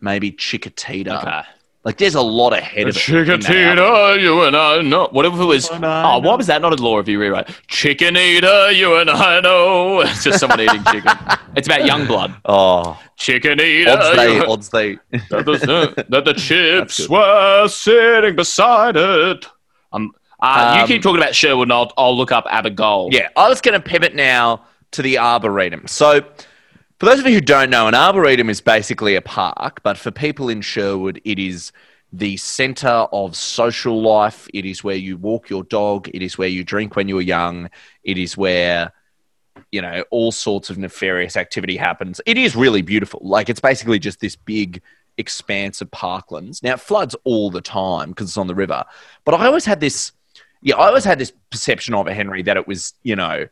maybe 0.00 0.30
Chiquitita. 0.30 1.22
Okay. 1.22 1.48
Like, 1.84 1.96
there's 1.96 2.16
a 2.16 2.20
lot 2.20 2.52
ahead 2.52 2.88
of 2.88 2.96
it. 2.96 3.08
in 3.08 3.24
that 3.40 3.78
album. 3.78 4.20
You 4.22 4.42
and 4.42 4.56
I 4.56 4.82
know. 4.82 5.08
Whatever 5.12 5.42
it 5.42 5.46
was. 5.46 5.70
Oh, 5.70 6.18
why 6.18 6.34
was 6.34 6.48
that 6.48 6.60
not 6.60 6.78
a 6.78 6.82
law 6.82 6.96
review 6.98 7.20
rewrite? 7.20 7.48
Chicken 7.68 8.16
eater, 8.16 8.70
you 8.72 8.96
and 8.96 9.08
I 9.08 9.40
know. 9.40 10.00
It's 10.08 10.24
just 10.24 10.40
someone 10.40 10.60
eating 10.60 10.82
chicken. 10.84 11.16
It's 11.56 11.66
about 11.68 11.86
young 11.86 12.06
blood. 12.06 12.34
Oh, 12.44 13.00
Chicken 13.16 13.60
eater, 13.60 13.92
odds 13.92 14.16
they, 14.16 14.34
you- 14.36 14.44
odds 14.44 14.68
they. 14.70 14.94
that 15.30 15.44
the, 15.46 16.04
that 16.08 16.24
the 16.24 16.34
chips 16.34 17.08
were 17.08 17.68
sitting 17.68 18.36
beside 18.36 18.96
it. 18.96 19.46
Um, 19.92 20.12
uh, 20.40 20.72
you 20.76 20.82
Um, 20.82 20.88
keep 20.88 21.02
talking 21.02 21.20
about 21.22 21.34
Sherwood, 21.34 21.66
and 21.66 21.72
I'll, 21.72 21.92
I'll 21.96 22.16
look 22.16 22.32
up 22.32 22.44
Abigail. 22.50 23.08
Yeah, 23.12 23.28
I 23.36 23.48
was 23.48 23.60
going 23.60 23.80
to 23.80 23.88
pivot 23.88 24.14
now 24.14 24.64
to 24.92 25.02
the 25.02 25.18
Arboretum. 25.18 25.86
So, 25.86 26.20
for 26.98 27.06
those 27.06 27.20
of 27.20 27.26
you 27.26 27.34
who 27.34 27.40
don't 27.40 27.70
know, 27.70 27.86
an 27.86 27.94
Arboretum 27.94 28.50
is 28.50 28.60
basically 28.60 29.14
a 29.14 29.22
park, 29.22 29.80
but 29.82 29.96
for 29.96 30.10
people 30.10 30.48
in 30.48 30.60
Sherwood, 30.60 31.20
it 31.24 31.38
is 31.38 31.70
the 32.12 32.36
center 32.38 32.88
of 32.88 33.36
social 33.36 34.02
life. 34.02 34.48
It 34.52 34.64
is 34.64 34.82
where 34.82 34.96
you 34.96 35.16
walk 35.16 35.48
your 35.48 35.62
dog. 35.64 36.08
It 36.12 36.22
is 36.22 36.38
where 36.38 36.48
you 36.48 36.64
drink 36.64 36.96
when 36.96 37.06
you 37.06 37.14
were 37.14 37.20
young. 37.20 37.70
It 38.02 38.18
is 38.18 38.36
where, 38.36 38.92
you 39.70 39.80
know, 39.80 40.04
all 40.10 40.32
sorts 40.32 40.70
of 40.70 40.78
nefarious 40.78 41.36
activity 41.36 41.76
happens. 41.76 42.20
It 42.26 42.36
is 42.36 42.56
really 42.56 42.82
beautiful. 42.82 43.20
Like, 43.22 43.48
it's 43.48 43.60
basically 43.60 44.00
just 44.00 44.20
this 44.20 44.34
big 44.34 44.82
expanse 45.18 45.80
of 45.80 45.90
parklands. 45.92 46.64
Now, 46.64 46.74
it 46.74 46.80
floods 46.80 47.14
all 47.22 47.50
the 47.50 47.60
time 47.60 48.08
because 48.08 48.28
it's 48.28 48.38
on 48.38 48.46
the 48.48 48.54
river. 48.54 48.84
But 49.24 49.34
I 49.34 49.46
always 49.46 49.66
had 49.66 49.78
this, 49.78 50.10
yeah, 50.62 50.76
I 50.76 50.88
always 50.88 51.04
had 51.04 51.20
this 51.20 51.32
perception 51.50 51.94
of 51.94 52.08
it, 52.08 52.14
Henry, 52.14 52.42
that 52.42 52.56
it 52.56 52.66
was, 52.66 52.94
you 53.04 53.14
know, 53.14 53.46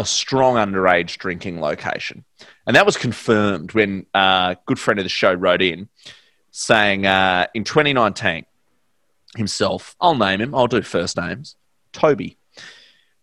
a 0.00 0.06
strong 0.06 0.54
underage 0.54 1.18
drinking 1.18 1.60
location. 1.60 2.24
And 2.66 2.74
that 2.74 2.86
was 2.86 2.96
confirmed 2.96 3.72
when 3.72 4.06
uh, 4.14 4.54
a 4.54 4.58
good 4.66 4.78
friend 4.78 4.98
of 4.98 5.04
the 5.04 5.10
show 5.10 5.32
wrote 5.34 5.62
in 5.62 5.88
saying 6.50 7.06
uh, 7.06 7.46
in 7.54 7.64
2019, 7.64 8.44
himself, 9.36 9.94
I'll 10.00 10.16
name 10.16 10.40
him, 10.40 10.54
I'll 10.54 10.66
do 10.66 10.82
first 10.82 11.16
names, 11.16 11.56
Toby. 11.92 12.36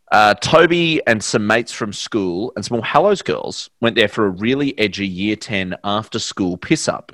Uh, 0.10 0.36
Toby 0.36 1.06
and 1.06 1.22
some 1.22 1.46
mates 1.48 1.74
from 1.74 1.92
school 1.92 2.54
and 2.56 2.64
some 2.64 2.82
Hallows 2.82 3.22
girls 3.22 3.70
went 3.82 3.98
there 3.98 4.08
for 4.08 4.26
a 4.26 4.30
really 4.30 4.78
edgy 4.80 5.08
year 5.08 5.36
10 5.36 5.76
after 5.84 6.18
school 6.18 6.56
piss 6.56 6.88
up. 6.88 7.12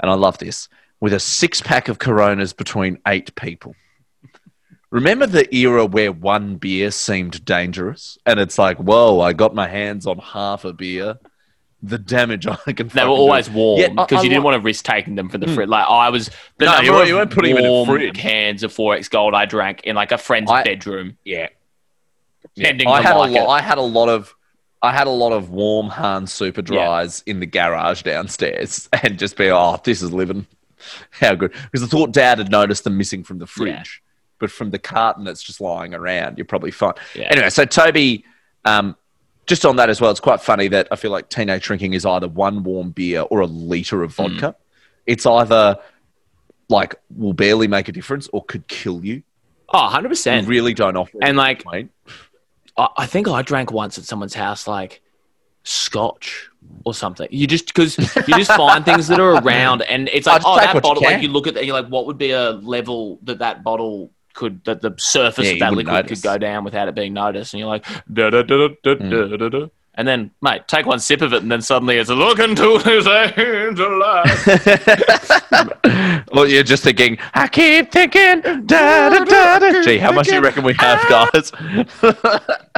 And 0.00 0.10
I 0.10 0.14
love 0.14 0.36
this 0.38 0.68
with 1.00 1.14
a 1.14 1.20
six 1.20 1.62
pack 1.62 1.88
of 1.88 1.98
Coronas 1.98 2.52
between 2.52 2.98
eight 3.06 3.34
people. 3.34 3.74
Remember 4.94 5.26
the 5.26 5.52
era 5.52 5.84
where 5.86 6.12
one 6.12 6.54
beer 6.54 6.92
seemed 6.92 7.44
dangerous? 7.44 8.16
And 8.24 8.38
it's 8.38 8.58
like, 8.58 8.76
whoa, 8.78 9.20
I 9.20 9.32
got 9.32 9.52
my 9.52 9.66
hands 9.66 10.06
on 10.06 10.18
half 10.18 10.64
a 10.64 10.72
beer. 10.72 11.18
The 11.82 11.98
damage 11.98 12.46
I 12.66 12.72
can 12.72 12.86
They 12.86 13.02
were 13.02 13.10
always 13.10 13.48
do. 13.48 13.54
warm 13.54 13.96
because 13.96 14.20
I 14.20 14.22
you 14.22 14.28
didn't 14.28 14.44
like- 14.44 14.52
want 14.52 14.62
to 14.62 14.64
risk 14.64 14.84
taking 14.84 15.16
them 15.16 15.28
from 15.28 15.40
the 15.40 15.48
hmm. 15.48 15.54
fridge. 15.56 15.68
Like 15.68 15.86
I 15.88 16.10
was, 16.10 16.30
the 16.58 16.66
No, 16.66 16.76
you 16.76 16.76
number 16.76 16.92
weren't- 16.92 17.08
you 17.08 17.14
weren't 17.16 17.30
putting 17.32 17.54
them 17.56 17.64
in 17.64 17.68
a 17.68 17.72
warm 17.72 17.88
fridge. 17.88 18.16
cans 18.16 18.62
of 18.62 18.72
XXXX 18.72 19.10
Gold 19.10 19.34
I 19.34 19.46
drank 19.46 19.82
in 19.82 19.96
like 19.96 20.12
a 20.12 20.18
friend's 20.18 20.48
I- 20.50 20.62
bedroom. 20.62 21.18
Yeah. 21.24 21.48
Pretending 22.54 22.86
I 22.86 23.02
had 23.02 23.16
like 23.16 23.30
a 23.30 23.34
lot. 23.34 23.42
it. 23.42 23.48
I 23.48 23.60
had 23.62 23.78
a 23.78 23.82
lot 23.82 24.08
of. 24.08 24.32
I 24.80 24.92
had 24.92 25.08
a 25.08 25.10
lot 25.10 25.32
of 25.32 25.50
warm 25.50 25.88
Hahn 25.88 26.26
Super 26.28 26.62
Dries 26.62 27.22
in 27.26 27.40
the 27.40 27.46
garage 27.46 28.02
downstairs, 28.02 28.88
and 29.02 29.18
just 29.18 29.36
be, 29.36 29.50
oh, 29.50 29.80
this 29.82 30.02
is 30.02 30.12
living. 30.12 30.46
How 31.10 31.34
good! 31.34 31.52
Because 31.52 31.82
I 31.82 31.86
thought 31.88 32.12
Dad 32.12 32.38
had 32.38 32.50
noticed 32.50 32.84
them 32.84 32.96
missing 32.96 33.24
from 33.24 33.38
the 33.38 33.46
fridge, 33.46 34.02
but 34.44 34.50
from 34.50 34.70
the 34.70 34.78
carton 34.78 35.24
that's 35.24 35.42
just 35.42 35.58
lying 35.58 35.94
around, 35.94 36.36
you're 36.36 36.44
probably 36.44 36.70
fine. 36.70 36.92
Yeah. 37.14 37.28
Anyway, 37.30 37.48
so 37.48 37.64
Toby, 37.64 38.26
um, 38.66 38.94
just 39.46 39.64
on 39.64 39.76
that 39.76 39.88
as 39.88 40.02
well, 40.02 40.10
it's 40.10 40.20
quite 40.20 40.42
funny 40.42 40.68
that 40.68 40.86
I 40.92 40.96
feel 40.96 41.10
like 41.10 41.30
teenage 41.30 41.62
drinking 41.62 41.94
is 41.94 42.04
either 42.04 42.28
one 42.28 42.62
warm 42.62 42.90
beer 42.90 43.22
or 43.22 43.40
a 43.40 43.46
liter 43.46 44.02
of 44.02 44.14
vodka. 44.14 44.54
It's 45.06 45.24
either 45.24 45.78
like 46.68 46.94
will 47.16 47.32
barely 47.32 47.68
make 47.68 47.88
a 47.88 47.92
difference 47.92 48.28
or 48.34 48.44
could 48.44 48.68
kill 48.68 49.02
you. 49.02 49.22
Oh, 49.72 49.84
100 49.84 50.02
You 50.02 50.08
percent. 50.10 50.46
really 50.46 50.74
don't 50.74 50.96
offer. 50.96 51.16
And 51.22 51.38
like. 51.38 51.64
I, 52.76 52.88
I 52.98 53.06
think 53.06 53.28
I 53.28 53.40
drank 53.40 53.72
once 53.72 53.96
at 53.96 54.04
someone's 54.04 54.34
house, 54.34 54.66
like 54.66 55.00
scotch 55.62 56.50
or 56.84 56.94
something. 56.94 57.28
You 57.30 57.46
just 57.46 57.66
because 57.66 57.98
you 57.98 58.36
just 58.36 58.52
find 58.52 58.84
things 58.90 59.08
that 59.08 59.20
are 59.20 59.42
around, 59.42 59.82
and 59.82 60.08
it's 60.12 60.26
like, 60.26 60.42
oh, 60.44 60.56
that 60.56 60.82
bottle. 60.82 61.02
Like 61.02 61.22
you 61.22 61.28
look 61.28 61.46
at 61.46 61.54
that, 61.54 61.66
you're 61.66 61.74
like, 61.80 61.88
what 61.88 62.06
would 62.06 62.18
be 62.18 62.30
a 62.30 62.50
level 62.52 63.18
that 63.24 63.38
that 63.40 63.62
bottle 63.64 64.10
could 64.34 64.64
that 64.64 64.80
the 64.82 64.94
surface 64.98 65.46
Yeah, 65.46 65.52
of 65.54 65.58
that 65.60 65.74
liquid 65.74 65.94
notice. 65.94 66.20
could 66.20 66.28
go 66.28 66.38
down 66.38 66.64
without 66.64 66.88
it 66.88 66.94
being 66.94 67.14
noticed, 67.14 67.54
and 67.54 67.60
you're 67.60 67.68
like, 67.68 67.86
da 68.12 68.30
da 68.30 68.42
da 68.42 68.68
da 68.82 68.94
Hmm. 68.96 69.10
da 69.10 69.36
da 69.36 69.48
da. 69.48 69.66
And 69.96 70.08
then, 70.08 70.32
mate, 70.42 70.66
take 70.66 70.86
one 70.86 70.98
sip 70.98 71.22
of 71.22 71.32
it, 71.32 71.42
and 71.42 71.52
then 71.52 71.62
suddenly 71.62 71.98
it's 71.98 72.10
look 72.10 72.40
into 72.40 72.78
his 72.78 73.06
angel 73.06 74.02
eyes. 74.02 74.44
well, 76.32 76.48
you're 76.48 76.64
just 76.64 76.82
thinking, 76.82 77.16
I 77.32 77.46
keep 77.46 77.92
thinking, 77.92 78.40
da, 78.66 79.08
da, 79.10 79.24
da, 79.24 79.58
da. 79.60 79.82
Gee, 79.82 79.98
how 79.98 80.10
much 80.10 80.26
do 80.26 80.34
you 80.34 80.40
reckon 80.40 80.64
we 80.64 80.74
have, 80.74 81.00
guys? 81.08 81.52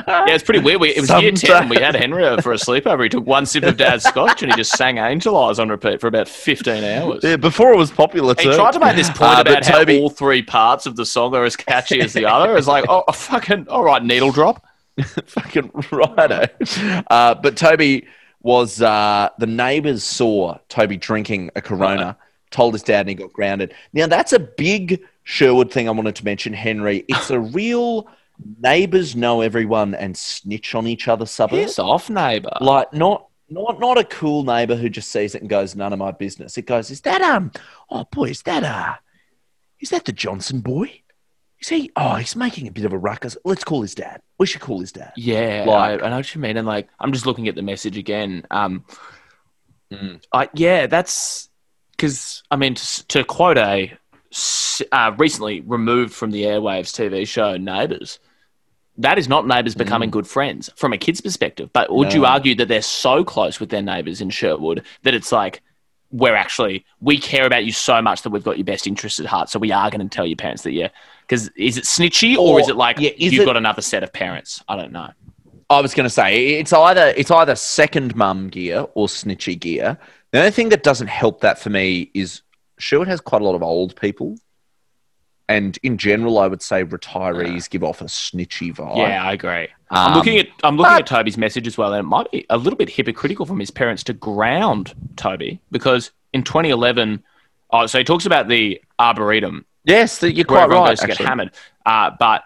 Yeah, 0.07 0.35
it's 0.35 0.45
pretty 0.45 0.61
weird. 0.61 0.81
We, 0.81 0.91
it 0.91 1.01
was 1.01 1.11
year 1.23 1.33
10. 1.33 1.69
We 1.69 1.79
had 1.79 1.97
Henry 1.97 2.25
over 2.27 2.43
for 2.43 2.53
a 2.53 2.57
sleepover. 2.57 3.03
He 3.05 3.09
took 3.09 3.27
one 3.27 3.47
sip 3.47 3.65
of 3.65 3.77
dad's 3.77 4.05
scotch 4.05 4.43
and 4.43 4.53
he 4.53 4.57
just 4.57 4.77
sang 4.77 4.99
Angel 4.99 5.37
Eyes 5.37 5.59
on 5.59 5.69
repeat 5.69 6.01
for 6.01 6.07
about 6.07 6.29
15 6.29 6.85
hours. 6.85 7.21
yeah, 7.25 7.37
before 7.37 7.73
it 7.73 7.77
was 7.77 7.91
popular, 7.91 8.35
He 8.39 8.45
too. 8.45 8.55
tried 8.55 8.73
to 8.73 8.79
make 8.81 8.95
this 8.95 9.09
point 9.09 9.23
Uh, 9.23 9.45
but 9.45 9.67
about 9.67 9.67
how 9.89 9.93
all 9.99 10.11
three 10.11 10.43
parts 10.43 10.87
of 10.87 10.97
the 10.97 11.07
song 11.07 11.35
are 11.35 11.45
as 11.45 11.57
catchy 11.57 12.01
as 12.01 12.13
the 12.13 12.27
other. 12.27 12.57
It's 12.57 12.67
like, 12.69 12.85
oh, 12.89 13.11
fucking, 13.11 13.69
all 13.69 13.83
right, 13.83 14.05
needle 14.05 14.31
drop. 14.33 14.65
fucking 15.27 15.71
righto. 15.91 16.47
Uh, 17.11 17.35
but 17.35 17.57
Toby 17.57 18.07
was 18.41 18.81
uh, 18.81 19.29
the 19.39 19.47
neighbours 19.47 20.05
saw 20.05 20.59
Toby 20.69 20.97
drinking 20.97 21.51
a 21.57 21.61
Corona, 21.61 22.17
told 22.51 22.75
his 22.75 22.83
dad, 22.83 23.01
and 23.01 23.09
he 23.09 23.15
got 23.15 23.33
grounded. 23.33 23.75
Now 23.93 24.07
that's 24.07 24.33
a 24.33 24.39
big 24.39 25.03
Sherwood 25.25 25.73
thing 25.73 25.89
I 25.89 25.91
wanted 25.91 26.15
to 26.17 26.25
mention, 26.25 26.53
Henry. 26.53 27.05
It's 27.09 27.31
a 27.31 27.41
real 27.41 28.09
neighbours 28.61 29.17
know 29.17 29.41
everyone 29.41 29.95
and 29.95 30.17
snitch 30.17 30.75
on 30.75 30.87
each 30.87 31.09
other 31.09 31.27
suburb. 31.27 31.59
Piss 31.59 31.79
off, 31.79 32.09
neighbour. 32.09 32.57
Like 32.61 32.93
not 32.93 33.29
not 33.49 33.81
not 33.81 33.99
a 33.99 34.05
cool 34.05 34.45
neighbour 34.45 34.77
who 34.77 34.89
just 34.89 35.11
sees 35.11 35.35
it 35.35 35.41
and 35.41 35.51
goes, 35.51 35.75
none 35.75 35.93
of 35.93 35.99
my 35.99 36.13
business. 36.13 36.57
It 36.57 36.67
goes, 36.67 36.91
is 36.91 37.01
that 37.03 37.21
um 37.23 37.53
oh 37.91 38.05
boy, 38.11 38.31
is 38.31 38.43
that 38.43 38.63
uh 38.65 38.95
is 39.81 39.91
that 39.91 40.05
the 40.05 40.13
Johnson 40.13 40.61
boy? 40.61 41.03
Is 41.61 41.69
he 41.69 41.91
oh 41.97 42.15
he's 42.15 42.37
making 42.37 42.69
a 42.69 42.73
bit 42.73 42.85
of 42.85 42.93
a 42.93 42.99
ruckus. 42.99 43.37
Let's 43.45 43.65
call 43.65 43.83
his 43.83 43.95
dad. 43.95 44.21
We 44.39 44.47
should 44.47 44.61
call 44.61 44.81
his 44.81 44.93
dad. 44.93 45.13
Yeah, 45.17 45.65
Like- 45.67 46.03
I, 46.03 46.07
I 46.07 46.11
know 46.11 46.17
what 46.17 46.35
you 46.35 46.41
mean. 46.41 46.57
And 46.57 46.67
like, 46.67 46.89
I'm 47.01 47.13
just 47.13 47.25
looking 47.27 47.49
at 47.49 47.55
the 47.55 47.63
message 47.63 47.97
again. 47.97 48.47
Um, 48.51 48.85
Mm. 49.93 50.21
I, 50.33 50.49
yeah, 50.53 50.89
that's 50.89 51.49
because 51.93 52.43
I 52.51 52.57
mean, 52.57 52.75
to, 52.75 53.07
to 53.07 53.25
quote 53.25 53.57
a 53.57 53.97
uh, 54.93 55.13
recently 55.17 55.61
removed 55.61 56.13
from 56.13 56.33
the 56.33 56.43
airwaves 56.43 56.91
TV 56.93 57.27
show 57.27 57.57
Neighbours, 57.57 58.19
that 58.99 59.17
is 59.17 59.29
not 59.29 59.47
neighbours 59.47 59.75
becoming 59.77 60.11
good 60.11 60.27
friends 60.27 60.69
from 60.75 60.93
a 60.93 60.99
kid's 60.99 61.21
perspective. 61.21 61.71
But 61.73 61.93
would 61.95 62.13
you 62.13 62.23
Mm. 62.23 62.29
Argue 62.31 62.55
that 62.57 62.67
they're 62.67 62.83
so 62.83 63.23
close 63.25 63.61
with 63.61 63.69
their 63.71 63.81
neighbours 63.83 64.21
in 64.21 64.31
Sherwood 64.31 64.85
that 65.05 65.15
it's 65.15 65.31
like 65.31 65.63
we're 66.11 66.35
actually 66.35 66.85
we 67.01 67.19
care 67.19 67.47
about 67.47 67.65
you 67.65 67.71
so 67.73 68.03
much 68.03 68.23
that 68.23 68.31
we've 68.31 68.43
got 68.45 68.59
your 68.59 68.65
best 68.65 68.89
interests 68.89 69.21
at 69.21 69.27
heart, 69.27 69.51
so 69.51 69.59
we 69.61 69.71
are 69.71 69.89
going 69.89 70.07
to 70.07 70.15
tell 70.15 70.27
your 70.27 70.37
parents 70.37 70.63
that 70.65 70.73
yeah. 70.73 70.89
Because 71.27 71.49
is 71.57 71.77
it 71.77 71.85
snitchy 71.85 72.37
or, 72.37 72.55
Or- 72.57 72.61
is 72.61 72.69
it 72.69 72.77
like 72.77 72.99
yeah, 73.01 73.11
you've 73.17 73.43
it- 73.43 73.45
got 73.47 73.57
another 73.57 73.83
set 73.83 74.03
of 74.03 74.13
parents? 74.13 74.63
I 74.69 74.77
don't 74.77 74.93
know. 74.93 75.11
I 75.69 75.81
was 75.81 75.95
going 75.95 76.05
to 76.05 76.11
say 76.11 76.51
it's 76.61 76.73
either 76.73 77.13
it's 77.17 77.31
either 77.33 77.57
second 77.57 78.15
mum 78.15 78.49
gear 78.49 78.87
or 78.95 79.09
snitchy 79.09 79.59
gear. 79.59 79.99
The 80.31 80.39
only 80.39 80.53
thing 80.53 80.69
that 80.69 80.85
doesn't 80.85 81.09
help 81.09 81.41
that 81.41 81.59
for 81.59 81.71
me 81.71 82.11
is 82.15 82.43
Sherwood 82.79 83.09
has 83.09 83.21
quite 83.21 83.43
a 83.43 83.45
lot 83.45 83.57
of 83.57 83.63
old 83.65 83.97
people, 84.01 84.37
and 85.49 85.77
in 85.83 85.97
general, 85.99 86.39
I 86.39 86.47
would 86.47 86.63
say 86.63 86.85
retirees 86.85 87.69
give 87.71 87.83
off 87.85 88.01
a 88.01 88.05
snitchy 88.05 88.75
vibe. 88.75 88.97
Yeah, 88.97 89.25
I 89.25 89.33
agree. 89.33 89.69
I'm 89.91 90.13
Um, 90.13 90.17
looking 90.19 90.39
at 90.39 90.47
I'm 90.63 90.77
looking 90.77 90.93
but- 90.93 91.01
at 91.01 91.07
Toby's 91.07 91.37
message 91.39 91.67
as 91.67 91.77
well, 91.79 91.93
and 91.93 92.01
it 92.01 92.09
might 92.09 92.31
be 92.31 92.47
a 92.51 92.57
little 92.57 92.77
bit 92.77 92.89
hypocritical 92.91 93.47
from 93.47 93.59
his 93.61 93.71
parents 93.71 94.05
to 94.05 94.13
ground 94.13 94.95
Toby 95.17 95.61
because 95.73 96.13
in 96.33 96.43
2011, 96.45 97.23
oh, 97.71 97.87
so 97.87 97.99
he 97.99 98.05
talks 98.05 98.27
about 98.27 98.47
the 98.49 98.81
arboretum 99.01 99.65
Yes, 99.87 100.21
you're 100.23 100.45
quite 100.45 100.69
right. 100.69 100.89
goes 100.89 101.01
to 101.01 101.07
get 101.07 101.13
actually. 101.13 101.27
hammered, 101.27 101.51
uh, 101.87 102.11
but 102.19 102.43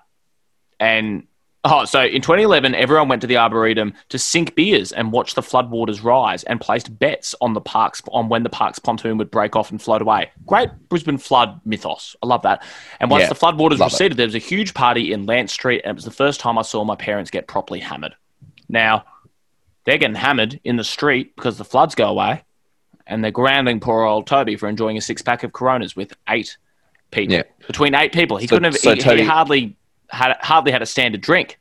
and 0.79 1.27
oh, 1.65 1.87
so 1.87 2.03
in 2.03 2.21
2011, 2.21 2.75
everyone 2.75 3.09
went 3.09 3.23
to 3.23 3.27
the 3.27 3.39
arboretum 3.39 3.95
to 4.11 4.19
sink 4.19 4.55
beers 4.55 4.93
and 4.93 5.11
watch 5.11 5.35
the 5.35 5.41
floodwaters 5.41 6.05
rise, 6.05 6.45
and 6.45 6.61
placed 6.61 6.99
bets 6.99 7.35
on 7.41 7.55
the 7.55 7.61
parks 7.61 8.03
on 8.13 8.29
when 8.29 8.43
the 8.43 8.51
park's 8.51 8.79
pontoon 8.79 9.17
would 9.17 9.31
break 9.31 9.57
off 9.57 9.71
and 9.71 9.81
float 9.81 10.03
away. 10.03 10.31
Great 10.47 10.69
Brisbane 10.91 11.17
flood 11.17 11.61
mythos. 11.65 12.15
I 12.23 12.27
love 12.27 12.43
that. 12.43 12.63
And 13.01 13.11
once 13.11 13.23
Yeah, 13.23 13.29
the 13.31 13.35
floodwaters 13.35 13.79
love 13.79 13.89
it. 13.89 13.95
receded, 13.95 14.17
there 14.19 14.27
was 14.27 14.35
a 14.35 14.39
huge 14.39 14.75
party 14.75 15.13
in 15.13 15.25
Lance 15.25 15.53
Street, 15.53 15.81
and 15.85 15.93
it 15.93 15.97
was 15.97 16.05
the 16.05 16.11
first 16.11 16.41
time 16.41 16.59
I 16.59 16.63
saw 16.63 16.85
my 16.85 16.97
parents 16.97 17.31
get 17.31 17.47
properly 17.47 17.81
hammered. 17.81 18.15
Now, 18.69 19.05
they're 19.85 19.99
getting 19.99 20.15
hammered 20.15 20.61
in 20.63 20.77
the 20.77 20.85
street 20.85 21.35
because 21.37 21.57
the 21.57 21.65
floods 21.65 21.95
go 21.95 22.09
away, 22.09 22.45
and 23.07 23.25
they're 23.25 23.31
grounding 23.31 23.81
poor 23.81 24.05
old 24.05 24.27
Toby 24.27 24.57
for 24.57 24.69
enjoying 24.69 24.99
a 24.99 25.01
six 25.01 25.23
pack 25.23 25.43
of 25.43 25.53
Coronas 25.53 25.97
with 25.97 26.15
eight 26.29 26.59
people. 27.11 27.35
Yeah. 27.37 27.43
Between 27.67 27.95
eight 27.95 28.13
people, 28.13 28.37
he 28.37 28.47
So- 28.47 28.57
couldn't 28.57 28.73
have. 28.73 28.81
so 28.81 28.95
he, 28.95 29.23
he 29.23 29.25
hardly 29.27 29.77
had 30.11 30.37
hardly 30.41 30.73
had 30.73 30.83
a 30.83 30.87
standard 30.87 31.21
drink. 31.21 31.59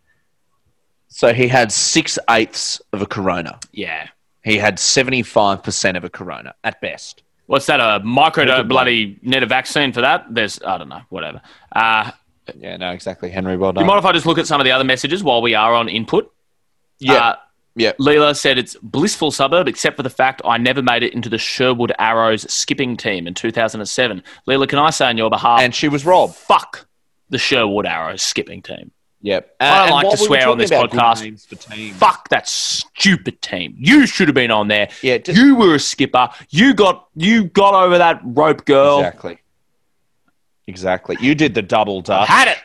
So 1.08 1.34
he 1.34 1.48
had 1.48 1.72
six 1.72 2.20
eighths 2.30 2.82
of 2.94 3.02
a 3.02 3.06
Corona. 3.06 3.60
Yeah. 3.72 4.08
He 4.44 4.58
had 4.58 4.78
75% 4.78 5.98
of 5.98 6.04
a 6.04 6.10
Corona 6.10 6.54
at 6.64 6.80
best. 6.82 7.24
What's 7.48 7.66
that? 7.66 7.80
A 7.80 8.00
micro 8.04 8.64
bloody 8.64 9.20
net 9.22 9.44
a 9.44 9.46
vaccine 9.48 9.92
for 9.92 10.02
that? 10.02 10.26
There's 10.30 10.60
I 10.66 10.78
don't 10.78 10.90
know, 10.90 11.02
whatever. 11.10 11.42
Uh, 11.76 12.12
Yeah, 12.56 12.78
no, 12.78 12.92
exactly. 12.92 13.30
Henry, 13.30 13.58
well 13.58 13.74
do 13.74 13.82
you 13.82 13.86
mind 13.88 14.00
if 14.00 14.06
I 14.06 14.12
just 14.14 14.26
look 14.26 14.38
at 14.38 14.48
some 14.48 14.62
of 14.62 14.66
the 14.66 14.72
other 14.72 14.84
messages 14.84 15.24
while 15.24 15.42
we 15.42 15.56
are 15.56 15.74
on 15.74 15.90
input? 15.90 16.32
Yeah. 17.00 17.14
Uh, 17.16 17.36
yeah. 17.76 17.94
Leela 18.00 18.36
said 18.36 18.58
it's 18.58 18.76
blissful 18.82 19.32
suburb, 19.32 19.68
except 19.68 19.96
for 19.98 20.04
the 20.04 20.10
fact 20.10 20.42
I 20.46 20.58
never 20.58 20.82
made 20.82 21.04
it 21.04 21.14
into 21.14 21.30
the 21.30 21.38
Sherwood 21.38 21.94
Arrows 22.00 22.52
skipping 22.52 22.98
team 22.98 23.28
in 23.28 23.34
2007. 23.34 24.24
Leela, 24.48 24.68
can 24.68 24.80
I 24.80 24.90
say 24.90 25.08
on 25.08 25.18
your 25.18 25.30
behalf? 25.30 25.62
And 25.62 25.74
she 25.74 25.88
was 25.88 26.06
robbed. 26.06 26.36
Fuck 26.36 26.88
the 27.30 27.38
Sherwood 27.38 27.86
Arrows 27.86 28.22
skipping 28.22 28.62
team. 28.62 28.92
Yep. 29.22 29.56
I 29.60 29.88
don't 29.88 29.96
like 29.96 30.06
what 30.06 30.18
to 30.18 30.22
we 30.24 30.28
swear 30.28 30.48
on 30.50 30.58
this 30.58 30.72
podcast. 30.72 31.22
names 31.24 31.46
for 31.46 31.56
teams. 31.56 31.96
Fuck 31.98 32.30
that 32.30 32.48
stupid 32.48 33.42
team. 33.42 33.76
You 33.78 34.08
should 34.08 34.30
have 34.30 34.36
been 34.36 34.52
on 34.52 34.70
there. 34.70 34.90
Yeah, 35.02 35.18
d- 35.18 35.34
you 35.34 35.56
were 35.56 35.76
a 35.76 35.80
skipper. 35.80 36.30
You 36.50 36.74
got 36.74 37.08
you 37.16 37.46
got 37.46 37.74
over 37.74 37.98
that 37.98 38.22
rope 38.24 38.64
girl. 38.66 39.00
Exactly. 39.00 39.40
Exactly. 40.68 41.18
You 41.20 41.36
did 41.36 41.54
the 41.54 41.62
double 41.62 42.02
dutch. 42.02 42.30
Had 42.30 42.48
it. 42.48 42.58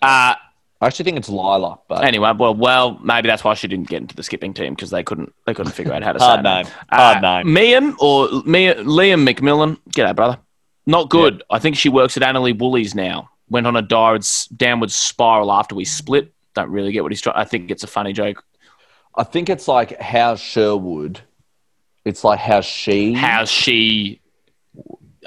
Uh, 0.00 0.34
I 0.82 0.86
actually 0.86 1.04
think 1.04 1.16
it's 1.16 1.28
Lila, 1.28 1.78
but 1.86 2.04
Anyway, 2.04 2.32
well, 2.36 2.54
well, 2.56 2.98
maybe 3.04 3.28
that's 3.28 3.44
why 3.44 3.54
she 3.54 3.68
didn't 3.68 3.88
get 3.88 4.02
into 4.02 4.16
the 4.16 4.24
skipping 4.24 4.52
team 4.52 4.74
because 4.74 4.90
they 4.90 5.04
couldn't 5.04 5.32
they 5.46 5.54
couldn't 5.54 5.70
figure 5.72 5.92
out 5.92 6.02
how 6.02 6.12
to 6.12 6.18
Hard 6.18 6.44
say 6.44 6.60
it. 6.60 6.64
name. 6.64 6.72
Hard 6.90 7.24
uh, 7.24 7.42
name. 7.42 7.46
Liam 7.56 7.94
or 8.00 8.28
Mia, 8.44 8.74
Liam 8.82 9.24
McMillan. 9.26 9.78
Get 9.92 10.08
G'day, 10.10 10.16
brother. 10.16 10.38
Not 10.84 11.08
good. 11.08 11.44
I 11.48 11.60
think 11.60 11.76
she 11.76 11.88
works 11.88 12.16
at 12.16 12.24
Annerley 12.24 12.58
Woolies 12.58 12.96
now. 12.96 13.30
Went 13.48 13.68
on 13.68 13.76
a 13.76 13.82
downward, 13.82 14.24
spiral 14.90 15.52
after 15.52 15.76
we 15.76 15.84
split. 15.84 16.32
Don't 16.54 16.70
really 16.70 16.90
get 16.90 17.04
what 17.04 17.12
he's 17.12 17.20
trying. 17.20 17.36
I 17.36 17.44
think 17.44 17.70
it's 17.70 17.84
a 17.84 17.86
funny 17.86 18.12
joke. 18.12 18.42
I 19.14 19.22
think 19.22 19.48
it's 19.48 19.68
like 19.68 20.00
how 20.00 20.34
Sherwood. 20.34 21.20
It's 22.04 22.24
like 22.24 22.40
how 22.40 22.60
she. 22.60 23.12
How 23.12 23.44
she. 23.44 24.20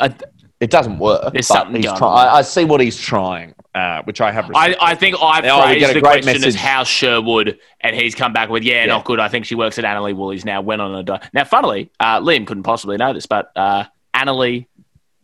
I, 0.01 0.14
it 0.60 0.70
doesn't 0.70 0.99
work. 0.99 1.32
There's 1.32 1.47
but 1.47 1.53
something 1.60 1.78
he's 1.78 1.86
going 1.86 1.97
try- 1.97 2.08
on. 2.10 2.28
I, 2.28 2.36
I 2.38 2.41
see 2.41 2.66
what 2.66 2.82
he's 2.82 2.99
trying, 2.99 3.55
uh, 3.76 4.01
which 4.03 4.21
I 4.21 4.32
have. 4.32 4.49
I, 4.55 4.76
I 4.82 4.95
think 4.95 5.15
I 5.21 5.41
phrased 5.41 5.95
the 5.95 6.01
question 6.01 6.43
as 6.45 6.55
how 6.55 6.84
Sherwood, 6.84 7.59
and 7.82 7.95
he's 7.95 8.15
come 8.15 8.32
back 8.34 8.49
with, 8.49 8.63
yeah, 8.63 8.82
Yeah. 8.82 8.86
not 8.88 9.05
good. 9.05 9.19
I 9.19 9.28
think 9.28 9.45
she 9.45 9.53
works 9.55 9.78
at 9.78 9.86
Annerley 9.86 10.15
Woolies 10.15 10.45
now. 10.45 10.61
Went 10.61 10.82
on 10.82 10.95
a 10.95 11.03
di- 11.03 11.21
now. 11.34 11.43
Funnily, 11.43 11.91
uh, 11.99 12.19
Liam 12.21 12.47
couldn't 12.47 12.63
possibly 12.63 12.97
know 12.97 13.13
this, 13.13 13.26
but 13.26 13.51
uh, 13.55 13.84
Annerley 14.13 14.67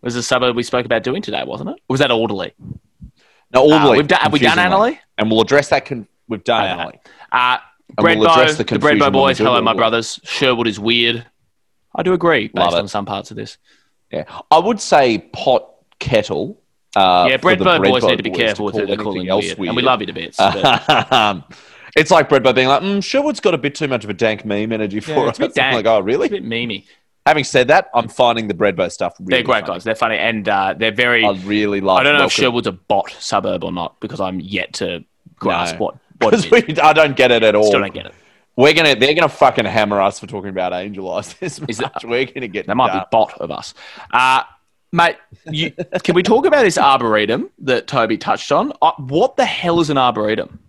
was 0.01 0.15
a 0.15 0.21
suburb 0.23 0.55
we 0.55 0.63
spoke 0.63 0.85
about 0.85 1.03
doing 1.03 1.21
today, 1.21 1.43
wasn't 1.45 1.69
it? 1.69 1.77
Or 1.87 1.93
was 1.93 1.99
that 2.01 2.11
Alderley? 2.11 2.51
No, 3.53 3.61
Uh, 3.69 3.73
Alderley, 3.73 3.97
we've 3.97 4.07
done- 4.07 4.19
have 4.19 4.33
we 4.33 4.39
done. 4.39 4.57
Annerley? 4.57 4.99
And 5.17 5.31
we'll 5.31 5.41
address 5.41 5.69
that. 5.69 5.85
Con- 5.85 6.07
we've 6.27 6.43
done 6.43 6.63
Okay. 6.63 6.81
Annerley. 6.83 6.99
Uh, 7.31 7.57
we'll 7.97 8.21
the 8.23 8.53
the, 8.57 8.63
confusion 8.63 9.11
boys. 9.13 9.37
Hello, 9.37 9.61
my 9.61 9.73
brothers. 9.73 10.19
Sherwood 10.23 10.67
is 10.67 10.79
weird. 10.79 11.25
I 11.95 12.03
do 12.03 12.13
agree, 12.13 12.47
based 12.47 12.55
Love 12.55 12.73
it. 12.73 12.79
on 12.79 12.87
some 12.87 13.05
parts 13.05 13.31
of 13.31 13.37
this. 13.37 13.57
Yeah, 14.11 14.23
I 14.49 14.59
would 14.59 14.79
say 14.79 15.19
pot 15.19 15.69
kettle. 15.99 16.60
Uh, 16.95 17.27
yeah, 17.29 17.37
the 17.37 17.79
boys 17.83 18.03
need 18.03 18.17
to 18.17 18.23
be 18.23 18.29
careful 18.31 18.65
with 18.65 18.75
who 18.75 18.79
they're 18.81 18.87
anything 18.89 19.03
calling 19.03 19.29
else 19.29 19.45
weird. 19.55 19.69
and 19.69 19.75
we 19.75 19.81
love 19.81 20.01
you 20.01 20.07
to 20.07 20.13
bits. 20.13 20.37
but- 20.37 21.43
it's 21.95 22.09
like 22.11 22.29
Bredbo 22.29 22.55
being 22.55 22.67
like, 22.69 22.81
mm, 22.81 23.03
Sherwood's 23.03 23.39
got 23.41 23.53
a 23.53 23.57
bit 23.57 23.75
too 23.75 23.87
much 23.87 24.03
of 24.05 24.09
a 24.09 24.13
dank 24.13 24.45
meme 24.45 24.71
energy 24.71 24.99
for 25.01 25.11
Yeah, 25.11 25.19
us. 25.23 25.39
it's 25.39 25.57
a 25.57 25.59
bit 25.59 25.59
I'm 25.63 25.73
like, 25.75 25.85
oh, 25.85 25.99
really? 25.99 26.27
It's 26.27 26.33
a 26.37 26.41
bit 26.41 26.45
memey. 26.45 26.85
Having 27.25 27.43
said 27.43 27.67
that, 27.67 27.89
I'm 27.93 28.07
finding 28.07 28.47
the 28.47 28.53
Bredbo 28.53 28.89
stuff 28.91 29.15
really 29.19 29.29
They're 29.37 29.43
great 29.43 29.65
funny. 29.65 29.73
guys. 29.75 29.83
They're 29.83 29.93
funny, 29.95 30.17
and 30.17 30.47
uh, 30.49 30.73
they're 30.77 30.91
very. 30.93 31.23
I 31.23 31.31
really 31.43 31.79
love. 31.81 31.99
I 31.99 32.03
don't 32.03 32.17
know 32.17 32.25
if 32.25 32.31
Sherwood's 32.31 32.65
a 32.67 32.71
bot 32.71 33.11
suburb 33.19 33.63
or 33.63 33.71
not 33.71 33.99
because 33.99 34.19
I'm 34.19 34.39
yet 34.39 34.73
to 34.75 35.03
grasp 35.35 35.75
No. 35.75 35.79
what. 35.85 35.95
what 36.19 36.33
it 36.33 36.67
'Cause 36.67 36.79
I 36.79 36.93
don't 36.93 37.15
get 37.15 37.29
it 37.31 37.43
at 37.43 37.53
all. 37.55 37.65
Still 37.65 37.81
don't 37.81 37.93
get 37.93 38.07
it. 38.07 38.13
We're 38.55 38.73
gonna, 38.73 38.95
they're 38.95 39.13
gonna 39.13 39.29
fucking 39.29 39.65
hammer 39.65 40.01
us 40.01 40.19
for 40.19 40.27
talking 40.27 40.49
about 40.49 40.73
Angel 40.73 41.11
Eyes 41.13 41.33
this 41.39 41.59
Is 41.67 41.79
much. 41.81 42.03
it- 42.03 42.09
We're 42.09 42.25
gonna 42.25 42.47
get. 42.47 42.65
They 42.67 42.73
might 42.73 42.91
be 42.93 43.05
bot 43.11 43.33
of 43.39 43.51
us. 43.51 43.73
Uh, 44.11 44.41
mate, 44.91 45.17
you, 45.49 45.71
can 46.03 46.15
we 46.15 46.23
talk 46.23 46.45
about 46.45 46.63
this 46.63 46.77
arboretum 46.77 47.49
that 47.59 47.87
Toby 47.87 48.17
touched 48.17 48.51
on? 48.51 48.73
Uh, 48.81 48.91
what 48.97 49.37
the 49.37 49.45
hell 49.45 49.79
is 49.79 49.89
an 49.89 49.97
arboretum? 49.97 50.59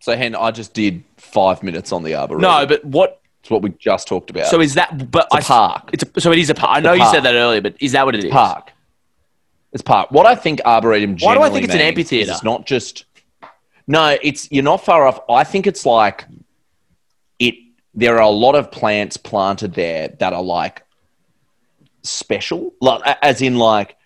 So, 0.00 0.16
Hen, 0.16 0.34
I 0.34 0.50
just 0.50 0.72
did 0.72 1.04
five 1.16 1.62
minutes 1.62 1.92
on 1.92 2.02
the 2.02 2.14
arboretum. 2.14 2.42
No, 2.42 2.66
but 2.66 2.84
what? 2.84 3.20
it's 3.40 3.50
what 3.50 3.62
we 3.62 3.70
just 3.70 4.06
talked 4.06 4.30
about. 4.30 4.46
So 4.46 4.60
is 4.60 4.74
that? 4.74 5.10
But 5.10 5.26
It's 5.32 5.48
a 5.48 5.52
I- 5.52 5.58
park. 5.58 5.90
It's 5.92 6.04
a, 6.04 6.20
so 6.20 6.32
it 6.32 6.38
is 6.38 6.50
a 6.50 6.54
park. 6.54 6.76
I 6.76 6.80
know 6.80 6.92
you 6.92 7.06
said 7.10 7.22
that 7.22 7.34
earlier, 7.34 7.60
but 7.60 7.74
is 7.80 7.92
that 7.92 8.04
what 8.04 8.14
it 8.14 8.24
is? 8.24 8.30
park. 8.30 8.72
It's 9.72 9.82
park. 9.82 10.10
What 10.10 10.26
I 10.26 10.34
think 10.34 10.60
arboretum. 10.64 11.16
Why 11.18 11.34
do 11.34 11.42
I 11.42 11.50
think 11.50 11.64
it's 11.64 11.74
an 11.74 11.80
amphitheatre? 11.80 12.32
It's 12.32 12.42
not 12.42 12.66
just. 12.66 13.04
No, 13.86 14.16
it's 14.22 14.50
you're 14.50 14.64
not 14.64 14.84
far 14.84 15.06
off. 15.06 15.20
I 15.28 15.44
think 15.44 15.66
it's 15.66 15.86
like 15.86 16.24
it. 17.38 17.54
There 17.94 18.16
are 18.16 18.22
a 18.22 18.28
lot 18.28 18.54
of 18.54 18.70
plants 18.70 19.16
planted 19.16 19.74
there 19.74 20.08
that 20.18 20.32
are 20.32 20.42
like 20.42 20.82
special, 22.02 22.72
like 22.80 23.00
as 23.22 23.42
in 23.42 23.56
like 23.56 23.96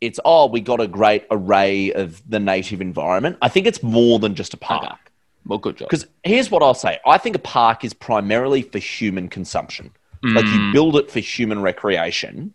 it's 0.00 0.20
oh 0.24 0.46
we 0.46 0.60
got 0.60 0.80
a 0.80 0.86
great 0.86 1.24
array 1.30 1.92
of 1.92 2.22
the 2.28 2.38
native 2.40 2.80
environment. 2.80 3.38
I 3.42 3.48
think 3.48 3.66
it's 3.66 3.82
more 3.82 4.18
than 4.18 4.34
just 4.34 4.52
a 4.54 4.56
park. 4.56 5.10
Well, 5.46 5.58
good 5.58 5.76
job. 5.76 5.88
Because 5.88 6.06
here's 6.24 6.50
what 6.50 6.62
I'll 6.62 6.74
say 6.74 6.98
I 7.06 7.18
think 7.18 7.36
a 7.36 7.40
park 7.40 7.84
is 7.84 7.94
primarily 7.94 8.62
for 8.62 8.78
human 8.78 9.28
consumption. 9.28 9.92
Like 10.22 10.44
Mm. 10.44 10.66
you 10.66 10.72
build 10.72 10.96
it 10.96 11.10
for 11.10 11.20
human 11.20 11.60
recreation. 11.62 12.54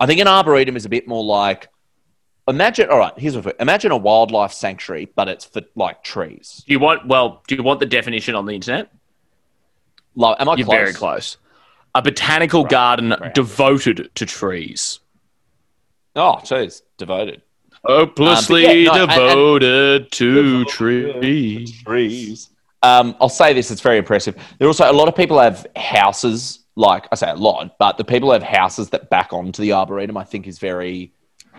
I 0.00 0.06
think 0.06 0.20
an 0.20 0.28
arboretum 0.28 0.76
is 0.76 0.84
a 0.84 0.88
bit 0.88 1.06
more 1.06 1.22
like 1.22 1.68
imagine, 2.48 2.88
all 2.90 2.98
right, 2.98 3.12
here's 3.18 3.36
what 3.36 3.54
imagine 3.60 3.92
a 3.92 3.96
wildlife 3.96 4.52
sanctuary, 4.52 5.04
but 5.14 5.28
it's 5.28 5.44
for 5.44 5.62
like 5.76 6.02
trees. 6.02 6.64
Do 6.66 6.72
you 6.72 6.80
want? 6.80 7.06
Well, 7.06 7.42
do 7.46 7.54
you 7.54 7.62
want 7.62 7.80
the 7.80 7.86
definition 7.86 8.34
on 8.34 8.46
the 8.46 8.54
internet? 8.54 8.90
Like, 10.14 10.40
am 10.40 10.48
I 10.48 10.56
You're 10.56 10.66
close? 10.66 10.76
very 10.76 10.92
close. 10.92 11.36
A 11.94 12.02
botanical 12.02 12.64
garden 12.64 13.14
devoted 13.34 14.10
to 14.14 14.26
trees. 14.26 15.00
Oh, 16.16 16.36
jeez, 16.42 16.82
devoted. 16.98 17.42
Hopelessly 17.84 18.66
Um, 18.66 18.76
yeah, 18.76 18.84
no, 18.84 19.02
and- 19.04 19.10
and- 19.10 19.30
devoted 19.30 20.12
to 20.12 20.64
trees. 20.66 21.82
Trees. 21.82 22.48
Um, 22.82 23.14
I'll 23.20 23.28
say 23.28 23.52
this, 23.52 23.70
it's 23.70 23.80
very 23.80 23.98
impressive. 23.98 24.34
There 24.58 24.66
are 24.66 24.70
also 24.70 24.90
a 24.90 24.92
lot 24.92 25.08
of 25.08 25.14
people 25.14 25.38
have 25.38 25.66
houses, 25.76 26.60
like 26.76 27.06
I 27.12 27.14
say 27.14 27.30
a 27.30 27.34
lot, 27.34 27.76
but 27.78 27.96
the 27.96 28.04
people 28.04 28.28
who 28.28 28.32
have 28.32 28.42
houses 28.42 28.90
that 28.90 29.08
back 29.10 29.32
onto 29.32 29.62
the 29.62 29.72
arboretum, 29.72 30.16
I 30.16 30.24
think 30.24 30.46
is 30.46 30.58
very 30.58 31.12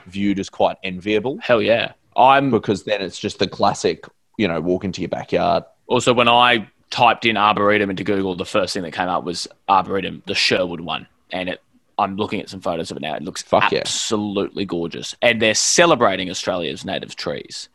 viewed 0.08 0.40
as 0.40 0.50
quite 0.50 0.78
enviable. 0.84 1.38
Hell 1.42 1.62
yeah. 1.62 1.94
I'm 2.18 2.52
because 2.52 2.84
then 2.84 3.02
it's 3.02 3.18
just 3.18 3.40
the 3.40 3.48
classic, 3.48 4.06
you 4.38 4.48
know, 4.48 4.60
walk 4.62 4.84
into 4.84 5.02
your 5.02 5.10
backyard. 5.10 5.64
also 5.88 6.14
when 6.14 6.28
I 6.28 6.68
typed 6.94 7.26
in 7.26 7.36
arboretum 7.38 7.90
into 7.90 8.04
Google, 8.04 8.36
the 8.36 8.46
first 8.46 8.72
thing 8.76 8.84
that 8.84 8.92
came 8.92 9.10
up 9.10 9.24
was 9.24 9.48
arboretum, 9.68 10.22
the 10.28 10.36
Sherwood 10.36 10.80
one, 10.80 11.08
and 11.32 11.50
it. 11.50 11.62
I'm 11.98 12.16
looking 12.16 12.40
at 12.42 12.50
some 12.50 12.60
photos 12.62 12.90
of 12.90 12.98
it 12.98 13.02
now. 13.02 13.14
It 13.16 13.22
looks 13.22 13.44
Fuck 13.44 13.72
yeah. 13.72 13.80
absolutely 13.82 14.66
gorgeous, 14.66 15.16
and 15.22 15.42
they're 15.42 15.54
celebrating 15.54 16.30
Australia's 16.30 16.84
native 16.86 17.16
trees. 17.16 17.70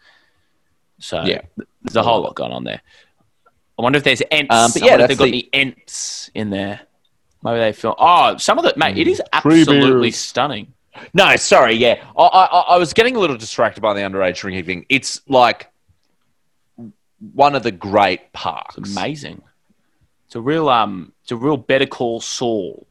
So 0.98 1.22
Yeah. 1.22 1.42
there's 1.82 1.94
a 1.96 2.02
whole 2.02 2.22
lot 2.22 2.34
going 2.34 2.50
on 2.52 2.64
there. 2.64 2.80
I 3.78 3.82
wonder 3.82 3.96
if 3.98 4.04
there's 4.04 4.22
ents. 4.32 4.52
Um, 4.54 4.70
but 4.72 4.82
I 4.82 4.86
yeah, 4.86 5.06
they've 5.06 5.16
got 5.18 5.24
the- 5.26 5.48
any 5.52 5.70
ents 5.70 6.30
in 6.34 6.50
there. 6.50 6.80
Maybe 7.44 7.58
they 7.60 7.72
feel. 7.72 7.94
Oh, 7.96 8.36
some 8.38 8.58
of 8.58 8.64
the 8.64 8.74
mate. 8.76 8.98
It 8.98 9.06
is 9.06 9.22
absolutely 9.32 10.10
stunning. 10.10 10.72
No, 11.14 11.36
sorry, 11.36 11.74
yeah. 11.74 12.02
I, 12.18 12.22
I, 12.24 12.44
I 12.74 12.76
was 12.78 12.92
getting 12.92 13.14
a 13.14 13.20
little 13.20 13.36
distracted 13.36 13.80
by 13.80 13.94
the 13.94 14.00
underage 14.00 14.38
drinking 14.38 14.64
thing. 14.64 14.86
It's 14.88 15.20
like 15.28 15.70
one 17.34 17.54
of 17.54 17.62
the 17.62 17.70
great 17.72 18.32
parks. 18.32 18.76
It's 18.78 18.90
amazing. 18.90 19.42
It's 20.26 20.36
a 20.36 20.40
real 20.40 20.68
um. 20.68 21.12
It's 21.22 21.32
a 21.32 21.36
real 21.36 21.56
Better 21.56 21.86
Call 21.86 22.20
Saul 22.20 22.86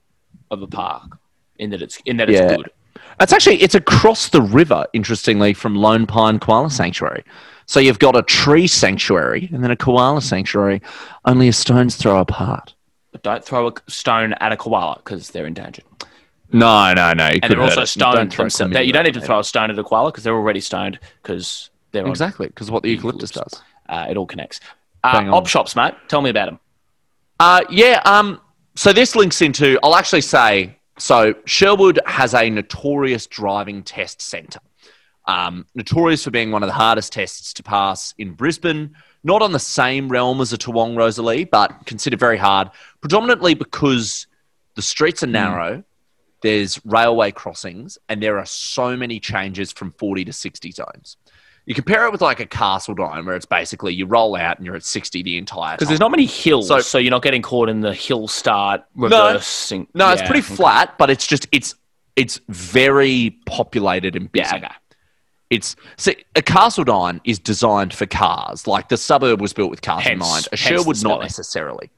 of 0.51 0.61
a 0.61 0.67
park 0.67 1.17
in 1.59 1.69
that 1.71 1.81
it's 1.81 1.97
in 2.05 2.17
that 2.17 2.29
it's 2.29 2.39
Yeah. 2.39 2.55
good. 2.55 2.71
It's 3.19 3.33
actually 3.33 3.61
it's 3.61 3.75
across 3.75 4.29
the 4.29 4.41
river, 4.41 4.85
interestingly, 4.93 5.53
from 5.53 5.75
Lone 5.75 6.05
Pine 6.05 6.39
Koala 6.39 6.69
Sanctuary. 6.69 7.23
So 7.65 7.79
you've 7.79 7.99
got 7.99 8.15
a 8.15 8.21
tree 8.23 8.65
sanctuary 8.65 9.49
and 9.51 9.63
then 9.63 9.71
a 9.71 9.75
koala 9.75 10.21
sanctuary, 10.21 10.81
only 11.25 11.49
a 11.49 11.53
stone's 11.53 11.97
throw 11.97 12.19
apart. 12.19 12.73
But 13.11 13.23
don't 13.23 13.43
throw 13.43 13.67
a 13.67 13.73
stone 13.87 14.33
at 14.33 14.51
a 14.53 14.57
koala 14.57 15.01
because 15.03 15.31
they're 15.31 15.45
endangered. 15.45 15.83
No, 16.53 16.93
no, 16.93 17.11
no. 17.11 17.27
You 17.27 17.39
And 17.43 17.51
they're 17.51 17.61
also 17.61 17.83
stoned 17.83 18.31
themselves. 18.31 18.73
You 18.73 18.93
don't 18.93 19.03
need 19.03 19.15
to 19.15 19.21
throw 19.21 19.39
a 19.39 19.43
stone 19.43 19.69
at 19.69 19.77
a 19.77 19.83
koala 19.83 20.11
because 20.11 20.23
they're 20.23 20.35
already 20.35 20.61
stoned 20.61 20.97
because 21.21 21.69
they're 21.91 22.07
exactly 22.07 22.47
because 22.47 22.71
what 22.71 22.83
the 22.83 22.89
eucalyptus 22.89 23.31
does. 23.31 23.61
Uh, 23.89 24.07
it 24.09 24.17
all 24.17 24.25
connects. 24.25 24.59
Uh, 25.03 25.29
op 25.31 25.47
shops, 25.47 25.75
mate. 25.75 25.93
Tell 26.07 26.21
me 26.21 26.29
about 26.29 26.47
them. 26.47 26.59
Uh, 27.39 27.61
yeah. 27.69 28.01
Um. 28.05 28.41
So 28.75 28.93
this 28.93 29.15
links 29.15 29.41
into. 29.41 29.79
I'll 29.83 29.95
actually 29.95 30.21
say. 30.21 30.77
So 30.99 31.35
Sherwood 31.45 31.99
has 32.05 32.33
a 32.33 32.49
notorious 32.49 33.27
driving 33.27 33.83
test 33.83 34.21
centre. 34.21 34.59
Um, 35.25 35.65
notorious 35.75 36.23
for 36.23 36.31
being 36.31 36.51
one 36.51 36.63
of 36.63 36.67
the 36.67 36.73
hardest 36.73 37.13
tests 37.13 37.53
to 37.53 37.63
pass 37.63 38.13
in 38.17 38.31
Brisbane. 38.31 38.95
Not 39.23 39.41
on 39.41 39.51
the 39.51 39.59
same 39.59 40.09
realm 40.09 40.39
as 40.41 40.53
a 40.53 40.57
Toowong 40.57 40.97
Rosalie, 40.97 41.43
but 41.43 41.85
considered 41.85 42.19
very 42.19 42.37
hard. 42.37 42.69
Predominantly 43.01 43.53
because 43.53 44.25
the 44.75 44.81
streets 44.81 45.21
are 45.23 45.27
narrow, 45.27 45.83
there's 46.41 46.79
railway 46.85 47.31
crossings, 47.31 47.97
and 48.07 48.21
there 48.21 48.37
are 48.37 48.45
so 48.45 48.95
many 48.95 49.19
changes 49.19 49.71
from 49.71 49.91
40 49.91 50.25
to 50.25 50.33
60 50.33 50.71
zones. 50.71 51.17
You 51.67 51.75
compare 51.75 52.05
it 52.05 52.13
with 52.13 52.21
like 52.21 52.39
a 52.39 52.45
Carseldine 52.45 53.25
where 53.25 53.35
it's 53.35 53.45
basically 53.45 53.93
you 53.93 54.05
roll 54.05 54.37
out 54.37 54.55
and 54.55 54.65
you're 54.65 54.77
at 54.77 54.85
60 54.85 55.21
the 55.21 55.37
entire 55.37 55.71
time. 55.71 55.75
Because 55.75 55.89
there's 55.89 55.99
not 55.99 56.11
many 56.11 56.25
hills, 56.25 56.69
So- 56.69 56.79
so, 56.79 56.97
you're 56.97 57.11
not 57.11 57.21
getting 57.23 57.41
caught 57.41 57.67
in 57.67 57.81
the 57.81 57.93
hill 57.93 58.29
start 58.29 58.85
reversing. 58.95 59.85
No, 59.93 60.09
it's 60.11 60.21
Yeah, 60.21 60.27
pretty 60.27 60.45
okay. 60.45 60.55
flat, 60.55 60.97
but 60.97 61.09
it's 61.09 61.27
just 61.27 61.45
it's 61.51 61.75
it's 62.15 62.39
very 62.47 63.37
populated 63.45 64.15
and 64.15 64.31
busy. 64.31 64.47
Yeah, 64.49 64.55
okay. 64.55 64.75
It's 65.49 65.75
see, 65.97 66.15
a 66.37 66.41
Carseldine 66.41 67.19
is 67.25 67.37
designed 67.37 67.93
for 67.93 68.05
cars. 68.05 68.65
Like 68.65 68.87
the 68.87 68.97
suburb 68.97 69.41
was 69.41 69.51
built 69.51 69.69
with 69.69 69.81
cars 69.81 70.07
in 70.07 70.19
mind. 70.19 70.47
A 70.53 70.57
hence 70.57 70.81
Sherwood 70.81 71.03
not 71.03 71.21
necessarily. 71.21 71.91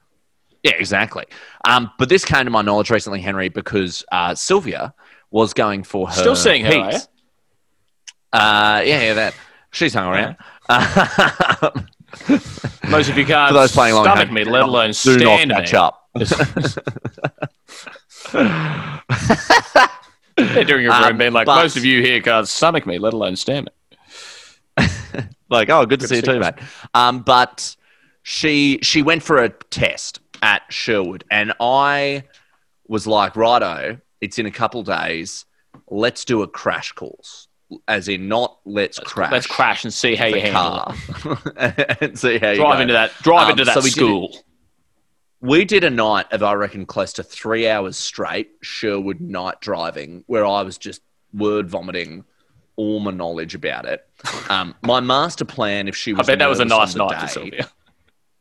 Yeah, 0.64 0.74
exactly. 0.80 1.26
Um, 1.66 1.92
but 2.00 2.10
this 2.10 2.26
came 2.26 2.46
to 2.46 2.52
my 2.52 2.64
knowledge 2.64 2.90
recently, 2.90 3.22
Henry, 3.22 3.50
because 3.50 4.04
uh, 4.12 4.34
Sylvia 4.34 4.96
was 5.30 5.54
going 5.54 5.84
for 5.84 6.08
her. 6.08 6.14
Still 6.14 6.36
seeing 6.36 6.66
her. 6.66 6.72
Uh, 8.34 8.82
yeah, 8.84 9.02
yeah, 9.02 9.14
that 9.14 9.34
she's 9.72 9.94
hung 9.94 10.08
around. 10.14 10.36
Um, 10.70 11.88
Most 12.90 13.10
of 13.10 13.18
you 13.18 13.26
can't 13.26 13.50
for 13.50 13.54
those 13.54 13.72
playing 13.72 13.96
stomach 13.96 14.28
home, 14.28 14.34
me, 14.34 14.44
let 14.44 14.64
alone 14.64 14.92
do 15.04 15.18
not 15.18 15.40
stand 15.40 15.52
catch 15.52 15.74
me. 15.74 15.80
up. 15.80 16.10
Entering 20.38 20.84
your 20.84 20.94
room, 20.94 21.04
Um, 21.04 21.18
being 21.18 21.34
like, 21.34 21.46
but- 21.46 21.62
most 21.62 21.78
of 21.78 21.86
you 21.86 22.02
here 22.02 22.22
can't 22.22 22.48
stomach 22.48 22.86
me, 22.86 22.98
let 22.98 23.14
alone 23.14 23.36
stand 23.36 23.70
me. 24.78 24.88
like, 25.50 25.70
oh, 25.70 25.86
good 25.86 26.00
to 26.00 26.08
see 26.08 26.18
you 26.18 26.22
too, 26.22 26.40
mate. 26.40 26.54
Um, 26.94 27.20
but 27.22 27.76
she 28.24 28.80
she 28.82 29.02
went 29.02 29.24
for 29.24 29.38
a 29.44 29.50
test 29.50 30.20
at 30.42 30.62
Sherwood, 30.70 31.26
and 31.30 31.54
I 31.60 32.24
was 32.88 33.06
like, 33.06 33.36
righto, 33.36 34.00
it's 34.22 34.40
in 34.40 34.46
a 34.46 34.52
couple 34.52 34.84
days. 34.84 35.46
Let's 35.90 36.24
do 36.24 36.42
a 36.44 36.48
crash 36.48 36.94
course, 36.94 37.48
as 37.88 38.08
in 38.08 38.28
not 38.28 38.60
let's, 38.66 39.00
crash. 39.00 39.32
Let's 39.32 39.48
crash 39.48 39.84
and 39.84 39.94
see 39.94 40.16
how 40.16 40.26
you 40.26 40.40
handle 40.42 40.94
it. 40.96 41.14
car 41.14 41.96
and 42.02 42.18
see 42.18 42.38
how 42.40 42.50
you 42.52 42.56
Drive 42.58 42.82
into 42.82 42.94
that. 42.94 43.12
Drive 43.22 43.46
Um, 43.46 43.52
into 43.52 43.66
that 43.66 43.74
so 43.76 43.80
we 43.82 43.90
did 43.90 43.94
school. 43.96 44.38
We 45.42 45.64
did 45.66 45.84
a 45.84 45.90
night 45.90 46.26
of, 46.32 46.44
I 46.44 46.54
reckon, 46.54 46.86
close 46.86 47.14
to 47.14 47.24
three 47.24 47.68
hours 47.70 47.96
straight 47.96 48.50
Sherwood 48.62 49.22
night 49.22 49.62
driving, 49.62 50.24
where 50.28 50.46
I 50.46 50.64
was 50.64 50.78
just 50.78 51.02
word 51.34 51.70
vomiting 51.70 52.26
all 52.76 53.00
my 53.00 53.12
knowledge 53.12 53.56
about 53.56 53.86
it. 53.86 54.06
Um, 54.50 54.74
my 54.82 55.00
master 55.00 55.46
plan, 55.46 55.88
if 55.88 55.96
she 55.96 56.12
was, 56.12 56.28
I 56.28 56.32
bet 56.34 56.40
that 56.40 56.50
was 56.50 56.60
a 56.60 56.66
nice 56.66 56.96
night 56.96 57.14
for 57.20 57.26
day- 57.28 57.32
Sylvia. 57.32 57.70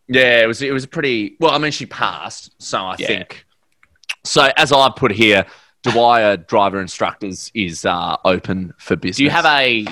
Yeah, 0.08 0.42
it 0.42 0.46
was. 0.46 0.62
It 0.62 0.72
was 0.72 0.86
pretty. 0.86 1.36
Well, 1.38 1.50
I 1.50 1.58
mean, 1.58 1.70
she 1.70 1.84
passed, 1.84 2.50
so 2.60 2.78
I 2.78 2.96
Yeah. 2.98 3.06
think. 3.08 3.44
So 4.24 4.48
as 4.56 4.72
I 4.72 4.88
put 4.96 5.12
here, 5.12 5.44
Dwyer 5.82 6.36
driver 6.36 6.80
instructors 6.80 7.50
is 7.54 7.84
uh, 7.84 8.16
open 8.24 8.74
for 8.78 8.96
business. 8.96 9.16
Do 9.18 9.24
you 9.24 9.30
have 9.30 9.46
a 9.46 9.86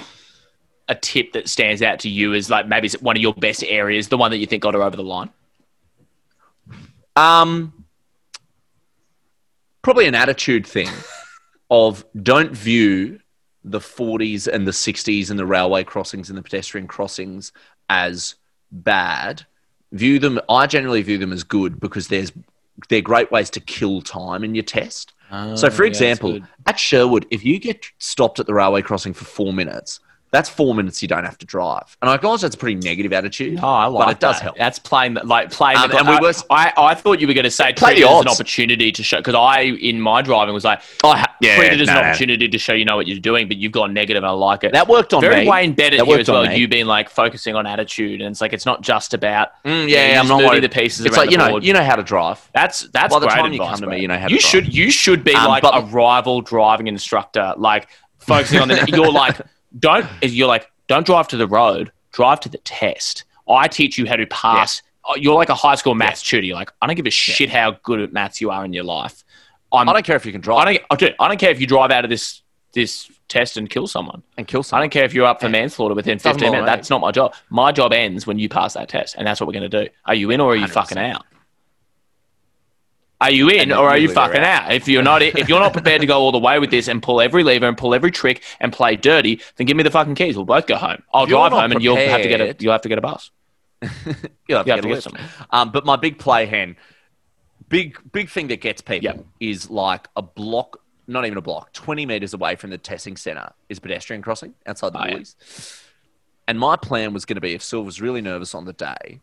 a 0.89 0.95
tip 0.95 1.33
that 1.33 1.49
stands 1.49 1.83
out 1.83 1.99
to 2.01 2.09
you 2.09 2.35
as 2.35 2.49
like 2.49 2.69
maybe 2.69 2.87
it's 2.87 3.01
one 3.01 3.17
of 3.17 3.23
your 3.23 3.35
best 3.35 3.65
areas, 3.65 4.09
the 4.09 4.17
one 4.17 4.31
that 4.31 4.39
you 4.39 4.47
think 4.47 4.63
got 4.63 4.75
her 4.75 4.83
over 4.83 4.97
the 4.97 5.03
line? 5.03 5.31
Um, 7.17 7.85
probably 9.83 10.07
an 10.07 10.15
attitude 10.15 10.67
thing 10.67 10.91
of 11.71 12.05
don't 12.21 12.53
view 12.53 13.21
the 13.65 13.81
40s 13.81 14.47
and 14.47 14.67
the 14.67 14.73
60s 14.73 15.29
and 15.29 15.39
the 15.39 15.47
railway 15.47 15.83
crossings 15.83 16.29
and 16.29 16.39
the 16.39 16.43
pedestrian 16.43 16.87
crossings 16.87 17.53
as 17.89 18.37
bad. 18.71 19.45
View 19.93 20.19
them. 20.19 20.39
I 20.49 20.67
generally 20.67 21.03
view 21.03 21.19
them 21.19 21.33
as 21.33 21.43
good 21.43 21.81
because 21.81 22.09
there's 22.09 22.33
they're 22.89 23.01
great 23.01 23.33
ways 23.33 23.51
to 23.51 23.61
kill 23.61 24.03
time 24.03 24.45
in 24.45 24.55
your 24.55 24.65
test. 24.65 25.15
So, 25.31 25.71
for 25.71 25.83
oh, 25.83 25.87
yeah, 25.87 25.91
example, 25.91 26.41
at 26.67 26.79
Sherwood, 26.79 27.27
if 27.31 27.45
you 27.45 27.59
get 27.59 27.87
stopped 27.99 28.39
at 28.39 28.47
the 28.47 28.55
railway 28.55 28.83
crossing 28.83 29.13
for 29.13 29.25
four 29.25 29.53
minutes, 29.53 30.01
that's 30.33 30.49
four 30.49 30.75
minutes 30.75 31.01
you 31.03 31.09
don't 31.09 31.25
have 31.25 31.39
to 31.39 31.47
drive. 31.47 31.97
And 32.03 32.11
I 32.11 32.15
acknowledge 32.15 32.41
that's 32.43 32.55
a 32.55 32.59
pretty 32.59 32.75
negative 32.81 33.13
attitude. 33.13 33.59
Oh, 33.63 33.67
I 33.69 33.87
like 33.87 34.07
but 34.07 34.11
it 34.17 34.21
does 34.21 34.37
that. 34.37 34.43
help. 34.43 34.57
That's 34.59 34.79
playing 34.79 35.15
like 35.25 35.51
playing 35.51 35.79
Um, 35.79 35.91
the. 35.91 35.99
and 35.99 36.09
we 36.09 36.19
were- 36.21 36.33
I, 36.51 36.73
I 36.77 36.95
thought 36.95 37.21
you 37.21 37.27
were 37.27 37.33
going 37.35 37.45
to 37.45 37.51
say 37.51 37.73
Play 37.73 37.95
treat 37.95 38.03
the 38.05 38.09
it 38.09 38.15
as 38.15 38.21
an 38.23 38.29
opportunity 38.29 38.93
to 38.93 39.03
show 39.03 39.19
because 39.19 39.35
I 39.35 39.61
in 39.63 40.01
my 40.01 40.23
driving 40.23 40.53
was 40.53 40.65
like 40.65 40.81
I 41.05 41.19
ha- 41.19 41.37
yeah, 41.41 41.57
treat 41.57 41.73
it 41.75 41.81
as 41.81 41.87
no, 41.89 41.99
an 41.99 42.05
opportunity 42.07 42.49
to 42.49 42.59
show 42.59 42.73
you 42.73 42.85
know 42.85 42.97
what 42.97 43.07
you're 43.07 43.19
doing, 43.19 43.47
but 43.49 43.57
you've 43.57 43.73
gone 43.73 43.95
negative 43.95 44.23
and 44.23 44.29
I 44.29 44.33
like 44.35 44.65
it. 44.65 44.73
That 44.73 44.89
worked 44.89 45.15
on 45.15 45.23
me. 45.23 45.29
Very 45.29 45.45
me. 45.45 45.51
Wayne 45.51 45.73
Bennett 45.75 46.01
That 46.01 46.07
here 46.07 46.19
as 46.19 46.29
well. 46.29 46.51
You 46.53 46.69
being 46.69 46.87
like 46.87 47.09
focusing 47.09 47.55
on 47.55 47.67
attitude 47.67 48.21
and 48.21 48.31
it's 48.33 48.41
like 48.41 48.53
it's 48.53 48.67
not 48.67 48.83
just 48.83 49.15
about 49.15 49.51
Mm, 49.65 49.83
you 49.89 49.95
yeah, 49.97 50.15
know, 50.15 50.21
I'm 50.21 50.29
not 50.29 50.39
worried. 50.51 50.63
the 50.65 50.69
pieces 50.69 51.07
It's 51.07 51.17
like 51.17 51.31
you 51.31 51.37
know, 51.39 51.51
board. 51.51 51.65
you 51.65 51.73
know 51.73 51.85
how 51.85 51.97
to 51.97 52.03
drive. 52.03 52.47
That's 52.53 52.81
that's 52.89 53.15
By 53.15 53.21
the 53.21 53.27
great 53.27 53.37
time 53.37 53.53
you 53.53 53.61
advice, 53.63 53.81
come 53.81 53.89
to 53.91 53.95
me, 53.97 54.01
you 54.03 54.09
know 54.09 54.19
how 54.19 54.29
you 54.29 54.41
should 54.41 54.75
you 54.75 54.91
should 54.91 55.23
be 55.25 55.35
Um, 55.35 55.49
like 55.49 55.63
a 55.65 55.83
rival 55.87 56.41
driving 56.41 56.89
instructor, 56.89 57.55
like 57.57 57.89
focusing 58.19 58.61
on 58.61 58.69
the. 58.69 58.85
you're 58.89 59.11
like 59.13 59.37
don't 59.79 60.07
you're 60.23 60.49
like 60.49 60.71
don't 60.89 61.07
drive 61.07 61.29
to 61.29 61.37
the 61.37 61.47
road, 61.47 61.93
drive 62.13 62.41
to 62.41 62.49
the 62.49 62.59
test. 62.59 63.25
I 63.49 63.69
teach 63.69 63.99
you 63.99 64.07
how 64.07 64.17
to 64.17 64.27
pass. 64.27 64.83
Oh, 65.05 65.15
You're 65.17 65.35
like 65.35 65.51
a 65.51 65.55
high 65.55 65.77
school 65.77 65.95
maths 65.95 66.23
tutor. 66.23 66.45
You're 66.45 66.57
like 66.57 66.73
I 66.83 66.87
don't 66.87 66.97
give 66.97 67.07
a 67.07 67.11
shit 67.11 67.51
how 67.51 67.79
good 67.83 68.01
at 68.01 68.13
maths 68.13 68.41
you 68.41 68.51
are 68.51 68.65
in 68.65 68.73
your 68.73 68.85
life. 68.85 69.25
I'm, 69.73 69.89
I 69.89 69.93
don't 69.93 70.05
care 70.05 70.17
if 70.17 70.25
you 70.25 70.33
can 70.33 70.41
I 70.41 70.43
drive 70.43 70.65
don't. 70.67 70.83
I 70.91 70.97
don't, 70.97 71.15
oh, 71.19 71.25
I 71.25 71.29
don't 71.29 71.39
care 71.39 71.51
if 71.51 71.61
you 71.61 71.67
drive 71.67 71.91
out 71.91 72.05
of 72.05 72.11
this 72.11 72.43
this 72.73 73.11
test 73.29 73.57
and 73.57 73.69
kill 73.69 73.87
someone. 73.87 74.23
and 74.37 74.47
kill 74.47 74.63
someone. 74.63 74.83
I 74.83 74.85
don't 74.85 74.91
care 74.91 75.05
if 75.05 75.15
you're 75.15 75.27
up 75.27 75.41
for 75.41 75.49
manslaughter 75.49 75.95
within 75.95 76.19
15 76.19 76.51
minutes. 76.51 76.67
That's 76.67 76.91
not 76.91 77.01
my 77.01 77.11
job. 77.11 77.35
My 77.49 77.73
job 77.73 77.93
ends 77.93 78.27
when 78.27 78.39
you 78.39 78.49
pass 78.49 78.75
that 78.75 78.89
test, 78.89 79.17
and 79.17 79.27
that's 79.27 79.41
what 79.41 79.47
we're 79.47 79.55
going 79.55 79.71
to 79.71 79.85
do. 79.85 79.91
Are 80.05 80.15
you 80.15 80.31
in 80.31 80.41
or 80.41 80.53
are 80.53 80.57
you 80.57 80.67
100%. 80.67 80.71
fucking 80.71 80.99
out? 80.99 81.25
Are 83.21 83.31
you 83.31 83.49
in 83.49 83.73
or 83.73 83.89
are 83.89 83.97
you 83.97 84.11
fucking 84.11 84.41
out? 84.43 84.73
If 84.73 84.87
you're 84.89 85.03
not, 85.03 85.23
if 85.23 85.49
you're 85.49 85.61
not 85.61 85.73
prepared 85.73 86.03
to 86.03 86.07
go 86.07 86.19
all 86.21 86.33
the 86.33 86.39
way 86.39 86.59
with 86.59 86.71
this 86.71 86.87
and 86.87 87.03
pull 87.03 87.21
every 87.23 87.43
lever 87.43 87.67
and 87.67 87.77
pull 87.77 87.95
every 87.95 88.11
trick 88.11 88.43
and 88.61 88.73
play 88.73 88.97
dirty, 88.97 89.41
then 89.57 89.67
give 89.67 89.77
me 89.77 89.83
the 89.83 89.91
fucking 89.91 90.15
keys. 90.17 90.37
We'll 90.37 90.45
both 90.45 90.67
go 90.67 90.77
home. 90.77 91.03
I'll 91.15 91.25
drive 91.27 91.53
home, 91.53 91.73
and 91.73 91.83
you'll 91.83 91.97
have 91.97 92.21
to 92.23 92.29
get 92.29 92.41
a 92.41 92.57
you'll 92.59 92.73
have 92.73 92.83
to 92.83 92.89
get 92.91 92.99
a 92.99 93.01
bus. 93.01 93.31
You'll 94.49 94.59
have 94.59 94.67
You 94.67 94.73
to 94.73 94.73
have 94.73 94.83
get 94.83 95.03
to 95.03 95.11
get. 95.11 95.21
Um, 95.51 95.71
but 95.71 95.85
my 95.85 95.97
big 95.97 96.19
play 96.19 96.47
hen, 96.47 96.77
big 97.69 97.99
big 98.11 98.31
thing 98.31 98.49
that 98.49 98.61
gets 98.63 98.81
people 98.81 99.05
Yep. 99.05 99.25
is 99.41 99.69
like 99.71 100.09
a 100.17 100.23
block, 100.23 100.81
not 101.07 101.27
even 101.27 101.37
a 101.37 101.43
block, 101.43 101.73
twenty 101.75 102.07
meters 102.07 102.33
away 102.33 102.57
from 102.57 102.71
the 102.71 102.79
testing 102.79 103.17
center 103.19 103.53
is 103.69 103.79
pedestrian 103.79 104.23
crossing 104.23 104.55
outside 104.67 104.93
the 104.95 105.03
Oh, 105.03 105.07
yeah. 105.07 105.25
And 106.49 106.59
my 106.59 106.77
plan 106.77 107.13
was 107.13 107.25
going 107.25 107.35
to 107.37 107.41
be 107.41 107.53
if 107.55 107.63
Sil 107.65 107.85
was 107.85 108.01
really 108.01 108.21
nervous 108.23 108.55
on 108.55 108.65
the 108.65 108.73
day, 108.73 109.21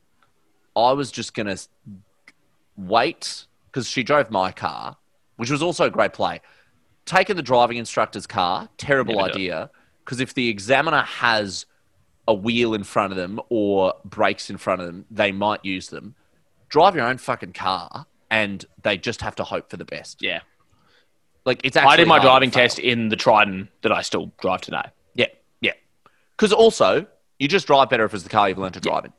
I 0.75 0.91
was 0.91 1.11
just 1.11 1.33
going 1.33 1.47
to 1.47 1.57
wait 2.77 3.45
because 3.73 3.89
she 3.89 4.03
drove 4.03 4.29
my 4.29 4.51
car, 4.51 4.97
which 5.37 5.49
was 5.49 5.63
also 5.63 5.85
a 5.85 5.89
great 5.89 6.13
play. 6.13 6.39
Taking 7.05 7.35
the 7.35 7.41
driving 7.41 7.77
instructor's 7.77 8.27
car, 8.27 8.69
terrible 8.77 9.15
Never 9.15 9.29
idea. 9.29 9.71
Because 10.05 10.19
if 10.19 10.35
the 10.35 10.47
examiner 10.49 11.01
has 11.01 11.65
a 12.27 12.33
wheel 12.33 12.73
in 12.73 12.83
front 12.83 13.11
of 13.11 13.17
them 13.17 13.41
or 13.49 13.95
brakes 14.05 14.49
in 14.49 14.57
front 14.57 14.81
of 14.81 14.87
them, 14.87 15.05
they 15.09 15.31
might 15.31 15.65
use 15.65 15.87
them. 15.89 16.15
Drive 16.69 16.95
your 16.95 17.05
own 17.05 17.17
fucking 17.17 17.53
car, 17.53 18.05
and 18.29 18.63
they 18.83 18.97
just 18.97 19.21
have 19.21 19.35
to 19.35 19.43
hope 19.43 19.69
for 19.69 19.77
the 19.77 19.85
best. 19.85 20.21
Yeah, 20.21 20.41
Like 21.45 21.61
it's 21.63 21.75
actually 21.75 21.93
I 21.93 21.97
did 21.97 22.07
my 22.07 22.19
driving 22.19 22.51
test 22.51 22.79
in 22.79 23.09
the 23.09 23.15
Trident 23.15 23.69
that 23.81 23.91
I 23.91 24.01
still 24.01 24.31
drive 24.39 24.61
today. 24.61 24.85
Yeah, 25.13 25.27
yeah. 25.61 25.73
Because 26.35 26.53
also, 26.53 27.05
you 27.39 27.47
just 27.47 27.67
drive 27.67 27.89
better 27.89 28.05
if 28.05 28.13
it's 28.13 28.23
the 28.23 28.29
car 28.29 28.49
you've 28.49 28.57
learned 28.57 28.75
to 28.75 28.79
drive 28.79 29.05
in. 29.05 29.13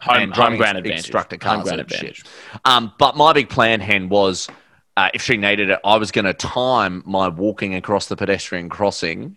Home, 0.00 0.30
home 0.30 0.56
ground 0.56 0.78
advantage. 0.78 0.98
instructor 0.98 1.36
home 1.42 1.62
ground 1.62 1.80
advantage. 1.80 2.24
Um, 2.64 2.92
but 2.98 3.16
my 3.16 3.32
big 3.32 3.48
plan, 3.48 3.80
Hen, 3.80 4.08
was 4.08 4.48
uh, 4.96 5.10
if 5.12 5.22
she 5.22 5.36
needed 5.36 5.70
it, 5.70 5.80
I 5.84 5.96
was 5.96 6.12
going 6.12 6.24
to 6.24 6.34
time 6.34 7.02
my 7.04 7.28
walking 7.28 7.74
across 7.74 8.06
the 8.06 8.16
pedestrian 8.16 8.68
crossing, 8.68 9.36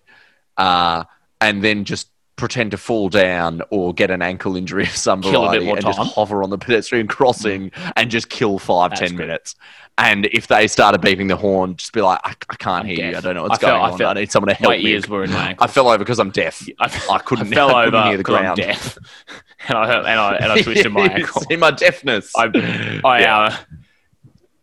uh, 0.57 1.05
and 1.39 1.63
then 1.63 1.83
just 1.83 2.10
pretend 2.41 2.71
to 2.71 2.77
fall 2.77 3.07
down 3.07 3.61
or 3.69 3.93
get 3.93 4.09
an 4.11 4.21
ankle 4.21 4.55
injury 4.57 4.83
of 4.83 4.89
some 4.89 5.21
Kill 5.21 5.45
a 5.45 5.51
bit 5.51 5.59
variety 5.61 5.65
more 5.67 5.75
and 5.77 5.85
time. 5.85 5.93
just 5.93 6.13
hover 6.15 6.41
on 6.43 6.49
the 6.49 6.57
pedestrian 6.57 7.07
crossing 7.07 7.71
and 7.95 8.09
just 8.11 8.29
kill 8.29 8.57
five, 8.59 8.89
That's 8.89 8.99
ten 9.01 9.15
great. 9.15 9.27
minutes. 9.27 9.55
And 9.99 10.25
if 10.27 10.47
they 10.47 10.67
started 10.67 11.01
beeping 11.01 11.27
the 11.27 11.35
horn, 11.35 11.75
just 11.75 11.93
be 11.93 12.01
like, 12.01 12.19
I, 12.23 12.31
I 12.49 12.55
can't 12.55 12.83
I'm 12.83 12.85
hear 12.87 13.11
you. 13.11 13.17
I 13.17 13.21
don't 13.21 13.35
know 13.35 13.43
what's 13.43 13.63
I 13.63 13.67
going 13.67 13.81
I 13.81 13.91
on. 13.91 13.97
felt- 13.99 14.17
I 14.17 14.19
need 14.21 14.31
someone 14.31 14.47
to 14.47 14.55
help 14.55 14.71
My 14.71 14.77
me. 14.77 14.87
ears 14.87 15.07
were 15.07 15.23
in 15.23 15.31
my 15.31 15.55
I 15.59 15.67
fell 15.67 15.87
over 15.87 15.99
because 15.99 16.17
I'm 16.19 16.31
deaf. 16.31 16.67
I, 16.79 16.85
I 17.11 17.19
couldn't- 17.19 17.53
I 17.53 17.55
fell 17.55 17.75
I 17.75 17.85
couldn't 17.85 17.99
over 17.99 18.07
hear 18.09 18.17
the 18.17 18.23
'cause 18.23 18.35
I'm 18.35 18.41
ground. 18.41 18.57
deaf, 18.57 18.97
and 19.67 19.77
I 19.77 19.97
and 19.99 20.19
I 20.19 20.35
and 20.37 20.51
I 20.51 20.61
twisted 20.61 20.91
my 20.91 21.05
ankle. 21.13 21.41
See 21.43 21.55
my 21.57 21.71
deafness. 21.71 22.31
I, 22.35 22.99
I 23.03 23.19
Yeah. 23.21 23.39
uh, 23.39 23.55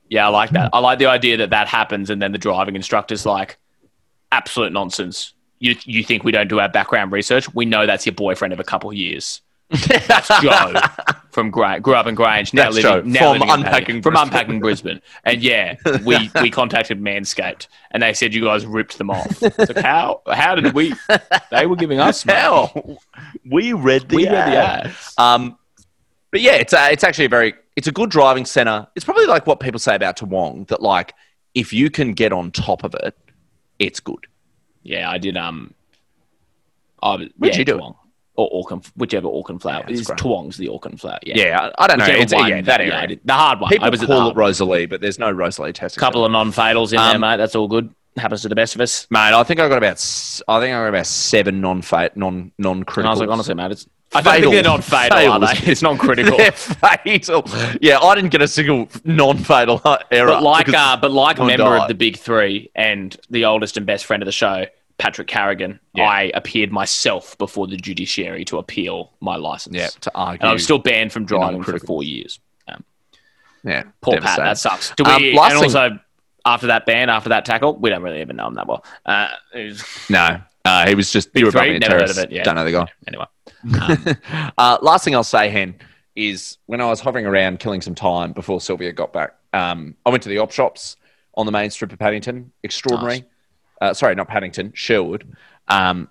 yeah, 0.09 0.27
I 0.27 0.31
like 0.31 0.51
that. 0.51 0.71
I 0.73 0.81
like 0.81 0.99
the 0.99 1.07
idea 1.07 1.37
that 1.37 1.51
that 1.51 1.69
happens, 1.69 2.11
and 2.11 2.21
then 2.21 2.33
the 2.33 2.39
driving 2.39 2.75
instructor's 2.75 3.25
like, 3.25 3.59
absolute 4.33 4.73
nonsense. 4.73 5.35
You 5.59 5.75
you 5.85 6.05
think 6.05 6.25
we 6.25 6.33
don't 6.33 6.49
do 6.49 6.61
our 6.61 6.69
background 6.69 7.13
research? 7.13 7.53
We 7.55 7.65
know 7.65 7.87
that's 7.87 8.07
your 8.07 8.15
boyfriend 8.15 8.53
of 8.53 8.61
a 8.61 8.65
couple 8.65 8.91
of 8.91 8.97
years. 8.97 9.41
That's 10.07 10.29
Joe 10.41 10.73
from 11.31 11.51
Gra- 11.51 11.79
grew 11.79 11.93
up 11.93 12.07
in 12.07 12.15
Grange, 12.15 12.55
now 12.55 12.71
That's 12.71 12.77
living 12.83 13.13
now 13.13 13.33
from 13.35 13.41
living 13.41 13.51
Unpacking 13.51 13.87
Paddy- 13.87 14.01
from 14.01 14.13
Brisbane. 14.15 14.23
unpacking 14.23 14.61
Brisbane. 14.61 15.03
And 15.25 15.43
yeah, 15.43 15.77
we 16.07 16.31
we 16.41 16.51
contacted 16.51 16.99
Manscaped, 16.99 17.67
and 17.91 18.03
they 18.03 18.15
said 18.15 18.33
you 18.33 18.43
guys 18.45 18.65
ripped 18.65 18.97
them 18.97 19.11
off. 19.11 19.43
Like, 19.43 19.77
how 19.77 20.23
how 20.27 20.55
did 20.55 20.73
we? 20.73 20.95
They 21.51 21.67
were 21.67 21.77
giving 21.77 22.01
us 22.01 22.23
hell. 22.23 22.99
We 23.45 23.75
read 23.75 24.09
the 24.09 24.17
We 24.17 24.25
read 24.25 24.33
the 24.53 24.57
ad. 24.57 24.95
Um, 25.19 25.59
but 26.31 26.41
yeah, 26.41 26.55
it's 26.55 26.73
a, 26.73 26.91
it's 26.91 27.05
actually 27.05 27.27
a 27.27 27.31
very 27.31 27.53
it's 27.77 27.89
a 27.89 27.93
good 27.93 28.09
driving 28.09 28.47
center. 28.47 28.87
It's 28.97 29.05
probably 29.05 29.27
like 29.27 29.47
what 29.47 29.61
people 29.61 29.81
say 29.81 29.95
about 29.95 30.17
Toowong 30.17 30.69
that 30.69 30.81
like 30.81 31.13
if 31.55 31.75
you 31.75 31.91
can 31.91 32.15
get 32.15 32.33
on 32.33 32.53
top 32.53 32.85
of 32.85 32.95
it, 32.95 33.15
it's 33.79 34.01
good. 34.01 34.27
Yeah, 34.89 35.11
I 35.11 35.19
did. 35.19 35.37
Um, 35.37 35.75
I 37.03 37.17
was, 37.17 37.29
Where'd 37.37 37.55
yeah, 37.55 37.59
you 37.59 37.65
do 37.65 37.79
it? 37.79 37.95
Or 38.37 38.49
Auckland, 38.61 38.87
whichever 38.97 39.29
Auckland 39.29 39.61
flower. 39.63 39.85
Yeah, 39.89 40.01
great. 40.03 40.19
Toowong's 40.19 40.57
the 40.57 40.69
Auckland 40.69 41.01
flower. 41.01 41.19
Yeah, 41.25 41.37
Yeah, 41.37 41.71
I, 41.79 41.85
I 41.85 41.87
don't 41.89 41.99
know. 41.99 42.05
It's, 42.07 42.33
one, 42.33 42.49
yeah, 42.49 42.61
that 42.63 42.81
yeah, 42.81 42.87
area. 42.87 42.99
I 43.01 43.07
did. 43.07 43.21
the 43.25 43.33
hard 43.33 43.61
one. 43.61 43.69
I 43.69 43.73
People 43.73 43.91
was 43.91 44.03
at 44.03 44.07
call 44.07 44.31
it 44.31 44.37
Rosalie, 44.37 44.87
but 44.87 45.01
there's 45.01 45.19
no 45.19 45.31
Rosalie 45.31 45.73
test. 45.73 45.97
A 45.97 46.01
couple 46.01 46.25
of 46.25 46.31
non-fatals 46.33 46.93
in 46.93 46.97
there, 46.99 47.15
Um, 47.17 47.21
mate. 47.21 47.37
That's 47.39 47.57
all 47.57 47.67
good. 47.69 47.93
Happens 48.17 48.43
to 48.43 48.49
the 48.49 48.55
best 48.55 48.75
of 48.77 48.81
us. 48.81 49.07
mate. 49.11 49.33
I 49.35 49.43
think 49.43 49.59
I 49.61 49.69
got 49.69 49.79
about. 49.79 49.97
I 50.49 50.61
think 50.61 50.73
I 50.75 50.79
got 50.83 50.89
about 50.89 51.07
seven 51.07 51.61
non-fat, 51.61 52.17
non 52.17 52.53
non 52.59 52.85
critical. 52.85 53.09
I 53.09 53.13
was 53.13 53.21
like, 53.21 53.29
honestly, 53.29 53.55
mate, 53.55 53.73
it's. 53.73 53.89
I 54.15 54.23
don't 54.23 54.33
Fatal. 54.35 54.51
think 54.53 54.63
they're 54.63 54.71
non-fatal, 54.73 55.33
are 55.33 55.41
they? 55.41 55.71
It's 55.71 55.83
non-critical. 55.83 56.37
They're 56.39 56.51
fatal. 56.53 57.45
Yeah, 57.83 57.99
I 57.99 58.15
didn't 58.15 58.31
get 58.31 58.41
a 58.41 58.49
single 58.49 58.89
non-fatal 59.05 59.83
error. 60.11 60.29
But 60.29 60.43
like, 60.43 60.69
uh, 60.73 60.97
but 60.97 61.11
like 61.11 61.37
member 61.39 61.57
died. 61.59 61.83
of 61.83 61.89
the 61.89 61.95
big 61.95 62.17
three 62.17 62.71
and 62.75 63.15
the 63.29 63.45
oldest 63.45 63.77
and 63.77 63.85
best 63.85 64.07
friend 64.07 64.23
of 64.23 64.25
the 64.27 64.33
show, 64.33 64.65
Patrick 64.99 65.29
Carrigan, 65.29 65.79
Yeah. 65.95 66.05
I 66.05 66.31
appeared 66.35 66.73
myself 66.73 67.39
before 67.39 67.67
the 67.69 67.77
judiciary 67.77 68.45
to 68.47 68.59
appeal 68.59 69.13
my 69.21 69.37
license. 69.37 69.77
yeah, 69.77 69.89
to 70.01 70.11
argue. 70.15 70.41
and 70.41 70.51
I 70.51 70.53
was 70.53 70.65
still 70.65 70.79
banned 70.79 71.13
from 71.13 71.25
driving 71.25 71.63
for 71.63 71.79
four 71.79 72.03
years. 72.03 72.41
Um, 72.67 72.85
yeah, 73.65 73.85
poor 74.01 74.21
Pat, 74.21 74.39
that 74.39 74.59
sucks. 74.59 74.93
Do 74.97 75.05
Um, 75.05 75.23
we? 75.23 75.35
last 75.35 75.53
and 75.53 75.61
thing- 75.61 75.77
also, 75.81 75.99
after 76.45 76.67
that 76.69 76.85
ban, 76.87 77.11
after 77.11 77.29
that 77.29 77.45
tackle, 77.45 77.77
we 77.77 77.91
don't 77.91 78.03
really 78.03 78.21
even 78.21 78.37
know 78.37 78.49
him 78.49 78.55
that 78.55 78.67
well. 78.67 78.85
Uh, 79.07 79.29
was- 79.55 79.85
No, 80.11 80.41
uh, 80.65 80.87
he 80.89 80.95
was 80.97 81.13
just 81.13 81.33
Big 81.33 81.41
you 81.43 81.47
were 81.47 81.53
three, 81.53 81.79
never 81.79 81.95
heard 82.01 82.11
of 82.11 82.19
it, 82.19 82.33
yeah. 82.33 82.43
Don't 82.43 82.57
know 82.57 82.65
the 82.65 82.73
guy. 82.73 82.87
anyway, 83.07 83.27
Uh, 84.59 84.79
last 84.83 85.05
thing 85.05 85.15
I'll 85.15 85.23
say, 85.25 85.49
Hen, 85.49 85.77
is 86.17 86.59
when 86.67 86.81
I 86.81 86.87
was 86.87 87.01
hovering 87.01 87.27
around 87.27 87.61
killing 87.61 87.81
some 87.81 87.95
time 87.95 88.33
before 88.33 88.61
Sylvia 88.61 88.93
got 88.93 89.13
back, 89.13 89.35
um, 89.53 89.95
I 90.05 90.11
went 90.11 90.23
to 90.25 90.29
the 90.29 90.39
op 90.39 90.51
shops 90.51 90.97
on 91.35 91.47
the 91.47 91.53
main 91.53 91.71
strip 91.71 91.93
of 91.93 91.99
Paddington. 92.01 92.51
Extraordinary. 92.65 93.25
Uh, 93.81 93.95
sorry, 93.95 94.15
not 94.15 94.29
Paddington, 94.29 94.73
Sherwood. 94.75 95.37
Um, 95.69 96.09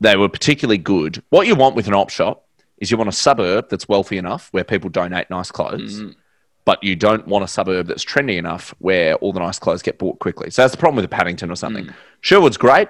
they 0.00 0.16
were 0.16 0.28
particularly 0.28 0.78
good. 0.78 1.22
What 1.30 1.46
you 1.46 1.54
want 1.54 1.74
with 1.76 1.86
an 1.86 1.94
op 1.94 2.10
shop 2.10 2.46
is 2.78 2.90
you 2.90 2.96
want 2.96 3.08
a 3.08 3.12
suburb 3.12 3.68
that's 3.68 3.88
wealthy 3.88 4.16
enough 4.16 4.48
where 4.52 4.64
people 4.64 4.88
donate 4.88 5.28
nice 5.28 5.50
clothes, 5.50 6.02
but 6.64 6.82
you 6.82 6.96
don't 6.96 7.26
want 7.26 7.44
a 7.44 7.48
suburb 7.48 7.86
that's 7.86 8.04
trendy 8.04 8.36
enough 8.38 8.74
where 8.78 9.16
all 9.16 9.32
the 9.32 9.40
nice 9.40 9.58
clothes 9.58 9.82
get 9.82 9.98
bought 9.98 10.18
quickly. 10.18 10.48
So 10.50 10.62
that's 10.62 10.72
the 10.72 10.78
problem 10.78 10.96
with 10.96 11.04
a 11.04 11.08
Paddington 11.08 11.50
or 11.50 11.56
something. 11.56 11.90
Sherwood's 12.22 12.56
great 12.56 12.88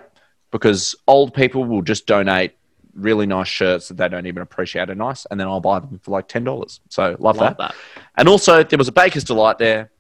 because 0.53 0.95
old 1.09 1.35
people 1.35 1.65
will 1.65 1.83
just 1.83 2.07
donate 2.07 2.53
really 2.95 3.27
nice 3.27 3.49
shirts 3.49 3.89
that 3.89 3.97
they 3.97 4.09
don't 4.09 4.27
even 4.27 4.43
appreciate 4.43 4.91
are 4.91 4.95
nice, 4.95 5.27
and 5.31 5.39
then 5.41 5.47
I'll 5.49 5.61
buy 5.61 5.81
them 5.81 5.99
for 6.03 6.11
like 6.13 6.29
ten 6.29 6.45
dollars. 6.45 6.81
So 6.89 7.17
love, 7.19 7.37
Love 7.37 7.39
that. 7.39 7.59
that. 7.59 7.75
And 8.17 8.29
also, 8.29 8.63
there 8.63 8.79
was 8.79 8.89
a 8.89 8.93
Baker's 8.93 9.25
Delight 9.25 9.59
there 9.59 9.91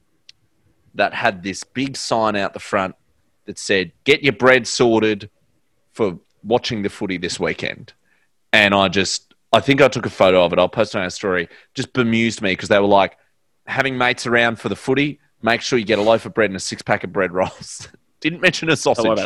that 0.94 1.14
had 1.14 1.42
this 1.42 1.62
big 1.64 1.96
sign 1.96 2.36
out 2.36 2.52
the 2.52 2.60
front 2.60 2.94
that 3.50 3.58
said, 3.58 3.92
"Get 4.04 4.22
your 4.22 4.32
bread 4.32 4.66
sorted 4.66 5.28
for 5.92 6.18
watching 6.44 6.82
the 6.82 6.88
footy 6.88 7.18
this 7.18 7.40
weekend." 7.40 7.92
And 8.52 8.74
I 8.74 8.88
just, 8.88 9.34
I 9.52 9.60
think 9.60 9.82
I 9.82 9.88
took 9.88 10.06
a 10.06 10.10
photo 10.10 10.44
of 10.44 10.52
it. 10.52 10.58
I'll 10.58 10.68
post 10.68 10.94
it 10.94 10.98
on 10.98 11.04
our 11.04 11.10
story. 11.10 11.48
Just 11.74 11.92
bemused 11.92 12.40
me 12.40 12.52
because 12.52 12.68
they 12.68 12.78
were 12.78 12.86
like, 12.86 13.16
having 13.66 13.96
mates 13.96 14.26
around 14.26 14.58
for 14.58 14.68
the 14.68 14.76
footy. 14.76 15.20
Make 15.42 15.62
sure 15.62 15.78
you 15.78 15.84
get 15.84 15.98
a 15.98 16.02
loaf 16.02 16.26
of 16.26 16.34
bread 16.34 16.50
and 16.50 16.56
a 16.56 16.60
six 16.60 16.82
pack 16.82 17.04
of 17.04 17.12
bread 17.12 17.32
rolls. 17.32 17.88
Didn't 18.20 18.40
mention 18.40 18.68
a 18.68 18.76
sausage. 18.76 19.18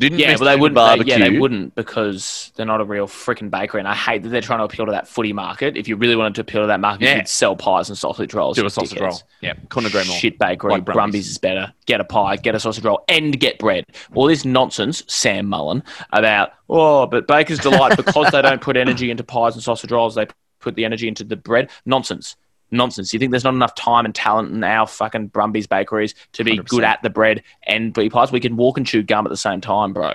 Don't 0.00 0.12
worry 0.12 0.14
about 0.14 0.16
that. 0.16 0.16
Didn't 0.16 0.18
Yeah, 0.18 0.36
well, 0.38 0.54
they 0.56 0.60
wouldn't. 0.60 0.74
They, 0.76 0.80
Barbecue. 0.80 1.12
yeah, 1.12 1.18
they 1.30 1.38
wouldn't 1.38 1.74
because 1.74 2.52
they're 2.56 2.66
not 2.66 2.80
a 2.80 2.84
real 2.84 3.06
freaking 3.06 3.50
bakery, 3.50 3.80
and 3.80 3.88
I 3.88 3.94
hate 3.94 4.22
that 4.22 4.28
they're 4.30 4.40
trying 4.40 4.60
to 4.60 4.64
appeal 4.64 4.86
to 4.86 4.92
that 4.92 5.08
footy 5.08 5.32
market. 5.32 5.76
If 5.76 5.88
you 5.88 5.96
really 5.96 6.16
wanted 6.16 6.34
to 6.36 6.40
appeal 6.42 6.60
to 6.62 6.66
that 6.68 6.80
market, 6.80 7.04
Yeah. 7.04 7.16
you'd 7.16 7.28
sell 7.28 7.56
pies 7.56 7.88
and 7.88 7.98
sausage 7.98 8.32
rolls. 8.34 8.56
Do 8.56 8.64
a 8.66 8.70
sausage 8.70 8.98
dickheads. 8.98 9.00
roll. 9.02 9.20
Yeah, 9.40 9.54
couldn't 9.68 9.88
agree 9.88 10.04
more. 10.06 10.16
Shit 10.16 10.38
bakery, 10.38 10.72
Like. 10.72 10.84
Brumby's. 10.84 11.28
is 11.30 11.38
better. 11.38 11.72
Get 11.86 12.00
a 12.00 12.04
pie, 12.04 12.36
get 12.36 12.54
a 12.54 12.60
sausage 12.60 12.84
roll, 12.84 13.02
and 13.08 13.38
get 13.38 13.58
bread. 13.58 13.84
All 14.14 14.26
this 14.26 14.44
nonsense, 14.44 15.02
Sam 15.08 15.46
Mullen, 15.46 15.82
about 16.12 16.50
oh, 16.70 17.06
but 17.06 17.26
Baker's 17.26 17.58
delight 17.58 17.96
because 17.96 18.30
they 18.30 18.42
don't 18.42 18.60
put 18.60 18.76
energy 18.76 19.10
into 19.10 19.24
pies 19.24 19.54
and 19.54 19.62
sausage 19.62 19.90
rolls, 19.90 20.14
they 20.14 20.26
put 20.60 20.74
the 20.74 20.84
energy 20.84 21.08
into 21.08 21.24
the 21.24 21.36
bread. 21.36 21.70
Nonsense. 21.86 22.36
Nonsense. 22.70 23.12
You 23.12 23.18
think 23.18 23.30
there's 23.30 23.44
not 23.44 23.54
enough 23.54 23.74
time 23.74 24.04
and 24.04 24.14
talent 24.14 24.52
in 24.52 24.62
our 24.62 24.86
fucking 24.86 25.30
Brumby's 25.30 25.66
bakeries 25.66 26.14
to 26.32 26.44
be 26.44 26.58
100%. 26.58 26.68
good 26.68 26.84
at 26.84 27.02
the 27.02 27.10
bread 27.10 27.42
and 27.66 27.92
be 27.94 28.10
pies? 28.10 28.30
We 28.32 28.40
can 28.40 28.56
walk 28.56 28.76
and 28.76 28.86
chew 28.86 29.02
gum 29.02 29.26
at 29.26 29.30
the 29.30 29.36
same 29.36 29.60
time, 29.60 29.92
bro. 29.92 30.14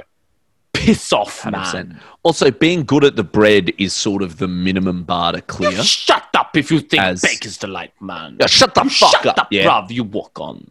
Piss 0.74 1.12
off, 1.14 1.46
man. 1.46 1.54
100%. 1.54 2.00
Also, 2.24 2.52
being 2.52 2.84
good 2.84 3.04
at 3.04 3.16
the 3.16 3.24
bread 3.24 3.72
is 3.78 3.94
sort 3.94 4.22
of 4.22 4.38
the 4.38 4.48
minimum 4.48 5.04
bar 5.04 5.32
to 5.32 5.42
clear. 5.42 5.72
Shut 5.84 6.28
up 6.36 6.56
if 6.58 6.72
you 6.72 6.80
think 6.80 7.02
As- 7.04 7.22
Baker's 7.22 7.58
Delight, 7.58 7.94
man. 8.02 8.38
Yeah, 8.40 8.48
shut 8.48 8.74
the 8.76 8.84
You 8.84 8.90
fuck 8.90 9.12
shut 9.12 9.26
up. 9.28 9.38
up, 9.40 9.48
Yeah. 9.52 9.66
bruv. 9.68 9.90
You 9.92 10.04
walk 10.04 10.40
on. 10.40 10.70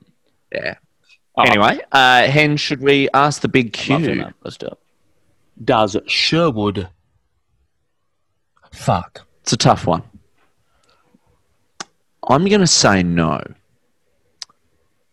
Yeah. 0.52 0.74
Oh, 1.36 1.42
Anyway, 1.44 1.80
uh, 1.92 2.26
Hen, 2.26 2.56
should 2.58 2.80
we 2.82 3.08
ask 3.14 3.40
the 3.40 3.48
big 3.48 3.74
love 3.88 4.02
you, 4.02 4.14
Q? 4.14 4.32
Let's 4.44 4.58
do 4.58 4.66
it. 4.66 4.78
Does 5.64 5.96
Sherwood 6.06 6.88
fuck? 8.72 9.26
It's 9.42 9.52
a 9.52 9.56
tough 9.56 9.86
one. 9.86 10.02
I'm 12.32 12.46
going 12.46 12.60
to 12.60 12.66
say 12.66 13.02
no. 13.02 13.42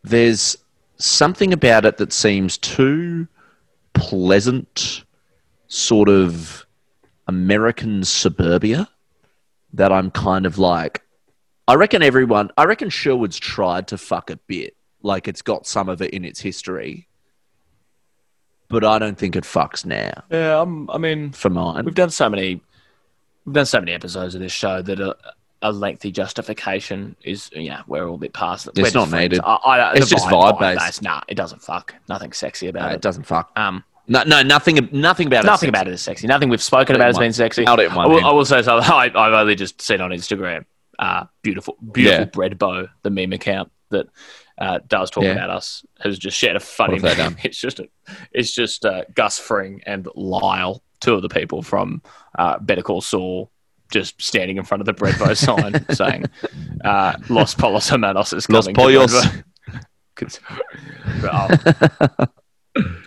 There's 0.04 0.56
something 0.98 1.52
about 1.52 1.86
it 1.86 1.98
that 1.98 2.14
seems 2.14 2.58
too 2.58 3.28
pleasant, 3.94 5.04
sort 5.68 6.08
of 6.08 6.66
American 7.28 8.06
suburbia, 8.06 8.88
that 9.74 9.92
I'm 9.92 10.12
kind 10.12 10.46
of 10.46 10.58
like. 10.58 11.02
I 11.68 11.76
reckon 11.76 12.02
everyone, 12.02 12.52
I 12.58 12.64
reckon 12.64 12.90
Sherwood's 12.90 13.38
tried 13.38 13.88
to 13.90 13.98
fuck 13.98 14.30
a 14.30 14.38
bit. 14.38 14.78
Like 15.02 15.28
it's 15.28 15.42
got 15.42 15.68
some 15.68 15.90
of 15.90 16.02
it 16.02 16.12
in 16.12 16.24
its 16.24 16.40
history. 16.40 17.10
But 18.70 18.86
I 18.86 18.98
don't 18.98 19.18
think 19.18 19.36
it 19.36 19.44
fucks 19.44 19.84
now 19.86 20.12
Yeah, 20.30 20.60
um, 20.60 20.90
I 20.94 21.00
mean, 21.00 21.32
for 21.32 21.50
mine. 21.50 21.84
we've 21.84 21.96
done 21.96 22.12
so 22.12 22.30
many, 22.30 22.62
we've 23.44 23.54
done 23.54 23.66
so 23.66 23.80
many 23.80 23.92
episodes 23.92 24.36
of 24.36 24.42
this 24.42 24.52
show 24.52 24.82
that 24.82 25.00
a, 25.00 25.18
a 25.62 25.72
lengthy 25.72 26.12
justification 26.12 27.16
is, 27.24 27.50
yeah, 27.54 27.82
we're 27.88 28.08
all 28.08 28.16
a 28.16 28.18
bit 28.18 28.34
past 28.34 28.68
it. 28.68 28.78
It's 28.78 28.94
not 28.94 29.10
friends. 29.10 29.24
needed. 29.24 29.42
I, 29.44 29.56
I, 29.56 29.94
It's 29.96 30.10
just 30.10 30.26
vibe 30.28 30.60
based. 30.60 30.80
based. 30.86 31.02
Nah, 31.02 31.22
it 31.28 31.36
doesn't 31.36 31.62
fuck. 31.62 31.96
Nothing 32.08 32.32
sexy 32.32 32.68
about 32.68 32.84
No, 32.84 32.90
it. 32.90 32.96
it 32.96 33.02
doesn't 33.02 33.24
fuck. 33.24 33.52
Um, 33.58 33.84
No, 34.08 34.24
no, 34.24 34.42
nothing, 34.42 34.88
nothing 34.92 35.28
about 35.28 35.44
it. 35.44 35.48
nothing 35.48 35.70
about 35.70 35.88
it 35.88 35.94
is 35.94 36.02
sexy. 36.02 36.28
Nothing 36.28 36.50
we've 36.50 36.64
spoken 36.64 36.96
about 36.96 37.08
has 37.08 37.18
been 37.18 37.34
sexy. 37.34 37.66
nailed 37.66 37.80
it 37.82 37.92
in 37.92 37.98
I 37.98 38.08
will. 38.08 38.26
I 38.26 38.32
will 38.32 38.46
say 38.46 38.62
something. 38.62 38.90
I, 38.92 39.06
I've 39.14 39.34
only 39.34 39.56
just 39.56 39.82
seen 39.82 40.00
on 40.02 40.12
Instagram, 40.12 40.66
uh, 40.98 41.26
beautiful, 41.42 41.76
beautiful 41.92 42.20
Yeah. 42.22 42.26
Bredbo, 42.50 42.90
the 43.04 43.10
meme 43.10 43.34
account 43.34 43.70
that 43.90 44.08
uh, 44.58 44.80
does 44.88 45.10
talk 45.12 45.24
Yeah. 45.26 45.32
about 45.32 45.50
us, 45.50 45.86
has 46.00 46.18
just 46.18 46.38
shared 46.38 46.56
a 46.56 46.60
funny. 46.60 47.00
Have 47.02 47.18
done? 47.18 47.38
It's 47.44 47.60
just, 47.60 47.80
a, 47.80 47.90
it's 48.32 48.54
just 48.54 48.86
uh, 48.86 49.04
Gus 49.14 49.38
Fring 49.40 49.82
and 49.86 50.08
Lyle, 50.16 50.82
two 51.02 51.14
of 51.16 51.22
the 51.22 51.30
people 51.30 51.62
from 51.62 52.02
uh, 52.38 52.60
Better 52.60 52.82
Call 52.82 53.02
Saul. 53.02 53.52
Just 53.90 54.22
standing 54.22 54.58
in 54.58 54.64
front 54.64 54.82
of 54.82 54.86
the 54.86 54.94
Bredbo 54.94 55.36
sign 55.36 55.86
saying, 55.96 56.26
uh, 56.84 57.16
"Los 57.30 57.56
Polos 57.56 57.90
Hermanos 57.90 58.34
is 58.34 58.46
coming." 58.46 58.76
Pollos. 58.76 59.14
But, 60.16 60.40
oh, 61.24 62.28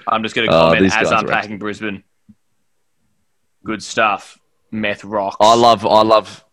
I'm 0.08 0.22
just 0.22 0.34
going 0.34 0.48
to 0.48 0.54
Oh, 0.54 0.72
comment 0.72 0.92
as 0.94 1.12
are 1.12 1.20
unpacking 1.20 1.58
Brisbane. 1.58 2.02
Good 3.64 3.82
stuff. 3.82 4.38
Meth 4.70 5.04
rocks. 5.04 5.36
I 5.40 5.54
love, 5.54 5.86
I 5.86 6.02
love. 6.02 6.44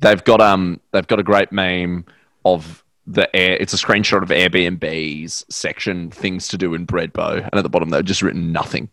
They've 0.00 0.22
got 0.22 0.40
um, 0.40 0.80
they've 0.92 1.06
got 1.06 1.20
a 1.20 1.22
great 1.22 1.52
meme 1.52 2.04
of 2.44 2.84
the 3.06 3.34
air. 3.34 3.56
It's 3.58 3.72
a 3.72 3.76
screenshot 3.76 4.22
of 4.22 4.28
Airbnb's 4.30 5.46
section 5.48 6.10
things 6.10 6.48
to 6.48 6.58
do 6.58 6.74
in 6.74 6.86
Bredbo, 6.86 7.36
and 7.42 7.54
at 7.54 7.62
the 7.62 7.68
bottom 7.68 7.90
they've 7.90 8.04
just 8.04 8.22
written 8.22 8.52
nothing. 8.52 8.90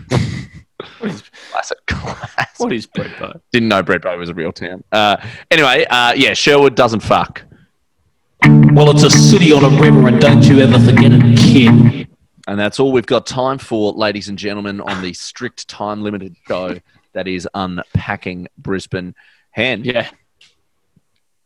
Classic. 1.50 1.78
Classic. 1.86 2.48
What 2.58 2.72
is 2.72 2.86
Bredbo? 2.86 3.40
Didn't 3.52 3.68
know 3.68 3.82
Bredbo 3.82 4.16
was 4.18 4.28
a 4.28 4.34
real 4.34 4.52
town. 4.52 4.84
Uh, 4.92 5.16
anyway, 5.50 5.84
uh, 5.90 6.12
yeah, 6.14 6.34
Sherwood 6.34 6.74
doesn't 6.74 7.00
fuck. 7.00 7.42
Well, 8.46 8.90
it's 8.90 9.02
a 9.02 9.10
city 9.10 9.52
on 9.52 9.64
a 9.64 9.80
river, 9.80 10.08
and 10.08 10.20
don't 10.20 10.42
you 10.42 10.60
ever 10.60 10.78
forget 10.78 11.12
it, 11.12 11.38
kid. 11.38 12.08
And 12.46 12.60
that's 12.60 12.78
all 12.78 12.92
we've 12.92 13.06
got 13.06 13.26
time 13.26 13.58
for, 13.58 13.92
ladies 13.92 14.28
and 14.28 14.38
gentlemen, 14.38 14.80
on 14.80 15.02
the 15.02 15.14
strict 15.14 15.66
time 15.66 16.02
limited 16.02 16.36
show 16.46 16.78
that 17.14 17.26
is 17.26 17.48
unpacking 17.54 18.48
Brisbane. 18.58 19.14
Hen, 19.50 19.84
Yeah, 19.84 20.10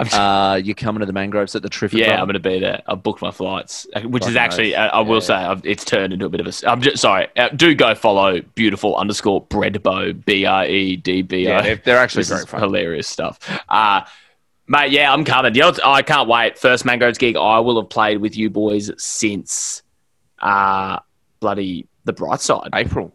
uh, 0.13 0.61
you 0.63 0.75
coming 0.75 1.01
to 1.01 1.07
the 1.07 1.13
mangroves 1.13 1.55
at 1.57 1.63
the 1.63 1.69
Triffid? 1.69 1.95
yeah, 1.99 2.07
brother? 2.07 2.21
I'm 2.21 2.27
going 2.27 2.35
to 2.35 2.41
be 2.41 2.59
there. 2.61 2.83
I've 2.87 3.03
booked 3.03 3.21
my 3.21 3.31
flights, 3.33 3.87
which 4.05 4.27
is 4.27 4.37
actually, 4.37 4.77
I 4.77 5.01
will 5.01 5.15
Yeah. 5.17 5.21
say, 5.21 5.35
I've, 5.35 5.65
it's 5.67 5.85
turned 5.85 6.13
into 6.13 6.27
a 6.27 6.29
bit 6.29 6.41
of 6.41 6.47
a. 6.47 6.71
I'm 6.71 6.81
just 6.81 6.99
sorry. 6.99 7.29
Uh, 7.37 7.49
do 7.49 7.75
go 7.75 7.95
follow 7.95 8.41
beautiful 8.55 8.97
underscore 8.97 9.45
bredbo 9.47 10.25
b 10.25 10.45
r 10.45 10.67
e 10.67 10.97
d 10.97 11.23
b 11.23 11.47
o. 11.49 11.51
Yeah, 11.51 11.63
they're, 11.63 11.77
they're 11.77 11.99
actually 11.99 12.25
very 12.25 12.47
fun. 12.47 12.61
hilarious 12.61 13.09
stuff. 13.09 13.39
Uh, 13.69 14.03
mate, 14.69 14.93
yeah, 14.93 15.13
I'm 15.13 15.25
coming. 15.25 15.55
You 15.55 15.63
know, 15.63 15.73
I 15.85 16.03
can't 16.03 16.29
wait. 16.29 16.59
First 16.59 16.85
Mangroves 16.85 17.19
gig, 17.19 17.37
I 17.37 17.59
will 17.59 17.81
have 17.81 17.91
played 17.91 18.19
with 18.19 18.37
you 18.37 18.51
boys 18.51 18.91
since 19.03 19.83
uh, 20.39 21.01
bloody 21.41 21.89
the 22.05 22.13
bright 22.13 22.41
side. 22.41 22.71
April. 22.73 23.13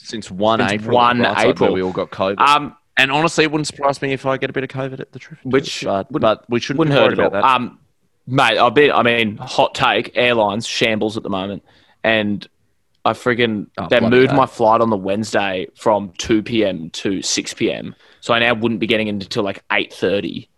Since 0.00 0.30
1 0.30 0.60
Since 0.60 0.72
April. 0.72 0.94
1 0.94 1.26
April. 1.26 1.72
We 1.74 1.82
all 1.82 1.92
got 1.92 2.10
COVID. 2.10 2.38
Um, 2.38 2.76
and 2.98 3.10
honestly, 3.10 3.44
it 3.44 3.50
wouldn't 3.50 3.66
surprise 3.68 4.02
me 4.02 4.12
if 4.12 4.26
I 4.26 4.36
get 4.36 4.50
a 4.50 4.52
bit 4.52 4.64
of 4.64 4.70
COVID 4.70 5.00
at 5.00 5.12
the 5.12 5.18
trip. 5.18 5.38
Which 5.44 5.84
but, 5.84 6.08
but 6.10 6.44
we 6.50 6.60
shouldn't 6.60 6.80
wouldn't 6.80 6.98
hurt 6.98 7.12
about 7.14 7.32
that. 7.32 7.44
Um, 7.44 7.78
mate. 8.26 8.58
I 8.58 8.68
bet. 8.68 8.94
I 8.94 9.02
mean, 9.02 9.36
hot 9.38 9.74
take. 9.74 10.10
Airlines 10.14 10.66
shambles 10.66 11.16
at 11.16 11.22
the 11.22 11.30
moment, 11.30 11.64
and 12.04 12.46
I 13.04 13.12
friggin' 13.12 13.68
Oh, 13.78 13.86
they 13.88 14.00
moved 14.00 14.34
my 14.34 14.46
flight 14.46 14.80
on 14.80 14.90
the 14.90 14.96
Wednesday 14.96 15.68
from 15.76 16.12
two 16.18 16.42
p.m. 16.42 16.90
to 16.90 17.22
six 17.22 17.54
p.m. 17.54 17.94
So 18.20 18.34
I 18.34 18.40
now 18.40 18.52
wouldn't 18.52 18.80
be 18.80 18.86
getting 18.86 19.08
in 19.08 19.14
until 19.14 19.44
like 19.44 19.62
eight 19.72 19.92
thirty, 19.94 20.48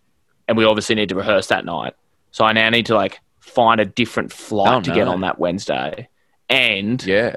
and 0.47 0.57
we 0.57 0.65
obviously 0.65 0.95
need 0.95 1.09
to 1.09 1.15
rehearse 1.15 1.47
that 1.47 1.63
night. 1.63 1.93
So 2.31 2.43
I 2.43 2.53
now 2.53 2.69
need 2.69 2.87
to 2.87 2.95
like 2.95 3.19
find 3.39 3.79
a 3.79 3.85
different 3.85 4.31
flight 4.33 4.77
Oh, 4.77 4.81
to 4.81 4.93
get 4.93 5.07
on 5.07 5.21
that 5.21 5.37
Wednesday, 5.39 6.09
and 6.49 7.03
Yeah. 7.05 7.35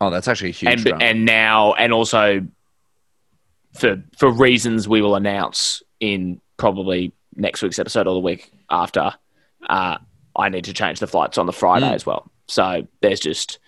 Oh, 0.00 0.10
that's 0.10 0.26
actually 0.26 0.50
a 0.50 0.52
huge. 0.52 0.86
and 0.86 1.02
and 1.02 1.24
now 1.24 1.74
and 1.74 1.92
also 1.92 2.44
for 3.74 4.02
for 4.16 4.30
reasons 4.30 4.88
we 4.88 5.02
will 5.02 5.14
announce 5.16 5.82
in 6.00 6.40
probably 6.56 7.12
next 7.36 7.62
week's 7.62 7.78
episode 7.78 8.06
or 8.06 8.14
the 8.14 8.20
week 8.20 8.50
after. 8.70 9.12
Uh, 9.68 9.98
I 10.36 10.48
need 10.48 10.64
to 10.64 10.72
change 10.72 10.98
the 11.00 11.06
flights 11.06 11.38
on 11.38 11.46
the 11.46 11.52
Friday 11.52 11.86
Mm. 11.88 11.94
as 11.94 12.04
well. 12.06 12.30
So 12.46 12.86
there's 13.00 13.20
just 13.20 13.58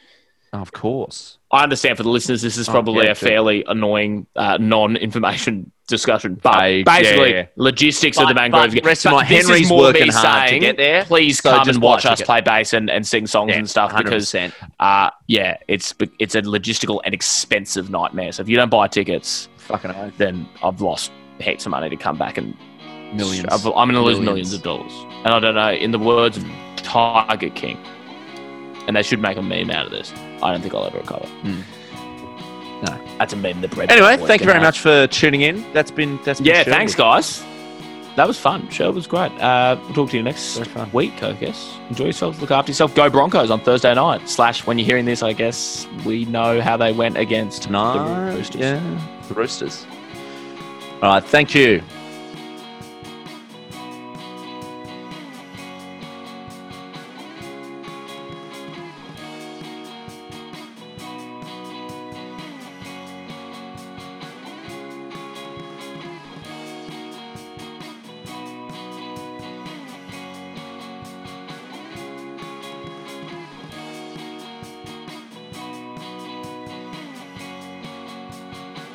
Oh, 0.53 0.59
of 0.61 0.73
course. 0.73 1.39
I 1.51 1.65
understand 1.65 1.97
for 1.97 2.03
the 2.05 2.09
listeners 2.09 2.41
this 2.41 2.57
is 2.57 2.69
Oh, 2.69 2.73
probably 2.73 3.05
yeah, 3.07 3.11
a 3.13 3.15
sure. 3.17 3.29
fairly 3.29 3.65
annoying 3.67 4.27
uh, 4.37 4.59
non-information 4.61 5.71
discussion, 5.89 6.39
but 6.43 6.55
I- 6.55 6.83
basically 6.85 7.33
yeah, 7.35 7.47
logistics 7.57 8.17
of 8.19 8.29
the 8.29 8.35
But- 8.35 8.41
Mangroves. 8.51 8.75
but 8.75 8.85
rest 8.85 9.05
But 9.05 9.13
my- 9.13 9.25
this 9.29 9.49
is 9.51 9.69
more 9.69 9.81
working 9.83 10.03
me 10.07 10.13
hard 10.13 10.45
to 10.45 10.49
saying, 10.51 10.61
get 10.63 10.77
there, 10.77 11.05
Please 11.05 11.41
so 11.43 11.51
come 11.51 11.69
and 11.69 11.83
watch 11.83 12.07
us 12.07 12.23
play 12.23 12.41
bass 12.41 12.73
and, 12.73 12.89
and 12.89 13.07
sing 13.07 13.27
songs 13.27 13.51
Yeah, 13.51 13.59
and 13.59 13.69
stuff 13.71 13.93
100%. 13.93 14.53
uh, 14.81 15.11
yeah, 15.27 15.57
it's 15.69 15.93
it's 16.19 16.35
a 16.37 16.43
logistical 16.43 17.01
and 17.05 17.13
expensive 17.13 17.91
nightmare. 17.91 18.33
So 18.33 18.43
if 18.43 18.49
you 18.49 18.57
don't 18.57 18.71
buy 18.71 18.87
tickets, 18.89 19.49
Fucking 19.67 19.91
oath. 19.93 20.17
then 20.19 20.49
I've 20.62 20.81
lost 20.81 21.11
heaps 21.41 21.67
of 21.67 21.71
money 21.71 21.89
to 21.91 21.97
come 21.97 22.17
back 22.19 22.39
and 22.39 22.57
Millions. 23.14 23.47
I've- 23.53 23.67
I'm 23.69 23.89
going 23.89 23.93
to 23.95 24.01
lose 24.01 24.19
Millions. 24.19 24.53
of 24.53 24.62
dollars. 24.62 24.93
And 25.25 25.29
I 25.29 25.39
don't 25.39 25.55
know. 25.55 25.71
In 25.73 25.91
the 25.93 25.99
words 25.99 26.37
of 26.37 26.45
Tiger 26.77 27.51
King, 27.51 27.79
and 28.89 28.97
they 28.97 29.03
should 29.03 29.21
make 29.21 29.37
a 29.37 29.43
meme 29.43 29.71
out 29.71 29.87
of 29.87 29.93
this. 29.93 30.12
I 30.43 30.51
don't 30.53 30.61
think 30.61 30.75
I'll 30.75 30.85
ever 30.87 30.99
recover. 30.99 31.27
Hmm. 31.27 31.61
No. 32.85 32.99
That's 33.19 33.33
a 33.33 33.37
meme. 33.37 33.61
The 33.61 33.69
bread. 33.69 33.91
Anyway, 33.91 34.17
thank 34.27 34.41
you 34.41 34.47
very 34.47 34.59
have. 34.59 34.62
much 34.67 34.81
for 34.81 35.07
tuning 35.07 35.43
in. 35.43 35.64
That's 35.73 35.91
been 35.91 36.19
that's 36.25 36.41
been 36.41 36.49
Yeah, 36.55 36.64
thanks, 36.64 36.95
guys. 36.95 37.43
That 38.17 38.27
was 38.27 38.39
fun. 38.39 38.69
Show 38.71 38.91
was 38.93 39.07
great. 39.07 39.31
Uh, 39.41 39.79
we'll 39.85 39.93
talk 39.93 40.11
to 40.11 40.17
you 40.17 40.23
next 40.23 40.59
week, 40.95 41.23
I 41.23 41.33
guess. 41.35 41.77
Enjoy 41.91 42.07
yourself. 42.07 42.41
Look 42.41 42.51
after 42.51 42.71
yourself. 42.71 42.95
Go 42.95 43.11
Broncos 43.11 43.51
on 43.51 43.61
Thursday 43.61 43.95
night. 43.95 44.27
Slash, 44.29 44.67
when 44.67 44.79
you're 44.79 44.87
hearing 44.87 45.05
this, 45.05 45.23
I 45.23 45.35
guess 45.35 45.87
we 46.07 46.25
know 46.25 46.62
how 46.62 46.79
they 46.79 46.93
went 46.93 47.19
against 47.19 47.69
No, 47.69 47.93
the 47.93 48.37
Roosters. 48.37 48.61
yeah, 48.61 49.21
the 49.29 49.35
Roosters. 49.35 49.87
All 51.03 51.11
right, 51.11 51.23
thank 51.23 51.55
you. 51.55 51.83